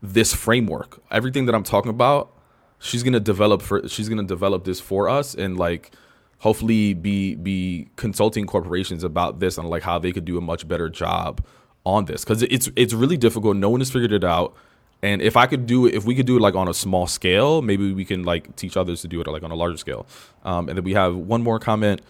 this 0.05 0.34
framework. 0.34 1.02
Everything 1.11 1.46
that 1.46 1.55
I'm 1.55 1.62
talking 1.62 1.90
about, 1.90 2.32
she's 2.78 3.02
gonna 3.02 3.20
develop 3.20 3.62
for. 3.62 3.88
She's 3.88 4.09
gonna 4.09 4.22
develop 4.24 4.64
this 4.64 4.80
for 4.80 5.09
us, 5.09 5.34
and 5.34 5.57
like 5.57 5.92
hopefully 6.38 6.92
be 6.92 7.34
be 7.36 7.88
consulting 7.96 8.46
corporations 8.46 9.02
about 9.02 9.40
this 9.40 9.57
and 9.57 9.68
like 9.68 9.82
how 9.82 9.98
they 9.98 10.12
could 10.12 10.24
do 10.24 10.36
a 10.36 10.40
much 10.40 10.68
better 10.68 10.90
job 10.90 11.44
on 11.86 12.05
this 12.05 12.22
because 12.24 12.42
it's 12.42 12.68
it's 12.76 12.92
really 12.92 13.16
difficult. 13.16 13.57
No 13.57 13.70
one 13.70 13.80
has 13.80 13.90
figured 13.90 14.12
it 14.12 14.24
out. 14.24 14.55
And 15.02 15.20
if 15.20 15.36
I 15.36 15.46
could 15.46 15.66
do 15.66 15.86
it, 15.86 15.94
if 15.94 16.07
we 16.07 16.14
could 16.14 16.24
do 16.24 16.38
it 16.38 16.40
like 16.40 16.55
on 16.55 16.66
a 16.66 16.72
small 16.72 17.07
scale, 17.07 17.61
maybe 17.61 17.92
we 17.92 18.07
can 18.07 18.24
like 18.24 18.57
teach 18.57 18.74
others 18.74 19.02
to 19.02 19.09
do 19.09 19.20
it 19.20 19.26
like 19.26 19.42
on 19.42 19.50
a 19.50 19.55
larger 19.55 19.76
scale. 19.76 20.07
Um, 20.44 20.68
and 20.68 20.78
then 20.78 20.84
we 20.84 20.94
have 20.94 21.14
one 21.14 21.42
more 21.42 21.59
comment. 21.59 22.00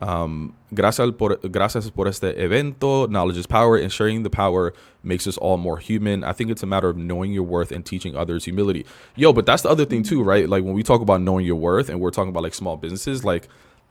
Um, 0.00 0.54
gracias, 0.72 1.10
por, 1.18 1.36
gracias 1.36 1.90
por 1.90 2.08
este 2.08 2.42
evento. 2.42 3.06
Knowledge 3.06 3.36
is 3.36 3.46
power, 3.46 3.76
and 3.76 3.92
sharing 3.92 4.22
the 4.22 4.30
power 4.30 4.72
makes 5.02 5.26
us 5.26 5.36
all 5.36 5.58
more 5.58 5.78
human. 5.78 6.24
I 6.24 6.32
think 6.32 6.50
it's 6.50 6.62
a 6.62 6.66
matter 6.66 6.88
of 6.88 6.96
knowing 6.96 7.32
your 7.32 7.42
worth 7.42 7.70
and 7.70 7.84
teaching 7.84 8.16
others 8.16 8.44
humility. 8.44 8.86
Yo, 9.14 9.32
but 9.32 9.44
that's 9.46 9.62
the 9.62 9.68
other 9.68 9.84
thing 9.84 10.02
too, 10.02 10.22
right? 10.22 10.48
Like 10.48 10.64
when 10.64 10.74
we 10.74 10.82
talk 10.82 11.02
about 11.02 11.20
knowing 11.20 11.44
your 11.44 11.56
worth, 11.56 11.88
and 11.88 12.00
we're 12.00 12.10
talking 12.10 12.30
about 12.30 12.42
like 12.42 12.54
small 12.54 12.76
businesses, 12.76 13.24
like 13.24 13.48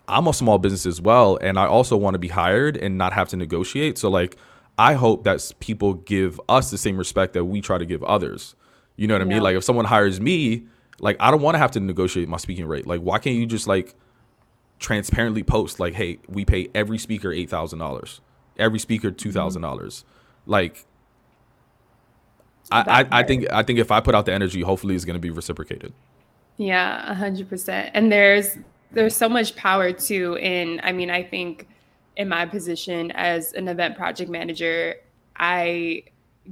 I'm 0.07 0.27
a 0.27 0.33
small 0.33 0.57
business 0.57 0.85
as 0.87 0.99
well, 0.99 1.37
and 1.41 1.59
I 1.59 1.67
also 1.67 1.95
want 1.95 2.15
to 2.15 2.19
be 2.19 2.29
hired 2.29 2.75
and 2.75 2.97
not 2.97 3.13
have 3.13 3.29
to 3.29 3.37
negotiate. 3.37 3.99
So 3.99 4.09
like, 4.09 4.35
I 4.79 4.93
hope 4.93 5.25
that 5.25 5.51
people 5.59 5.93
give 5.93 6.41
us 6.49 6.71
the 6.71 6.77
same 6.77 6.97
respect 6.97 7.33
that 7.33 7.45
we 7.45 7.61
try 7.61 7.77
to 7.77 7.85
give 7.85 8.03
others. 8.03 8.55
You 8.95 9.07
know 9.07 9.13
what. 9.13 9.21
I 9.21 9.25
mean? 9.25 9.41
Like 9.41 9.55
if 9.55 9.63
someone 9.63 9.85
hires 9.85 10.19
me, 10.19 10.65
like 10.99 11.17
I 11.19 11.29
don't 11.29 11.41
want 11.41 11.55
to 11.55 11.59
have 11.59 11.71
to 11.71 11.79
negotiate 11.79 12.27
my 12.27 12.37
speaking 12.37 12.65
rate. 12.65 12.87
Like 12.87 13.01
why 13.01 13.19
can't 13.19 13.35
you 13.35 13.45
just 13.45 13.67
like 13.67 13.93
transparently 14.79 15.43
post 15.43 15.79
like, 15.79 15.93
hey, 15.93 16.19
we 16.27 16.45
pay 16.45 16.69
every 16.73 16.97
speaker 16.97 17.31
eight 17.31 17.49
thousand 17.49 17.79
dollars, 17.79 18.21
every 18.57 18.79
speaker 18.79 19.11
two 19.11 19.31
thousand 19.31 19.61
mm-hmm. 19.61 19.71
dollars. 19.71 20.05
Like 20.45 20.85
I, 22.71 23.01
I, 23.01 23.19
I 23.19 23.23
think 23.23 23.45
I 23.51 23.63
think 23.63 23.79
if 23.79 23.91
I 23.91 23.99
put 23.99 24.15
out 24.15 24.25
the 24.25 24.33
energy, 24.33 24.61
hopefully 24.61 24.95
it's 24.95 25.05
gonna 25.05 25.19
be 25.19 25.31
reciprocated. 25.31 25.93
Yeah, 26.57 27.09
a 27.09 27.13
hundred 27.13 27.49
percent. 27.49 27.91
And 27.93 28.11
there's 28.11 28.57
there's 28.91 29.15
so 29.15 29.29
much 29.29 29.55
power 29.55 29.91
too 29.91 30.37
in 30.39 30.79
i 30.83 30.91
mean 30.91 31.09
i 31.09 31.21
think 31.21 31.67
in 32.17 32.27
my 32.27 32.45
position 32.45 33.11
as 33.11 33.53
an 33.53 33.67
event 33.67 33.95
project 33.95 34.29
manager 34.29 34.95
i 35.37 36.03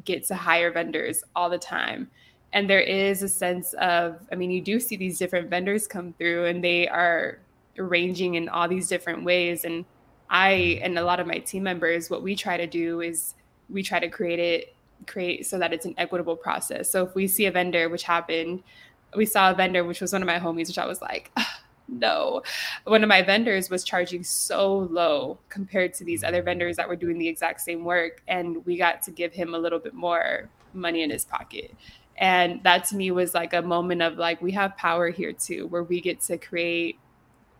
get 0.05 0.25
to 0.25 0.35
hire 0.35 0.71
vendors 0.71 1.23
all 1.35 1.49
the 1.49 1.57
time 1.57 2.09
and 2.53 2.69
there 2.69 2.81
is 2.81 3.23
a 3.23 3.29
sense 3.29 3.73
of 3.73 4.19
i 4.31 4.35
mean 4.35 4.51
you 4.51 4.61
do 4.61 4.79
see 4.79 4.95
these 4.95 5.17
different 5.17 5.49
vendors 5.49 5.87
come 5.87 6.13
through 6.13 6.45
and 6.45 6.63
they 6.63 6.87
are 6.87 7.39
ranging 7.77 8.35
in 8.35 8.49
all 8.49 8.67
these 8.67 8.87
different 8.87 9.23
ways 9.23 9.63
and 9.63 9.85
i 10.29 10.77
hmm. 10.77 10.85
and 10.85 10.97
a 10.97 11.03
lot 11.03 11.19
of 11.19 11.27
my 11.27 11.37
team 11.39 11.63
members 11.63 12.09
what 12.09 12.23
we 12.23 12.35
try 12.35 12.57
to 12.57 12.67
do 12.67 13.01
is 13.01 13.33
we 13.69 13.83
try 13.83 13.99
to 13.99 14.09
create 14.09 14.39
it 14.39 14.73
create 15.05 15.45
so 15.45 15.59
that 15.59 15.73
it's 15.73 15.85
an 15.85 15.93
equitable 15.97 16.35
process. 16.35 16.89
So 16.89 17.05
if 17.05 17.13
we 17.13 17.27
see 17.27 17.45
a 17.45 17.51
vendor, 17.51 17.89
which 17.89 18.03
happened, 18.03 18.63
we 19.15 19.25
saw 19.25 19.51
a 19.51 19.53
vendor, 19.53 19.83
which 19.83 20.01
was 20.01 20.13
one 20.13 20.21
of 20.21 20.25
my 20.25 20.39
homies, 20.39 20.67
which 20.67 20.77
I 20.77 20.87
was 20.87 21.01
like, 21.01 21.31
no. 21.87 22.41
One 22.85 23.03
of 23.03 23.09
my 23.09 23.21
vendors 23.21 23.69
was 23.69 23.83
charging 23.83 24.23
so 24.23 24.77
low 24.77 25.37
compared 25.49 25.93
to 25.95 26.03
these 26.03 26.23
other 26.23 26.39
hmm. 26.41 26.45
vendors 26.45 26.77
that 26.77 26.89
were 26.89 26.95
doing 26.95 27.17
the 27.17 27.27
exact 27.27 27.61
same 27.61 27.83
work. 27.83 28.23
And 28.27 28.65
we 28.65 28.77
got 28.77 29.03
to 29.03 29.11
give 29.11 29.33
him 29.33 29.53
a 29.53 29.59
little 29.59 29.79
bit 29.79 29.93
more 29.93 30.49
money 30.73 31.03
in 31.03 31.09
his 31.09 31.25
pocket. 31.25 31.75
And 32.17 32.63
that 32.63 32.85
to 32.85 32.95
me 32.95 33.11
was 33.11 33.35
like 33.35 33.53
a 33.53 33.61
moment 33.61 34.01
of 34.01 34.17
like, 34.17 34.41
we 34.41 34.51
have 34.53 34.75
power 34.75 35.09
here 35.09 35.33
too, 35.33 35.67
where 35.67 35.83
we 35.83 36.01
get 36.01 36.21
to 36.21 36.37
create 36.37 36.97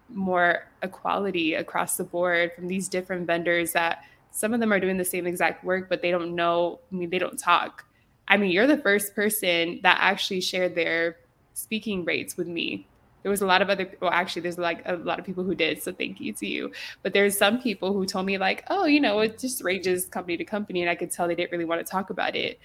more 0.10 0.68
equality 0.84 1.56
across 1.56 1.98
the 1.98 2.04
board 2.04 2.52
from 2.56 2.68
these 2.68 2.88
different 2.88 3.28
vendors 3.28 3.74
that 3.74 4.04
some 4.32 4.54
of 4.54 4.60
them 4.60 4.72
are 4.72 4.80
doing 4.80 4.98
the 4.98 5.06
same 5.06 5.26
exact 5.26 5.64
work, 5.64 5.90
but 5.90 6.02
they 6.02 6.12
don't 6.12 6.36
know, 6.36 6.80
I 6.92 6.96
mean, 6.96 7.10
they 7.10 7.20
don't 7.20 7.40
talk. 7.40 7.86
I 8.28 8.38
mean, 8.38 8.52
you're 8.52 8.68
the 8.68 8.78
first 8.78 9.16
person 9.16 9.80
that 9.84 9.98
actually 10.00 10.42
shared 10.42 10.76
their 10.76 11.18
speaking 11.54 12.06
rates 12.06 12.38
with 12.38 12.48
me. 12.48 12.88
There 13.24 13.32
was 13.32 13.42
a 13.42 13.46
lot 13.46 13.62
of 13.62 13.70
other 13.70 13.92
well, 14.00 14.12
actually, 14.12 14.44
there's 14.44 14.58
like 14.58 14.84
a 14.86 14.96
lot 14.96 15.20
of 15.20 15.26
people 15.26 15.44
who 15.44 15.56
did. 15.56 15.82
So 15.82 15.92
thank 15.92 16.22
you 16.22 16.34
to 16.34 16.48
you. 16.48 16.72
But 17.04 17.14
there's 17.14 17.38
some 17.38 17.62
people 17.62 17.94
who 17.94 18.06
told 18.06 18.26
me, 18.26 18.38
like, 18.38 18.64
oh, 18.70 18.86
you 18.86 19.02
know, 19.02 19.20
it 19.20 19.40
just 19.40 19.64
ranges 19.64 20.06
company 20.06 20.38
to 20.38 20.46
company. 20.46 20.82
And 20.82 20.90
I 20.90 20.96
could 20.96 21.12
tell 21.12 21.28
they 21.28 21.36
didn't 21.36 21.52
really 21.52 21.66
want 21.66 21.86
to 21.86 21.92
talk 21.92 22.10
about 22.10 22.36
it. 22.36 22.60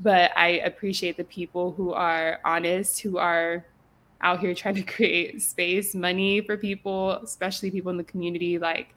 But 0.00 0.30
I 0.36 0.48
appreciate 0.64 1.16
the 1.16 1.24
people 1.24 1.72
who 1.72 1.92
are 1.92 2.38
honest, 2.44 3.00
who 3.00 3.18
are 3.18 3.64
out 4.24 4.40
here 4.40 4.54
trying 4.54 4.74
to 4.74 4.82
create 4.96 5.40
space, 5.42 5.94
money 5.94 6.40
for 6.40 6.56
people, 6.56 7.12
especially 7.12 7.70
people 7.70 7.90
in 7.90 7.96
the 7.96 8.04
community. 8.04 8.58
Like, 8.58 8.94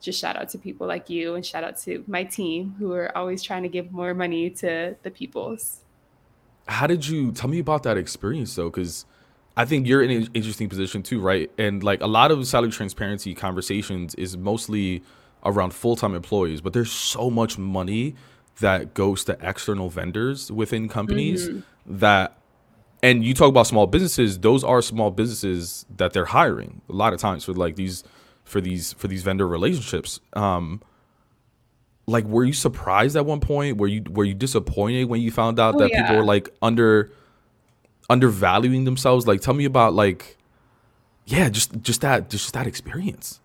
just 0.00 0.20
shout 0.20 0.36
out 0.36 0.48
to 0.50 0.58
people 0.58 0.86
like 0.86 1.10
you 1.10 1.34
and 1.34 1.44
shout 1.44 1.64
out 1.64 1.78
to 1.78 2.04
my 2.06 2.22
team 2.22 2.74
who 2.78 2.92
are 2.92 3.16
always 3.16 3.42
trying 3.42 3.62
to 3.62 3.68
give 3.68 3.90
more 3.90 4.14
money 4.14 4.50
to 4.50 4.94
the 5.02 5.10
peoples. 5.10 5.80
How 6.68 6.86
did 6.86 7.06
you 7.06 7.32
tell 7.32 7.48
me 7.48 7.58
about 7.58 7.82
that 7.84 7.96
experience 7.96 8.54
though? 8.54 8.70
Because 8.70 9.06
I 9.56 9.64
think 9.64 9.86
you're 9.86 10.02
in 10.02 10.10
an 10.10 10.28
interesting 10.34 10.68
position 10.68 11.02
too, 11.02 11.20
right? 11.20 11.50
And 11.56 11.82
like 11.82 12.02
a 12.02 12.06
lot 12.06 12.30
of 12.30 12.46
salary 12.46 12.70
transparency 12.70 13.34
conversations 13.34 14.14
is 14.16 14.36
mostly 14.36 15.02
around 15.44 15.72
full 15.72 15.96
time 15.96 16.14
employees, 16.14 16.60
but 16.60 16.72
there's 16.72 16.92
so 16.92 17.30
much 17.30 17.56
money 17.56 18.14
that 18.60 18.94
goes 18.94 19.24
to 19.24 19.36
external 19.40 19.88
vendors 19.88 20.50
within 20.50 20.88
companies 20.88 21.48
mm-hmm. 21.48 21.98
that 21.98 22.38
and 23.02 23.24
you 23.24 23.34
talk 23.34 23.48
about 23.48 23.66
small 23.66 23.86
businesses 23.86 24.38
those 24.38 24.64
are 24.64 24.82
small 24.82 25.10
businesses 25.10 25.86
that 25.96 26.12
they're 26.12 26.24
hiring 26.26 26.80
a 26.88 26.92
lot 26.92 27.12
of 27.12 27.20
times 27.20 27.44
for 27.44 27.52
like 27.52 27.76
these 27.76 28.04
for 28.46 28.60
these 28.60 28.94
for 28.94 29.08
these 29.08 29.22
vendor 29.22 29.46
relationships. 29.46 30.20
Um 30.32 30.80
like 32.06 32.24
were 32.24 32.44
you 32.44 32.52
surprised 32.52 33.16
at 33.16 33.26
one 33.26 33.40
point? 33.40 33.76
Were 33.76 33.88
you 33.88 34.02
were 34.08 34.24
you 34.24 34.34
disappointed 34.34 35.04
when 35.04 35.20
you 35.20 35.30
found 35.30 35.58
out 35.58 35.74
oh, 35.74 35.78
that 35.80 35.90
yeah. 35.90 36.02
people 36.02 36.16
were 36.16 36.24
like 36.24 36.48
under 36.62 37.12
undervaluing 38.08 38.84
themselves? 38.84 39.26
Like 39.26 39.40
tell 39.40 39.54
me 39.54 39.64
about 39.64 39.92
like 39.92 40.38
yeah 41.26 41.48
just 41.48 41.82
just 41.82 42.00
that 42.00 42.30
just 42.30 42.54
that 42.54 42.66
experience. 42.66 43.40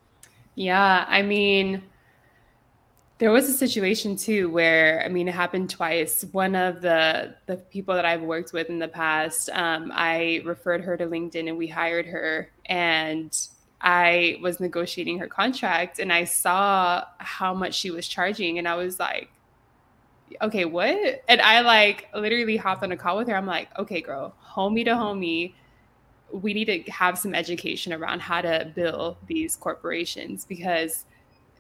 Yeah 0.56 1.06
i 1.08 1.22
mean 1.22 1.82
there 3.22 3.30
was 3.30 3.47
a 3.47 3.53
situation 3.53 4.15
too 4.15 4.49
where 4.49 5.03
I 5.05 5.07
mean 5.07 5.28
it 5.28 5.36
happened 5.36 5.69
twice. 5.69 6.26
One 6.32 6.55
of 6.55 6.82
the 6.82 7.36
the 7.45 7.57
people 7.57 7.93
that 7.93 8.03
I've 8.03 8.24
worked 8.24 8.51
with 8.51 8.67
in 8.72 8.80
the 8.80 8.88
past, 8.88 9.47
um, 9.51 9.91
I 9.93 10.41
referred 10.43 10.84
her 10.84 10.97
to 10.97 11.05
LinkedIn 11.05 11.47
and 11.47 11.55
we 11.55 11.67
hired 11.67 12.07
her. 12.07 12.49
And 12.65 13.38
I 13.80 14.39
was 14.41 14.59
negotiating 14.59 15.19
her 15.19 15.28
contract 15.28 15.99
and 15.99 16.11
I 16.11 16.24
saw 16.24 17.05
how 17.19 17.53
much 17.53 17.76
she 17.76 17.91
was 17.91 18.07
charging 18.07 18.57
and 18.57 18.67
I 18.67 18.74
was 18.74 18.99
like, 18.99 19.30
okay, 20.41 20.65
what? 20.65 21.24
And 21.28 21.41
I 21.41 21.61
like 21.61 22.07
literally 22.15 22.57
hopped 22.57 22.82
on 22.82 22.91
a 22.91 22.97
call 22.97 23.17
with 23.17 23.28
her. 23.28 23.36
I'm 23.36 23.45
like, 23.45 23.67
okay, 23.78 24.01
girl, 24.01 24.34
homie 24.43 24.84
to 24.86 24.91
homie, 24.93 25.53
we 26.32 26.55
need 26.55 26.65
to 26.65 26.91
have 26.91 27.19
some 27.19 27.36
education 27.36 27.93
around 27.93 28.22
how 28.22 28.41
to 28.41 28.72
bill 28.74 29.19
these 29.28 29.57
corporations 29.57 30.43
because 30.43 31.05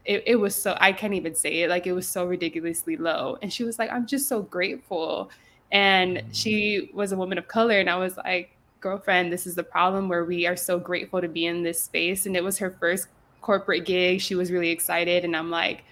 it, 0.05 0.23
it 0.25 0.35
was 0.35 0.55
so 0.55 0.75
I 0.79 0.91
can't 0.91 1.13
even 1.13 1.35
say 1.35 1.61
it 1.61 1.69
like 1.69 1.87
it 1.87 1.93
was 1.93 2.07
so 2.07 2.25
ridiculously 2.25 2.97
low. 2.97 3.37
And 3.41 3.51
she 3.51 3.63
was 3.63 3.77
like, 3.79 3.91
I'm 3.91 4.07
just 4.07 4.27
so 4.27 4.41
grateful. 4.41 5.29
And 5.71 6.23
she 6.31 6.89
mm. 6.91 6.93
was 6.93 7.11
a 7.11 7.17
woman 7.17 7.37
of 7.37 7.47
color. 7.47 7.79
And 7.79 7.89
I 7.89 7.97
was 7.97 8.17
like, 8.17 8.51
girlfriend, 8.79 9.31
this 9.31 9.45
is 9.45 9.55
the 9.55 9.63
problem 9.63 10.09
where 10.09 10.25
we 10.25 10.47
are 10.47 10.55
so 10.55 10.79
grateful 10.79 11.21
to 11.21 11.27
be 11.27 11.45
in 11.45 11.63
this 11.63 11.81
space. 11.81 12.25
And 12.25 12.35
it 12.35 12.43
was 12.43 12.57
her 12.57 12.71
first 12.71 13.07
corporate 13.41 13.85
gig. 13.85 14.21
She 14.21 14.35
was 14.35 14.51
really 14.51 14.69
excited. 14.69 15.23
And 15.23 15.35
I'm 15.35 15.49
like, 15.49 15.83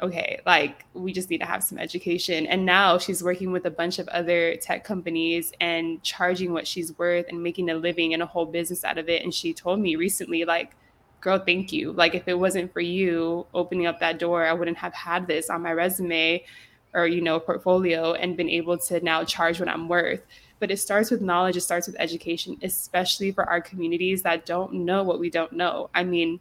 okay, 0.00 0.40
like 0.46 0.84
we 0.94 1.12
just 1.12 1.30
need 1.30 1.38
to 1.38 1.46
have 1.46 1.64
some 1.64 1.78
education. 1.78 2.46
And 2.46 2.64
now 2.64 2.98
she's 2.98 3.24
working 3.24 3.50
with 3.50 3.64
a 3.64 3.70
bunch 3.70 3.98
of 3.98 4.08
other 4.08 4.56
tech 4.56 4.84
companies 4.84 5.52
and 5.60 6.02
charging 6.02 6.52
what 6.52 6.68
she's 6.68 6.96
worth 6.98 7.26
and 7.28 7.42
making 7.42 7.70
a 7.70 7.74
living 7.74 8.14
and 8.14 8.22
a 8.22 8.26
whole 8.26 8.46
business 8.46 8.84
out 8.84 8.98
of 8.98 9.08
it. 9.08 9.24
And 9.24 9.34
she 9.34 9.52
told 9.52 9.80
me 9.80 9.96
recently, 9.96 10.44
like, 10.44 10.76
girl, 11.22 11.38
thank 11.38 11.72
you. 11.72 11.92
Like, 11.92 12.14
if 12.14 12.28
it 12.28 12.38
wasn't 12.38 12.72
for 12.72 12.80
you 12.80 13.46
opening 13.54 13.86
up 13.86 14.00
that 14.00 14.18
door, 14.18 14.44
I 14.44 14.52
wouldn't 14.52 14.76
have 14.76 14.92
had 14.92 15.26
this 15.26 15.48
on 15.48 15.62
my 15.62 15.72
resume 15.72 16.44
or, 16.92 17.06
you 17.06 17.22
know, 17.22 17.40
portfolio 17.40 18.12
and 18.12 18.36
been 18.36 18.50
able 18.50 18.76
to 18.76 19.00
now 19.00 19.24
charge 19.24 19.58
what 19.58 19.68
I'm 19.68 19.88
worth. 19.88 20.20
But 20.58 20.70
it 20.70 20.76
starts 20.78 21.10
with 21.10 21.22
knowledge, 21.22 21.56
it 21.56 21.62
starts 21.62 21.86
with 21.86 21.96
education, 21.98 22.58
especially 22.62 23.32
for 23.32 23.48
our 23.48 23.60
communities 23.60 24.22
that 24.22 24.44
don't 24.44 24.74
know 24.74 25.02
what 25.02 25.18
we 25.18 25.30
don't 25.30 25.52
know. 25.52 25.88
I 25.94 26.04
mean, 26.04 26.38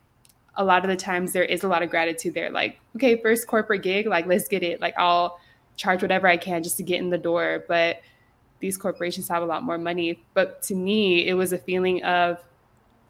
a 0.55 0.65
lot 0.65 0.83
of 0.83 0.89
the 0.89 0.97
times 0.97 1.31
there 1.31 1.45
is 1.45 1.63
a 1.63 1.67
lot 1.67 1.83
of 1.83 1.89
gratitude 1.89 2.33
there. 2.33 2.49
Like, 2.49 2.79
okay, 2.97 3.21
first 3.21 3.47
corporate 3.47 3.83
gig, 3.83 4.07
like, 4.07 4.25
let's 4.25 4.47
get 4.47 4.63
it. 4.63 4.81
Like, 4.81 4.95
I'll 4.97 5.39
charge 5.77 6.01
whatever 6.01 6.27
I 6.27 6.37
can 6.37 6.63
just 6.63 6.77
to 6.77 6.83
get 6.83 6.99
in 6.99 7.09
the 7.09 7.17
door. 7.17 7.63
But 7.67 8.01
these 8.59 8.77
corporations 8.77 9.27
have 9.29 9.43
a 9.43 9.45
lot 9.45 9.63
more 9.63 9.77
money. 9.77 10.23
But 10.33 10.61
to 10.63 10.75
me, 10.75 11.27
it 11.27 11.33
was 11.33 11.53
a 11.53 11.57
feeling 11.57 12.03
of 12.03 12.43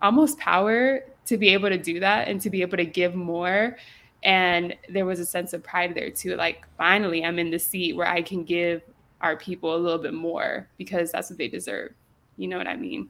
almost 0.02 0.38
power 0.38 1.04
to 1.32 1.38
be 1.38 1.48
able 1.48 1.70
to 1.70 1.78
do 1.78 2.02
that 2.02 2.28
and 2.28 2.42
to 2.42 2.50
be 2.50 2.62
able 2.62 2.76
to 2.76 2.86
give 2.86 3.16
more 3.16 3.78
and 4.22 4.76
there 4.90 5.06
was 5.06 5.18
a 5.18 5.26
sense 5.26 5.54
of 5.54 5.64
pride 5.64 5.96
there 5.96 6.10
too 6.10 6.36
like 6.36 6.68
finally 6.78 7.24
i'm 7.24 7.40
in 7.40 7.50
the 7.52 7.58
seat 7.58 7.96
where 7.96 8.06
i 8.06 8.22
can 8.22 8.44
give 8.44 8.82
our 9.22 9.38
people 9.38 9.74
a 9.74 9.78
little 9.78 9.98
bit 9.98 10.14
more 10.14 10.68
because 10.78 11.10
that's 11.10 11.30
what 11.30 11.38
they 11.38 11.48
deserve 11.48 11.94
you 12.36 12.50
know 12.50 12.58
what 12.58 12.68
i 12.68 12.76
mean 12.76 13.10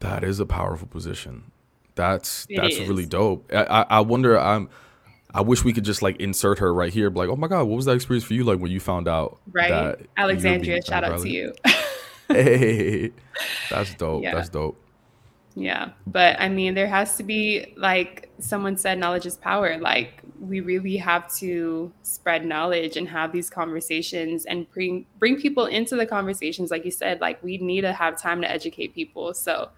that 0.00 0.24
is 0.24 0.40
a 0.40 0.46
powerful 0.46 0.88
position 0.88 1.52
that's 1.94 2.48
it 2.48 2.56
that's 2.60 2.76
is. 2.76 2.88
really 2.88 3.06
dope 3.06 3.48
I, 3.54 3.86
I 3.88 4.00
wonder 4.00 4.36
i'm 4.36 4.68
I 5.32 5.42
wish 5.42 5.62
we 5.62 5.72
could 5.72 5.84
just 5.84 6.02
like 6.02 6.16
insert 6.16 6.58
her 6.58 6.74
right 6.74 6.92
here, 6.92 7.08
like, 7.08 7.28
oh 7.28 7.36
my 7.36 7.46
god, 7.46 7.68
what 7.68 7.76
was 7.76 7.84
that 7.84 7.92
experience 7.92 8.24
for 8.24 8.34
you 8.34 8.42
like 8.42 8.58
when 8.58 8.72
you 8.72 8.80
found 8.80 9.06
out? 9.06 9.38
Right, 9.52 9.94
Alexandria, 10.16 10.82
shout 10.82 11.04
out 11.04 11.20
to 11.20 11.28
you. 11.28 11.54
hey, 12.28 13.12
that's 13.70 13.94
dope. 13.94 14.22
Yeah. 14.24 14.34
That's 14.34 14.48
dope. 14.48 14.76
Yeah. 15.54 15.90
But 16.06 16.40
I 16.40 16.48
mean, 16.48 16.74
there 16.74 16.86
has 16.86 17.16
to 17.16 17.22
be, 17.22 17.74
like 17.76 18.30
someone 18.38 18.76
said, 18.76 18.98
knowledge 18.98 19.26
is 19.26 19.36
power. 19.36 19.78
Like, 19.78 20.22
we 20.40 20.60
really 20.60 20.96
have 20.96 21.32
to 21.34 21.92
spread 22.02 22.46
knowledge 22.46 22.96
and 22.96 23.08
have 23.08 23.30
these 23.30 23.50
conversations 23.50 24.46
and 24.46 24.70
bring 24.72 25.04
bring 25.18 25.36
people 25.36 25.66
into 25.66 25.96
the 25.96 26.06
conversations 26.06 26.70
like 26.70 26.84
you 26.84 26.90
said 26.90 27.20
like 27.20 27.42
we 27.42 27.58
need 27.58 27.82
to 27.82 27.92
have 27.92 28.18
time 28.18 28.40
to 28.40 28.50
educate 28.50 28.94
people 28.94 29.34
so 29.34 29.68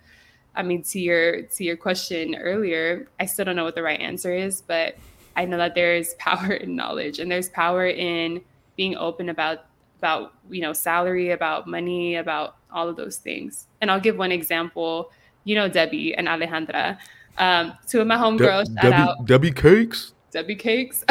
i 0.54 0.62
mean 0.62 0.82
to 0.82 1.00
your 1.00 1.42
to 1.42 1.64
your 1.64 1.76
question 1.76 2.34
earlier 2.36 3.08
i 3.18 3.26
still 3.26 3.44
don't 3.44 3.56
know 3.56 3.64
what 3.64 3.74
the 3.74 3.82
right 3.82 4.00
answer 4.00 4.32
is 4.32 4.60
but 4.60 4.96
i 5.34 5.44
know 5.44 5.56
that 5.56 5.74
there's 5.74 6.14
power 6.18 6.52
in 6.52 6.76
knowledge 6.76 7.18
and 7.18 7.30
there's 7.30 7.48
power 7.48 7.86
in 7.86 8.40
being 8.76 8.96
open 8.96 9.28
about 9.28 9.66
about 9.98 10.32
you 10.48 10.60
know 10.60 10.72
salary 10.72 11.30
about 11.30 11.66
money 11.66 12.14
about 12.14 12.56
all 12.70 12.88
of 12.88 12.96
those 12.96 13.16
things 13.16 13.66
and 13.80 13.90
i'll 13.90 14.00
give 14.00 14.16
one 14.16 14.32
example 14.32 15.10
you 15.44 15.54
know 15.54 15.68
Debbie 15.68 16.14
and 16.14 16.28
Alejandra. 16.28 16.98
Um, 17.38 17.74
two 17.86 18.00
of 18.00 18.06
my 18.06 18.16
homegirls. 18.16 18.66
De- 18.66 18.82
Debbie, 18.82 18.94
out. 18.94 19.26
Debbie 19.26 19.52
Cakes. 19.52 20.12
Debbie 20.30 20.56
Cakes. 20.56 21.04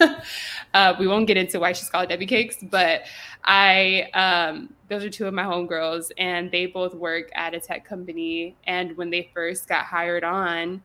uh, 0.74 0.94
we 0.98 1.06
won't 1.06 1.26
get 1.26 1.36
into 1.36 1.60
why 1.60 1.72
she's 1.72 1.88
called 1.88 2.08
Debbie 2.08 2.26
Cakes, 2.26 2.56
but 2.62 3.02
I 3.44 4.08
um, 4.14 4.74
those 4.88 5.04
are 5.04 5.10
two 5.10 5.26
of 5.26 5.34
my 5.34 5.44
homegirls, 5.44 6.10
and 6.18 6.50
they 6.50 6.66
both 6.66 6.94
work 6.94 7.30
at 7.34 7.54
a 7.54 7.60
tech 7.60 7.84
company. 7.84 8.56
And 8.66 8.96
when 8.96 9.10
they 9.10 9.30
first 9.34 9.68
got 9.68 9.84
hired 9.84 10.24
on, 10.24 10.82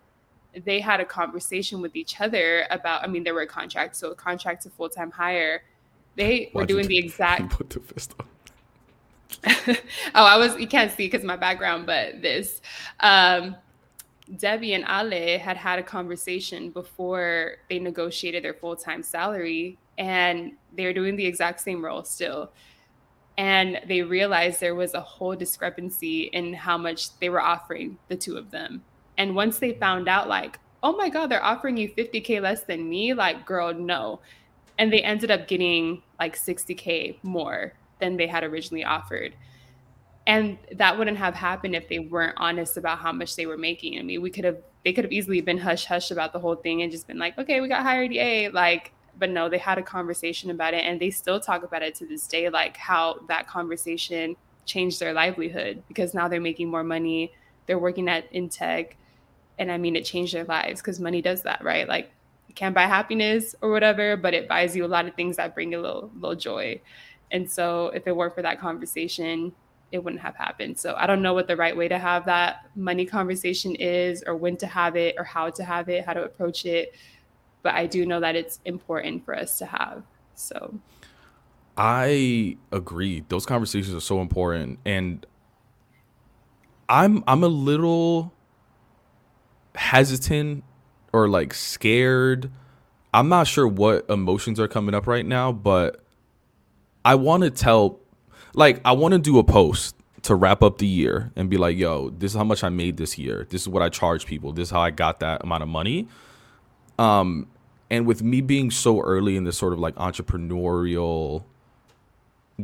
they 0.66 0.80
had 0.80 1.00
a 1.00 1.06
conversation 1.06 1.82
with 1.82 1.96
each 1.96 2.20
other 2.20 2.66
about. 2.70 3.04
I 3.04 3.08
mean, 3.08 3.24
there 3.24 3.34
were 3.34 3.42
a 3.42 3.48
contract, 3.48 3.96
so 3.96 4.12
a 4.12 4.16
contract 4.16 4.64
to 4.64 4.70
full 4.70 4.90
time 4.90 5.12
hire. 5.12 5.64
They 6.16 6.52
were 6.54 6.66
doing 6.66 6.88
the 6.88 6.98
exact. 7.04 7.52
Put 7.52 7.70
the 7.70 7.80
fist 7.80 8.14
up. 8.20 8.27
oh, 9.68 9.76
I 10.14 10.38
was, 10.38 10.58
you 10.58 10.68
can't 10.68 10.92
see 10.92 11.08
because 11.08 11.24
my 11.24 11.36
background, 11.36 11.86
but 11.86 12.22
this. 12.22 12.62
Um, 13.00 13.56
Debbie 14.36 14.74
and 14.74 14.84
Ale 14.84 15.40
had 15.40 15.56
had 15.56 15.80
a 15.80 15.84
conversation 15.84 16.70
before 16.72 17.58
they 17.70 17.80
negotiated 17.80 18.44
their 18.44 18.54
full 18.54 18.76
time 18.76 19.02
salary, 19.02 19.78
and 19.98 20.54
they're 20.76 20.94
doing 20.94 21.16
the 21.16 21.26
exact 21.26 21.62
same 21.62 21.84
role 21.84 22.04
still. 22.04 22.52
And 23.38 23.80
they 23.88 24.02
realized 24.02 24.60
there 24.60 24.76
was 24.76 24.96
a 24.96 25.02
whole 25.02 25.36
discrepancy 25.36 26.24
in 26.34 26.54
how 26.54 26.78
much 26.78 27.18
they 27.20 27.30
were 27.30 27.42
offering 27.42 27.98
the 28.08 28.16
two 28.16 28.36
of 28.36 28.52
them. 28.52 28.84
And 29.18 29.36
once 29.36 29.60
they 29.60 29.74
found 29.74 30.08
out, 30.08 30.28
like, 30.28 30.60
oh 30.84 30.96
my 30.96 31.10
God, 31.10 31.28
they're 31.28 31.44
offering 31.44 31.78
you 31.78 31.90
50K 31.90 32.42
less 32.42 32.64
than 32.64 32.90
me, 32.90 33.14
like, 33.14 33.46
girl, 33.46 33.74
no. 33.74 34.20
And 34.80 34.92
they 34.92 35.02
ended 35.02 35.32
up 35.32 35.48
getting 35.48 36.02
like 36.20 36.36
60K 36.36 37.18
more 37.24 37.74
than 38.00 38.18
they 38.18 38.28
had 38.28 38.44
originally 38.44 38.84
offered. 38.84 39.36
And 40.26 40.58
that 40.74 40.98
wouldn't 40.98 41.18
have 41.18 41.36
happened 41.36 41.76
if 41.76 41.88
they 41.88 42.00
weren't 42.00 42.36
honest 42.38 42.76
about 42.76 43.00
how 43.00 43.14
much 43.14 43.36
they 43.36 43.46
were 43.46 43.58
making. 43.58 43.98
I 43.98 44.02
mean, 44.02 44.22
we 44.22 44.30
could 44.30 44.44
have, 44.44 44.58
they 44.84 44.92
could 44.92 45.06
have 45.06 45.14
easily 45.14 45.40
been 45.40 45.58
hush 45.58 45.86
hush 45.86 46.12
about 46.12 46.34
the 46.34 46.40
whole 46.40 46.56
thing 46.56 46.82
and 46.82 46.92
just 46.92 47.08
been 47.08 47.18
like, 47.18 47.38
okay, 47.38 47.62
we 47.62 47.70
got 47.70 47.84
hired, 47.84 48.12
yay. 48.12 48.50
Like, 48.50 48.92
but 49.18 49.30
no, 49.30 49.48
they 49.48 49.58
had 49.58 49.78
a 49.78 49.84
conversation 49.84 50.52
about 50.52 50.74
it 50.74 50.84
and 50.84 51.00
they 51.00 51.10
still 51.10 51.40
talk 51.40 51.64
about 51.64 51.82
it 51.82 51.96
to 51.96 52.06
this 52.06 52.28
day, 52.28 52.50
like 52.50 52.76
how 52.76 53.20
that 53.30 53.48
conversation 53.48 54.36
changed 54.66 55.00
their 55.00 55.14
livelihood 55.14 55.82
because 55.88 56.14
now 56.14 56.28
they're 56.28 56.42
making 56.42 56.70
more 56.70 56.84
money. 56.84 57.32
They're 57.66 57.80
working 57.80 58.10
at 58.10 58.32
in 58.34 58.50
tech. 58.50 58.98
And 59.58 59.72
I 59.72 59.78
mean, 59.78 59.96
it 59.96 60.04
changed 60.04 60.34
their 60.34 60.44
lives 60.44 60.82
because 60.82 61.00
money 61.00 61.22
does 61.22 61.44
that, 61.44 61.64
right? 61.64 61.88
Like, 61.88 62.12
you 62.48 62.54
can't 62.54 62.76
buy 62.76 62.84
happiness 62.84 63.56
or 63.62 63.72
whatever, 63.72 64.18
but 64.18 64.34
it 64.34 64.48
buys 64.48 64.76
you 64.76 64.86
a 64.86 64.88
lot 64.88 65.08
of 65.08 65.16
things 65.16 65.38
that 65.38 65.56
bring 65.56 65.74
a 65.74 65.80
little, 65.80 66.12
little 66.16 66.36
joy. 66.36 66.82
And 67.32 67.50
so, 67.50 67.88
if 67.88 68.08
it 68.08 68.16
weren't 68.16 68.36
for 68.36 68.42
that 68.42 68.60
conversation, 68.60 69.54
it 69.92 70.04
wouldn't 70.04 70.22
have 70.22 70.36
happened. 70.36 70.78
So 70.78 70.96
I 70.98 71.08
don't 71.08 71.22
know 71.22 71.34
what 71.34 71.48
the 71.48 71.56
right 71.56 71.76
way 71.76 71.88
to 71.88 71.98
have 71.98 72.26
that 72.26 72.66
money 72.76 73.06
conversation 73.06 73.76
is, 73.76 74.24
or 74.26 74.36
when 74.36 74.58
to 74.58 74.68
have 74.68 74.96
it, 74.96 75.16
or 75.18 75.24
how 75.24 75.50
to 75.50 75.64
have 75.64 75.90
it, 75.90 76.06
how 76.06 76.14
to 76.14 76.24
approach 76.24 76.66
it. 76.66 76.94
But 77.64 77.76
I 77.76 77.86
do 77.86 78.06
know 78.06 78.20
that 78.20 78.36
it's 78.36 78.60
important 78.66 79.26
for 79.26 79.36
us 79.36 79.58
to 79.60 79.66
have. 79.66 80.04
So 80.36 80.80
I 81.78 82.58
agree. 82.72 83.24
Those 83.30 83.46
conversations 83.46 83.96
are 83.96 84.02
so 84.02 84.20
important, 84.20 84.80
and 84.86 85.26
I'm 86.90 87.24
I'm 87.28 87.44
a 87.44 87.48
little 87.48 88.34
hesitant 89.76 90.64
or 91.14 91.30
like 91.30 91.54
scared. 91.54 92.52
I'm 93.14 93.30
not 93.30 93.48
sure 93.48 93.68
what 93.68 94.10
emotions 94.10 94.60
are 94.60 94.68
coming 94.68 94.94
up 94.94 95.08
right 95.08 95.26
now, 95.26 95.52
but 95.52 96.04
I 97.06 97.16
want 97.16 97.44
to 97.44 97.50
tell 97.50 98.00
like 98.54 98.82
I 98.86 98.92
want 98.94 99.14
to 99.14 99.20
do 99.20 99.40
a 99.40 99.44
post 99.44 99.96
to 100.24 100.36
wrap 100.36 100.62
up 100.62 100.78
the 100.80 100.88
year 100.88 101.32
and 101.36 101.50
be 101.50 101.58
like, 101.58 101.78
yo, 101.78 102.10
this 102.10 102.32
is 102.34 102.38
how 102.38 102.44
much 102.44 102.64
I 102.64 102.70
made 102.70 102.98
this 102.98 103.18
year. 103.18 103.48
This 103.50 103.62
is 103.62 103.70
what 103.70 103.82
I 103.82 103.90
charge 103.90 104.26
people. 104.26 104.52
This 104.52 104.68
is 104.68 104.72
how 104.72 104.82
I 104.82 104.92
got 104.92 105.20
that 105.22 105.44
amount 105.44 105.64
of 105.64 105.70
money. 105.70 106.08
Um, 107.00 107.48
and 107.90 108.06
with 108.06 108.22
me 108.24 108.42
being 108.42 108.72
so 108.72 109.00
early 109.02 109.38
in 109.38 109.46
this 109.46 109.58
sort 109.58 109.74
of 109.74 109.80
like 109.80 109.96
entrepreneurial 109.96 111.44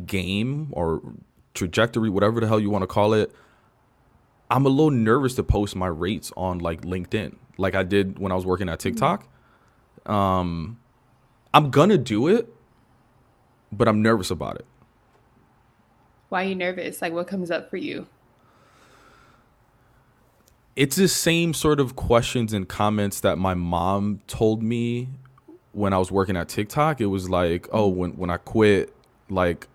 game 0.05 0.69
or 0.71 1.01
trajectory, 1.53 2.09
whatever 2.09 2.41
the 2.41 2.47
hell 2.47 2.59
you 2.59 2.69
want 2.69 2.83
to 2.83 2.87
call 2.87 3.13
it, 3.13 3.31
I'm 4.49 4.65
a 4.65 4.69
little 4.69 4.91
nervous 4.91 5.35
to 5.35 5.43
post 5.43 5.75
my 5.75 5.87
rates 5.87 6.31
on 6.35 6.59
like 6.59 6.81
LinkedIn, 6.81 7.37
like 7.57 7.75
I 7.75 7.83
did 7.83 8.19
when 8.19 8.31
I 8.31 8.35
was 8.35 8.45
working 8.45 8.67
at 8.69 8.79
TikTok. 8.79 9.27
Um, 10.05 10.79
I'm 11.53 11.69
gonna 11.69 11.97
do 11.97 12.27
it, 12.27 12.53
but 13.77 13.87
I'm 13.87 14.01
nervous 14.01 14.31
about 14.31 14.55
it. 14.55 14.65
Why 16.29 16.45
are 16.45 16.47
you 16.47 16.55
nervous? 16.55 17.01
Like, 17.01 17.13
what 17.13 17.27
comes 17.27 17.51
up 17.51 17.69
for 17.69 17.77
you? 17.77 18.07
It's 20.75 20.95
the 20.95 21.07
same 21.07 21.53
sort 21.53 21.79
of 21.79 21.95
questions 21.95 22.53
and 22.53 22.67
comments 22.67 23.19
that 23.19 23.37
my 23.37 23.53
mom 23.53 24.21
told 24.25 24.63
me 24.63 25.09
when 25.71 25.93
I 25.93 25.99
was 25.99 26.11
working 26.11 26.35
at 26.35 26.49
TikTok. 26.49 26.99
It 27.01 27.07
was 27.07 27.29
like, 27.29 27.67
oh, 27.71 27.87
when, 27.87 28.17
when 28.17 28.31
I 28.31 28.37
quit, 28.37 28.95
like, 29.29 29.67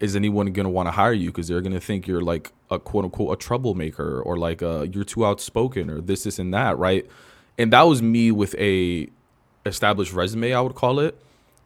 is 0.00 0.16
anyone 0.16 0.52
going 0.52 0.64
to 0.64 0.70
want 0.70 0.88
to 0.88 0.90
hire 0.90 1.12
you? 1.12 1.28
Because 1.28 1.48
they're 1.48 1.60
going 1.62 1.72
to 1.72 1.80
think 1.80 2.06
you're 2.06 2.20
like 2.20 2.52
a 2.70 2.78
quote 2.78 3.04
unquote 3.04 3.32
a 3.32 3.36
troublemaker 3.36 4.20
or 4.20 4.36
like 4.36 4.62
uh, 4.62 4.86
you're 4.92 5.04
too 5.04 5.24
outspoken 5.24 5.88
or 5.90 6.00
this, 6.00 6.24
this, 6.24 6.38
and 6.38 6.52
that, 6.52 6.76
right? 6.78 7.08
And 7.56 7.72
that 7.72 7.82
was 7.82 8.02
me 8.02 8.30
with 8.30 8.54
a 8.56 9.08
established 9.64 10.12
resume, 10.12 10.52
I 10.52 10.60
would 10.60 10.74
call 10.74 10.98
it. 11.00 11.18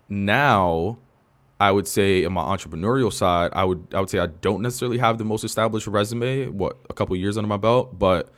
Now, 0.08 0.98
I 1.60 1.70
would 1.70 1.86
say 1.86 2.24
in 2.24 2.32
my 2.32 2.42
entrepreneurial 2.42 3.12
side, 3.12 3.50
I 3.54 3.64
would 3.64 3.86
I 3.94 4.00
would 4.00 4.10
say 4.10 4.18
I 4.18 4.26
don't 4.26 4.62
necessarily 4.62 4.98
have 4.98 5.18
the 5.18 5.24
most 5.24 5.44
established 5.44 5.86
resume, 5.86 6.48
what 6.48 6.76
a 6.90 6.94
couple 6.94 7.14
years 7.16 7.36
under 7.36 7.48
my 7.48 7.56
belt, 7.56 7.98
but 7.98 8.30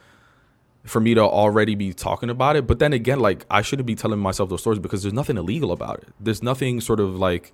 for 0.85 1.01
me 1.01 1.15
to 1.15 1.21
already 1.21 1.75
be 1.75 1.93
talking 1.93 2.31
about 2.31 2.57
it, 2.57 2.67
but 2.67 2.79
then 2.79 2.93
again, 2.93 3.19
like 3.19 3.45
I 3.51 3.63
shouldn't 3.63 3.87
be 3.87 3.95
telling 3.95 4.21
myself 4.21 4.49
those 4.49 4.61
stories 4.61 4.79
because 4.79 5.03
there's 5.03 5.15
nothing 5.15 5.37
illegal 5.37 5.73
about 5.73 5.99
it. 5.99 6.09
There's 6.21 6.43
nothing 6.43 6.81
sort 6.81 7.01
of 7.01 7.17
like 7.17 7.53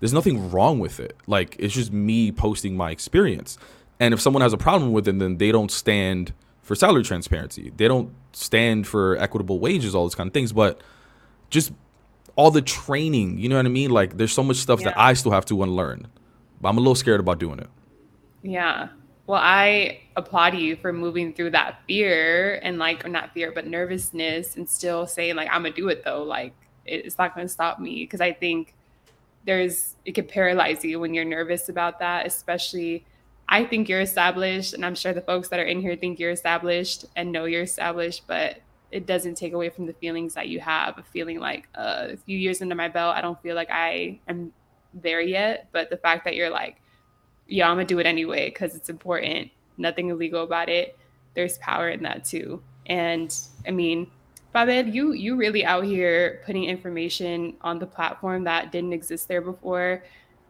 there's 0.00 0.12
nothing 0.12 0.50
wrong 0.50 0.80
with 0.80 0.98
it. 0.98 1.16
Like 1.26 1.56
it's 1.58 1.74
just 1.74 1.92
me 1.92 2.32
posting 2.32 2.76
my 2.76 2.90
experience. 2.90 3.56
And 4.00 4.12
if 4.12 4.20
someone 4.20 4.40
has 4.42 4.52
a 4.52 4.58
problem 4.58 4.92
with 4.92 5.06
it, 5.06 5.18
then 5.18 5.38
they 5.38 5.52
don't 5.52 5.70
stand 5.70 6.32
for 6.62 6.74
salary 6.74 7.04
transparency. 7.04 7.72
They 7.76 7.86
don't 7.86 8.12
stand 8.32 8.86
for 8.88 9.16
equitable 9.18 9.60
wages, 9.60 9.94
all 9.94 10.04
those 10.04 10.16
kind 10.16 10.26
of 10.26 10.34
things. 10.34 10.52
But 10.52 10.80
just 11.50 11.72
all 12.36 12.50
the 12.50 12.62
training. 12.62 13.38
You 13.38 13.48
know 13.48 13.56
what 13.56 13.66
I 13.66 13.70
mean? 13.70 13.90
Like 13.90 14.16
there's 14.16 14.32
so 14.32 14.42
much 14.42 14.56
stuff 14.56 14.80
yeah. 14.80 14.88
that 14.88 14.98
I 14.98 15.14
still 15.14 15.32
have 15.32 15.44
to 15.46 15.62
unlearn. 15.62 16.06
But 16.60 16.68
I'm 16.68 16.76
a 16.76 16.80
little 16.80 16.94
scared 16.94 17.20
about 17.20 17.38
doing 17.38 17.58
it. 17.58 17.68
Yeah. 18.42 18.88
Well, 19.26 19.40
I 19.42 20.00
applaud 20.16 20.54
you 20.54 20.76
for 20.76 20.92
moving 20.92 21.32
through 21.32 21.50
that 21.50 21.80
fear 21.86 22.60
and 22.62 22.78
like, 22.78 23.04
or 23.04 23.08
not 23.08 23.32
fear, 23.32 23.52
but 23.52 23.66
nervousness 23.66 24.56
and 24.56 24.68
still 24.68 25.06
saying 25.06 25.36
like, 25.36 25.48
I'm 25.50 25.62
gonna 25.62 25.74
do 25.74 25.88
it 25.88 26.04
though. 26.04 26.22
Like 26.22 26.54
it's 26.84 27.18
not 27.18 27.34
gonna 27.34 27.48
stop 27.48 27.78
me. 27.78 28.06
Cause 28.06 28.20
I 28.20 28.32
think 28.32 28.74
there's, 29.44 29.96
it 30.04 30.12
could 30.12 30.28
paralyze 30.28 30.84
you 30.84 31.00
when 31.00 31.14
you're 31.14 31.24
nervous 31.24 31.68
about 31.68 31.98
that, 32.00 32.26
especially 32.26 33.04
I 33.48 33.64
think 33.64 33.88
you're 33.88 34.00
established, 34.00 34.72
and 34.72 34.82
I'm 34.82 34.94
sure 34.94 35.12
the 35.12 35.20
folks 35.20 35.48
that 35.48 35.60
are 35.60 35.64
in 35.64 35.80
here 35.80 35.94
think 35.94 36.18
you're 36.18 36.30
established 36.30 37.04
and 37.16 37.32
know 37.32 37.44
you're 37.44 37.64
established, 37.64 38.22
but 38.26 38.60
it 38.92 39.06
doesn't 39.06 39.34
take 39.34 39.54
away 39.54 39.70
from 39.70 39.86
the 39.86 39.94
feelings 39.94 40.34
that 40.34 40.48
you 40.48 40.60
have 40.60 40.98
of 40.98 41.06
feeling 41.06 41.40
like 41.40 41.66
uh, 41.74 42.08
a 42.10 42.16
few 42.16 42.38
years 42.38 42.60
under 42.60 42.74
my 42.74 42.88
belt, 42.88 43.16
I 43.16 43.22
don't 43.22 43.40
feel 43.42 43.56
like 43.56 43.70
I 43.70 44.20
am 44.28 44.52
there 44.92 45.22
yet. 45.22 45.68
But 45.72 45.88
the 45.88 45.96
fact 45.96 46.24
that 46.24 46.36
you're 46.36 46.50
like, 46.50 46.80
yeah, 47.48 47.68
I'm 47.68 47.76
gonna 47.76 47.86
do 47.86 47.98
it 47.98 48.06
anyway 48.06 48.50
because 48.50 48.76
it's 48.76 48.90
important. 48.90 49.50
Nothing 49.78 50.10
illegal 50.10 50.44
about 50.44 50.68
it. 50.68 50.98
There's 51.34 51.56
power 51.58 51.88
in 51.88 52.02
that 52.02 52.26
too. 52.26 52.62
And 52.84 53.34
I 53.66 53.70
mean, 53.70 54.10
Pabel, 54.54 54.92
you 54.92 55.12
you 55.12 55.36
really 55.36 55.64
out 55.64 55.84
here 55.84 56.42
putting 56.44 56.64
information 56.64 57.54
on 57.62 57.78
the 57.78 57.86
platform 57.86 58.44
that 58.44 58.70
didn't 58.70 58.92
exist 58.92 59.26
there 59.26 59.40
before. 59.40 60.04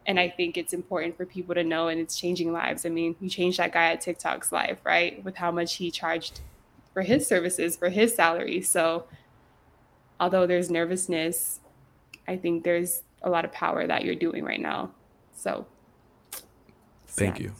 And 0.05 0.19
I 0.19 0.27
think 0.27 0.57
it's 0.57 0.73
important 0.73 1.15
for 1.15 1.25
people 1.25 1.55
to 1.55 1.63
know 1.63 1.87
and 1.87 1.97
it's 1.97 2.19
changing 2.19 2.51
lives. 2.51 2.85
I 2.85 2.89
mean, 2.89 3.15
you 3.21 3.29
changed 3.29 3.59
that 3.59 3.71
guy 3.71 3.93
at 3.93 4.01
TikTok's 4.01 4.51
life, 4.51 4.79
right? 4.83 5.23
With 5.23 5.37
how 5.37 5.49
much 5.49 5.75
he 5.75 5.91
charged 5.91 6.41
for 6.93 7.01
his 7.01 7.27
services 7.27 7.75
for 7.75 7.89
his 7.89 8.15
salary. 8.15 8.61
So 8.61 9.05
although 10.19 10.47
there's 10.47 10.69
nervousness, 10.69 11.59
I 12.27 12.37
think 12.37 12.63
there's 12.63 13.01
a 13.21 13.29
lot 13.29 13.45
of 13.45 13.51
power 13.51 13.85
that 13.87 14.05
you're 14.05 14.15
doing 14.15 14.43
right 14.43 14.61
now. 14.61 14.91
So 15.35 15.65
thank 17.07 17.39
you. 17.39 17.53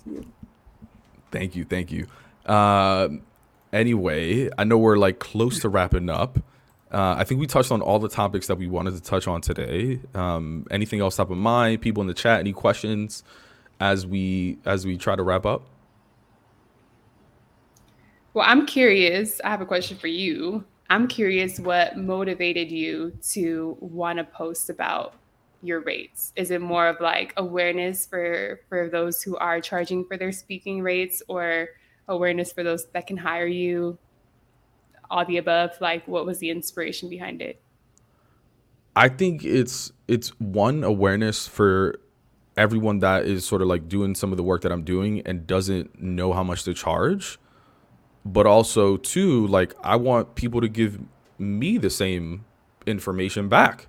Thank 1.31 1.55
you. 1.55 1.65
Thank 1.65 1.91
you. 1.91 2.07
Uh, 2.45 3.09
anyway, 3.71 4.49
I 4.57 4.63
know 4.63 4.77
we're 4.77 4.97
like 4.97 5.19
close 5.19 5.59
to 5.61 5.69
wrapping 5.69 6.09
up. 6.09 6.39
Uh, 6.91 7.15
I 7.17 7.23
think 7.23 7.39
we 7.39 7.47
touched 7.47 7.71
on 7.71 7.81
all 7.81 7.97
the 7.97 8.09
topics 8.09 8.45
that 8.47 8.57
we 8.57 8.67
wanted 8.67 8.93
to 8.93 9.01
touch 9.01 9.27
on 9.27 9.41
today. 9.41 9.99
Um, 10.13 10.67
anything 10.69 10.99
else 10.99 11.15
top 11.15 11.31
of 11.31 11.37
mind? 11.37 11.81
People 11.81 12.01
in 12.01 12.07
the 12.07 12.13
chat, 12.13 12.39
any 12.39 12.53
questions 12.53 13.23
as 13.79 14.05
we 14.05 14.59
as 14.63 14.85
we 14.85 14.97
try 14.97 15.15
to 15.15 15.23
wrap 15.23 15.45
up? 15.45 15.63
Well, 18.33 18.45
I'm 18.47 18.65
curious. 18.65 19.39
I 19.43 19.49
have 19.49 19.61
a 19.61 19.65
question 19.65 19.97
for 19.97 20.07
you. 20.07 20.63
I'm 20.89 21.07
curious 21.07 21.59
what 21.59 21.97
motivated 21.97 22.71
you 22.71 23.13
to 23.29 23.77
want 23.79 24.17
to 24.17 24.23
post 24.23 24.71
about 24.71 25.13
your 25.61 25.81
rates. 25.81 26.33
Is 26.35 26.49
it 26.49 26.59
more 26.59 26.87
of 26.87 26.99
like 26.99 27.33
awareness 27.37 28.05
for 28.05 28.59
for 28.69 28.89
those 28.89 29.21
who 29.21 29.37
are 29.37 29.61
charging 29.61 30.03
for 30.05 30.17
their 30.17 30.31
speaking 30.31 30.81
rates 30.81 31.21
or 31.27 31.69
awareness 32.07 32.51
for 32.51 32.63
those 32.63 32.87
that 32.87 33.05
can 33.05 33.17
hire 33.17 33.47
you? 33.47 33.99
All 35.11 35.25
the 35.25 35.37
above, 35.37 35.71
like 35.79 36.07
what 36.07 36.25
was 36.25 36.39
the 36.39 36.49
inspiration 36.49 37.09
behind 37.09 37.41
it? 37.41 37.61
I 38.95 39.09
think 39.09 39.45
it's 39.45 39.91
it's 40.07 40.29
one 40.39 40.83
awareness 40.83 41.47
for 41.47 41.99
everyone 42.57 42.99
that 42.99 43.25
is 43.25 43.45
sort 43.45 43.61
of 43.61 43.67
like 43.67 43.87
doing 43.87 44.15
some 44.15 44.31
of 44.31 44.37
the 44.37 44.43
work 44.43 44.61
that 44.63 44.71
I'm 44.71 44.83
doing 44.83 45.21
and 45.21 45.45
doesn't 45.45 46.01
know 46.01 46.33
how 46.33 46.43
much 46.43 46.63
to 46.63 46.73
charge 46.73 47.39
but 48.25 48.45
also 48.45 48.97
too 48.97 49.45
like 49.47 49.73
i 49.83 49.95
want 49.95 50.35
people 50.35 50.61
to 50.61 50.67
give 50.67 50.99
me 51.37 51.77
the 51.77 51.89
same 51.89 52.45
information 52.85 53.49
back. 53.49 53.87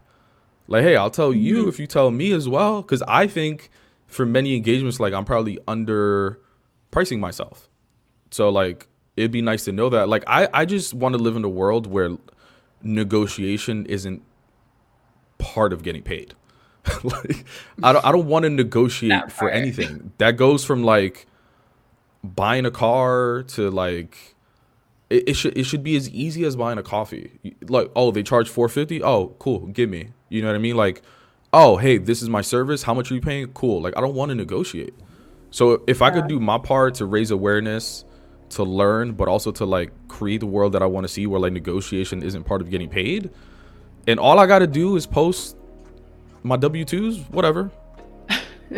Like 0.67 0.83
hey 0.83 0.97
i'll 0.97 1.11
tell 1.11 1.33
you 1.33 1.61
mm-hmm. 1.61 1.69
if 1.69 1.79
you 1.79 1.87
tell 1.87 2.11
me 2.11 2.33
as 2.33 2.49
well 2.49 2.83
because 2.83 3.03
i 3.07 3.27
think 3.27 3.71
for 4.07 4.25
many 4.25 4.57
engagements 4.57 4.99
like 4.99 5.13
i'm 5.13 5.25
probably 5.25 5.59
under 5.69 6.41
pricing 6.91 7.21
myself. 7.21 7.69
So 8.31 8.49
like 8.49 8.89
it'd 9.17 9.31
be 9.31 9.43
nice 9.43 9.65
to 9.65 9.73
know 9.73 9.89
that. 9.91 10.09
Like 10.09 10.25
i 10.27 10.49
i 10.53 10.65
just 10.65 10.95
want 10.95 11.15
to 11.15 11.19
live 11.19 11.37
in 11.37 11.45
a 11.45 11.49
world 11.49 11.87
where 11.87 12.17
negotiation 12.83 13.87
isn't 13.87 14.23
part 15.39 15.73
of 15.73 15.83
getting 15.83 16.03
paid. 16.03 16.35
Like 17.03 17.45
i 17.83 17.93
don't 17.93 18.05
i 18.05 18.13
don't 18.13 18.27
want 18.27 18.45
to 18.45 18.51
negotiate 18.51 19.31
for 19.33 19.51
anything. 19.51 20.13
That 20.19 20.33
goes 20.33 20.65
from 20.65 20.83
like 20.83 21.27
buying 22.25 22.67
a 22.67 22.71
car 22.71 23.45
to 23.49 23.71
like 23.71 24.35
it, 25.11 25.29
it, 25.29 25.35
should 25.35 25.57
it 25.57 25.65
should 25.65 25.83
be 25.83 25.97
as 25.97 26.11
easy 26.11 26.45
as 26.45 26.57
buying 26.57 26.79
a 26.79 26.83
coffee. 26.83 27.33
Like, 27.69 27.91
oh, 27.95 28.11
they 28.11 28.23
charge 28.23 28.49
450? 28.49 29.03
Oh, 29.03 29.37
cool, 29.39 29.67
give 29.67 29.91
me. 29.91 30.09
You 30.29 30.43
know 30.43 30.49
what 30.49 30.57
I 30.57 30.59
mean? 30.59 30.77
Like 30.77 31.03
oh, 31.55 31.77
hey, 31.77 31.99
this 31.99 32.21
is 32.21 32.29
my 32.29 32.41
service. 32.41 32.83
How 32.83 32.93
much 32.93 33.11
are 33.11 33.15
you 33.15 33.21
paying? 33.21 33.47
Cool. 33.49 33.81
Like 33.81 33.97
I 33.97 34.01
don't 34.01 34.15
want 34.15 34.31
to 34.31 34.35
negotiate. 34.35 34.93
So 35.51 35.85
if 35.87 36.03
I 36.03 36.11
could 36.11 36.27
do 36.27 36.41
my 36.41 36.59
part 36.59 36.97
to 36.97 37.07
raise 37.07 37.31
awareness, 37.31 38.05
to 38.51 38.65
learn, 38.65 39.13
but 39.13 39.29
also 39.29 39.53
to 39.53 39.65
like 39.65 39.93
create 40.09 40.41
the 40.41 40.47
world 40.47 40.73
that 40.73 40.83
I 40.83 40.87
want 40.87 41.05
to 41.05 41.09
see 41.09 41.27
where 41.27 41.41
like 41.41 41.53
negotiation 41.53 42.23
isn't 42.23 42.43
part 42.45 42.61
of 42.61 42.71
getting 42.71 42.89
paid, 42.91 43.31
and 44.07 44.19
all 44.19 44.39
I 44.41 44.47
got 44.47 44.59
to 44.59 44.67
do 44.67 44.97
is 44.97 45.07
post 45.07 45.57
my 46.43 46.57
W 46.57 46.85
twos, 46.85 47.21
whatever. 47.31 47.71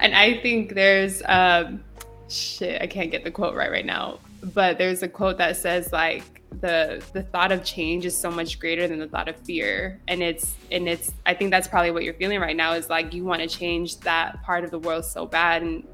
and 0.00 0.14
I 0.14 0.38
think 0.38 0.74
there's 0.74 1.22
um, 1.26 1.82
shit. 2.28 2.80
I 2.80 2.86
can't 2.86 3.10
get 3.10 3.24
the 3.24 3.30
quote 3.30 3.54
right 3.54 3.70
right 3.70 3.86
now, 3.86 4.18
but 4.42 4.78
there's 4.78 5.02
a 5.02 5.08
quote 5.08 5.38
that 5.38 5.56
says 5.56 5.92
like 5.92 6.42
the 6.60 7.04
the 7.12 7.22
thought 7.22 7.52
of 7.52 7.64
change 7.64 8.06
is 8.06 8.16
so 8.16 8.30
much 8.30 8.58
greater 8.58 8.86
than 8.86 8.98
the 8.98 9.08
thought 9.08 9.28
of 9.28 9.36
fear. 9.36 10.00
And 10.08 10.22
it's 10.22 10.56
and 10.70 10.88
it's 10.88 11.12
i 11.24 11.34
think 11.34 11.50
that's 11.50 11.68
probably 11.68 11.90
what 11.90 12.04
you're 12.04 12.14
feeling 12.14 12.40
right 12.40 12.56
now 12.56 12.72
is 12.72 12.88
like 12.88 13.12
you 13.12 13.24
want 13.24 13.42
to 13.42 13.48
change 13.48 13.98
that 14.00 14.42
part 14.42 14.64
of 14.64 14.70
the 14.70 14.78
world 14.78 15.04
so 15.04 15.26
bad 15.26 15.62
and 15.62 15.86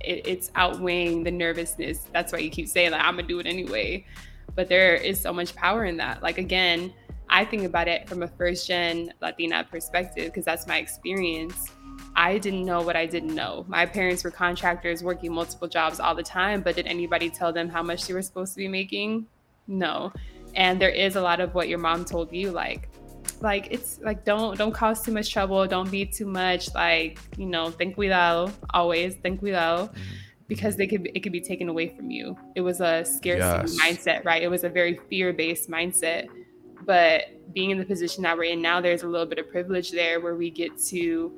it, 0.00 0.26
it's 0.26 0.50
outweighing 0.54 1.24
the 1.24 1.30
nervousness. 1.30 2.06
That's 2.12 2.32
why 2.32 2.38
you 2.38 2.50
keep 2.50 2.68
saying 2.68 2.92
like 2.92 3.02
i'm 3.02 3.16
gonna 3.16 3.26
do 3.26 3.38
it 3.40 3.46
anyway. 3.46 4.04
But 4.54 4.68
there 4.68 4.94
is 4.94 5.20
so 5.20 5.32
much 5.32 5.54
power 5.54 5.84
in 5.84 5.96
that. 5.98 6.22
Like 6.22 6.38
again 6.38 6.92
i 7.30 7.44
think 7.44 7.64
about 7.64 7.88
it 7.88 8.08
from 8.08 8.22
a 8.22 8.28
first 8.28 8.66
gen 8.66 9.12
latina 9.20 9.66
perspective 9.70 10.26
because 10.26 10.46
that's 10.46 10.66
my 10.66 10.78
experience 10.78 11.70
I 12.18 12.36
didn't 12.36 12.66
know 12.66 12.82
what 12.82 12.96
I 12.96 13.06
didn't 13.06 13.34
know. 13.34 13.64
My 13.68 13.86
parents 13.86 14.24
were 14.24 14.30
contractors 14.30 15.02
working 15.02 15.32
multiple 15.32 15.68
jobs 15.68 16.00
all 16.00 16.14
the 16.14 16.22
time, 16.22 16.60
but 16.60 16.76
did 16.76 16.86
anybody 16.86 17.30
tell 17.30 17.52
them 17.52 17.68
how 17.68 17.82
much 17.82 18.06
they 18.06 18.12
were 18.12 18.22
supposed 18.22 18.52
to 18.54 18.58
be 18.58 18.68
making? 18.68 19.26
no 19.68 20.10
and 20.54 20.80
there 20.80 20.90
is 20.90 21.14
a 21.14 21.20
lot 21.20 21.40
of 21.40 21.54
what 21.54 21.68
your 21.68 21.78
mom 21.78 22.04
told 22.04 22.32
you 22.32 22.50
like 22.50 22.88
like 23.40 23.68
it's 23.70 24.00
like 24.00 24.24
don't 24.24 24.58
don't 24.58 24.72
cause 24.72 25.02
too 25.02 25.12
much 25.12 25.30
trouble 25.30 25.66
don't 25.66 25.90
be 25.90 26.04
too 26.04 26.26
much 26.26 26.74
like 26.74 27.18
you 27.36 27.46
know 27.46 27.70
ten 27.70 27.92
cuidado 27.92 28.50
always 28.70 29.14
ten 29.22 29.36
cuidado 29.36 29.84
mm-hmm. 29.84 30.02
because 30.48 30.74
they 30.76 30.86
could 30.86 31.08
it 31.14 31.20
could 31.20 31.32
be 31.32 31.40
taken 31.40 31.68
away 31.68 31.88
from 31.88 32.10
you 32.10 32.36
it 32.54 32.62
was 32.62 32.80
a 32.80 33.04
scarcity 33.04 33.72
yes. 33.72 33.78
mindset 33.80 34.24
right 34.24 34.42
it 34.42 34.48
was 34.48 34.64
a 34.64 34.68
very 34.68 34.98
fear-based 35.08 35.70
mindset 35.70 36.26
but 36.84 37.24
being 37.52 37.70
in 37.70 37.78
the 37.78 37.84
position 37.84 38.22
that 38.22 38.36
we're 38.36 38.44
in 38.44 38.62
now 38.62 38.80
there's 38.80 39.02
a 39.02 39.06
little 39.06 39.26
bit 39.26 39.38
of 39.38 39.48
privilege 39.50 39.90
there 39.90 40.20
where 40.20 40.34
we 40.34 40.50
get 40.50 40.76
to 40.78 41.30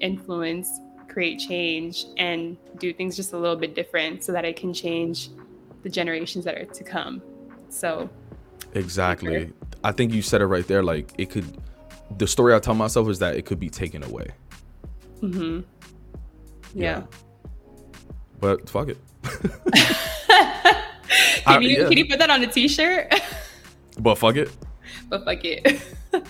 influence 0.00 0.80
create 1.08 1.38
change 1.38 2.06
and 2.18 2.56
do 2.78 2.92
things 2.92 3.16
just 3.16 3.32
a 3.32 3.38
little 3.38 3.56
bit 3.56 3.74
different 3.74 4.22
so 4.22 4.32
that 4.32 4.44
I 4.44 4.52
can 4.52 4.74
change 4.74 5.30
the 5.82 5.88
generations 5.88 6.44
that 6.44 6.56
are 6.56 6.64
to 6.64 6.84
come 6.84 7.22
so 7.68 8.08
exactly. 8.74 9.52
I 9.84 9.92
think 9.92 10.12
you 10.12 10.22
said 10.22 10.40
it 10.40 10.46
right 10.46 10.66
there. 10.66 10.82
Like 10.82 11.12
it 11.18 11.30
could 11.30 11.62
the 12.18 12.26
story 12.26 12.54
I 12.54 12.58
tell 12.58 12.74
myself 12.74 13.08
is 13.08 13.18
that 13.18 13.36
it 13.36 13.46
could 13.46 13.60
be 13.60 13.68
taken 13.68 14.02
away. 14.02 14.28
Mm-hmm. 15.20 15.60
Yeah. 16.74 16.98
yeah. 16.98 17.02
But 18.40 18.68
fuck 18.68 18.88
it. 18.88 18.98
can 21.44 21.62
you 21.62 21.68
yeah. 21.70 21.88
can 21.88 21.98
you 21.98 22.06
put 22.06 22.18
that 22.18 22.30
on 22.30 22.42
a 22.42 22.46
t-shirt? 22.46 23.12
but 24.00 24.16
fuck 24.16 24.36
it. 24.36 24.50
But 25.08 25.24
fuck 25.24 25.44
it. 25.44 25.82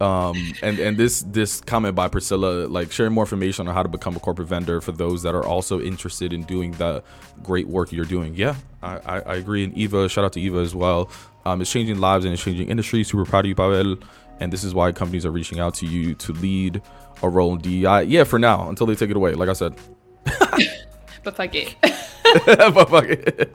um 0.00 0.36
and 0.62 0.78
and 0.78 0.96
this 0.96 1.22
this 1.22 1.60
comment 1.60 1.94
by 1.94 2.08
priscilla 2.08 2.66
like 2.66 2.90
sharing 2.90 3.12
more 3.12 3.24
information 3.24 3.68
on 3.68 3.74
how 3.74 3.82
to 3.82 3.88
become 3.88 4.16
a 4.16 4.20
corporate 4.20 4.48
vendor 4.48 4.80
for 4.80 4.92
those 4.92 5.22
that 5.22 5.34
are 5.34 5.44
also 5.44 5.80
interested 5.80 6.32
in 6.32 6.42
doing 6.44 6.72
the 6.72 7.02
great 7.42 7.68
work 7.68 7.92
you're 7.92 8.04
doing 8.04 8.34
yeah 8.34 8.54
i 8.82 8.96
i, 8.96 9.20
I 9.20 9.34
agree 9.36 9.64
and 9.64 9.76
eva 9.76 10.08
shout 10.08 10.24
out 10.24 10.32
to 10.34 10.40
eva 10.40 10.58
as 10.58 10.74
well 10.74 11.10
um 11.44 11.60
it's 11.60 11.70
changing 11.70 11.98
lives 11.98 12.24
and 12.24 12.32
it's 12.32 12.42
changing 12.42 12.68
industry 12.68 13.04
super 13.04 13.24
proud 13.24 13.44
of 13.44 13.48
you 13.50 13.54
Pabel 13.54 14.02
and 14.40 14.50
this 14.50 14.64
is 14.64 14.74
why 14.74 14.90
companies 14.90 15.26
are 15.26 15.30
reaching 15.30 15.60
out 15.60 15.74
to 15.74 15.86
you 15.86 16.14
to 16.14 16.32
lead 16.32 16.82
a 17.22 17.28
role 17.28 17.54
in 17.54 17.60
DEI. 17.60 18.04
Yeah, 18.04 18.24
for 18.24 18.38
now, 18.38 18.68
until 18.68 18.86
they 18.86 18.94
take 18.94 19.10
it 19.10 19.16
away. 19.16 19.34
Like 19.34 19.48
I 19.48 19.52
said. 19.52 19.74
but 21.22 21.36
fuck 21.36 21.54
it. 21.54 21.76
but 22.46 22.88
fuck 22.88 23.04
it. 23.04 23.54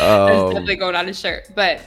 Um, 0.00 0.52
definitely 0.52 0.76
going 0.76 0.94
on 0.94 1.08
a 1.08 1.14
shirt. 1.14 1.50
But 1.54 1.80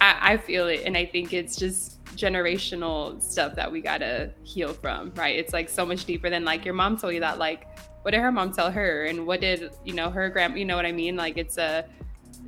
I, 0.00 0.32
I 0.32 0.36
feel 0.36 0.68
it, 0.68 0.82
and 0.84 0.96
I 0.96 1.06
think 1.06 1.32
it's 1.32 1.56
just 1.56 1.95
generational 2.16 3.22
stuff 3.22 3.54
that 3.54 3.70
we 3.70 3.80
gotta 3.80 4.32
heal 4.42 4.72
from, 4.72 5.12
right? 5.14 5.36
It's 5.38 5.52
like 5.52 5.68
so 5.68 5.84
much 5.84 6.04
deeper 6.04 6.30
than 6.30 6.44
like 6.44 6.64
your 6.64 6.74
mom 6.74 6.96
told 6.96 7.14
you 7.14 7.20
that. 7.20 7.38
Like, 7.38 7.66
what 8.02 8.12
did 8.12 8.20
her 8.20 8.32
mom 8.32 8.52
tell 8.52 8.70
her, 8.70 9.04
and 9.04 9.26
what 9.26 9.40
did 9.40 9.70
you 9.84 9.92
know 9.92 10.10
her 10.10 10.30
grand? 10.30 10.58
You 10.58 10.64
know 10.64 10.76
what 10.76 10.86
I 10.86 10.92
mean? 10.92 11.16
Like, 11.16 11.36
it's 11.36 11.58
a 11.58 11.86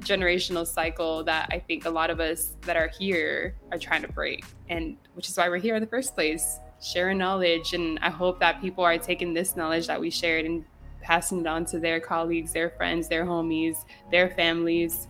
generational 0.00 0.66
cycle 0.66 1.24
that 1.24 1.48
I 1.50 1.58
think 1.58 1.84
a 1.84 1.90
lot 1.90 2.10
of 2.10 2.20
us 2.20 2.56
that 2.62 2.76
are 2.76 2.88
here 2.88 3.56
are 3.72 3.78
trying 3.78 4.02
to 4.02 4.08
break, 4.08 4.44
and 4.68 4.96
which 5.14 5.28
is 5.28 5.36
why 5.36 5.48
we're 5.48 5.58
here 5.58 5.74
in 5.74 5.80
the 5.80 5.88
first 5.88 6.14
place, 6.14 6.58
sharing 6.80 7.18
knowledge. 7.18 7.74
And 7.74 7.98
I 8.00 8.10
hope 8.10 8.40
that 8.40 8.60
people 8.60 8.84
are 8.84 8.96
taking 8.98 9.34
this 9.34 9.56
knowledge 9.56 9.86
that 9.88 10.00
we 10.00 10.10
shared 10.10 10.44
and 10.44 10.64
passing 11.02 11.40
it 11.40 11.46
on 11.46 11.64
to 11.66 11.78
their 11.78 12.00
colleagues, 12.00 12.52
their 12.52 12.70
friends, 12.70 13.08
their 13.08 13.24
homies, 13.24 13.84
their 14.10 14.30
families, 14.30 15.08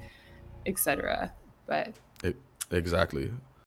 etc. 0.67 1.33
But 1.67 1.95
it, 2.23 2.37
exactly 2.71 3.31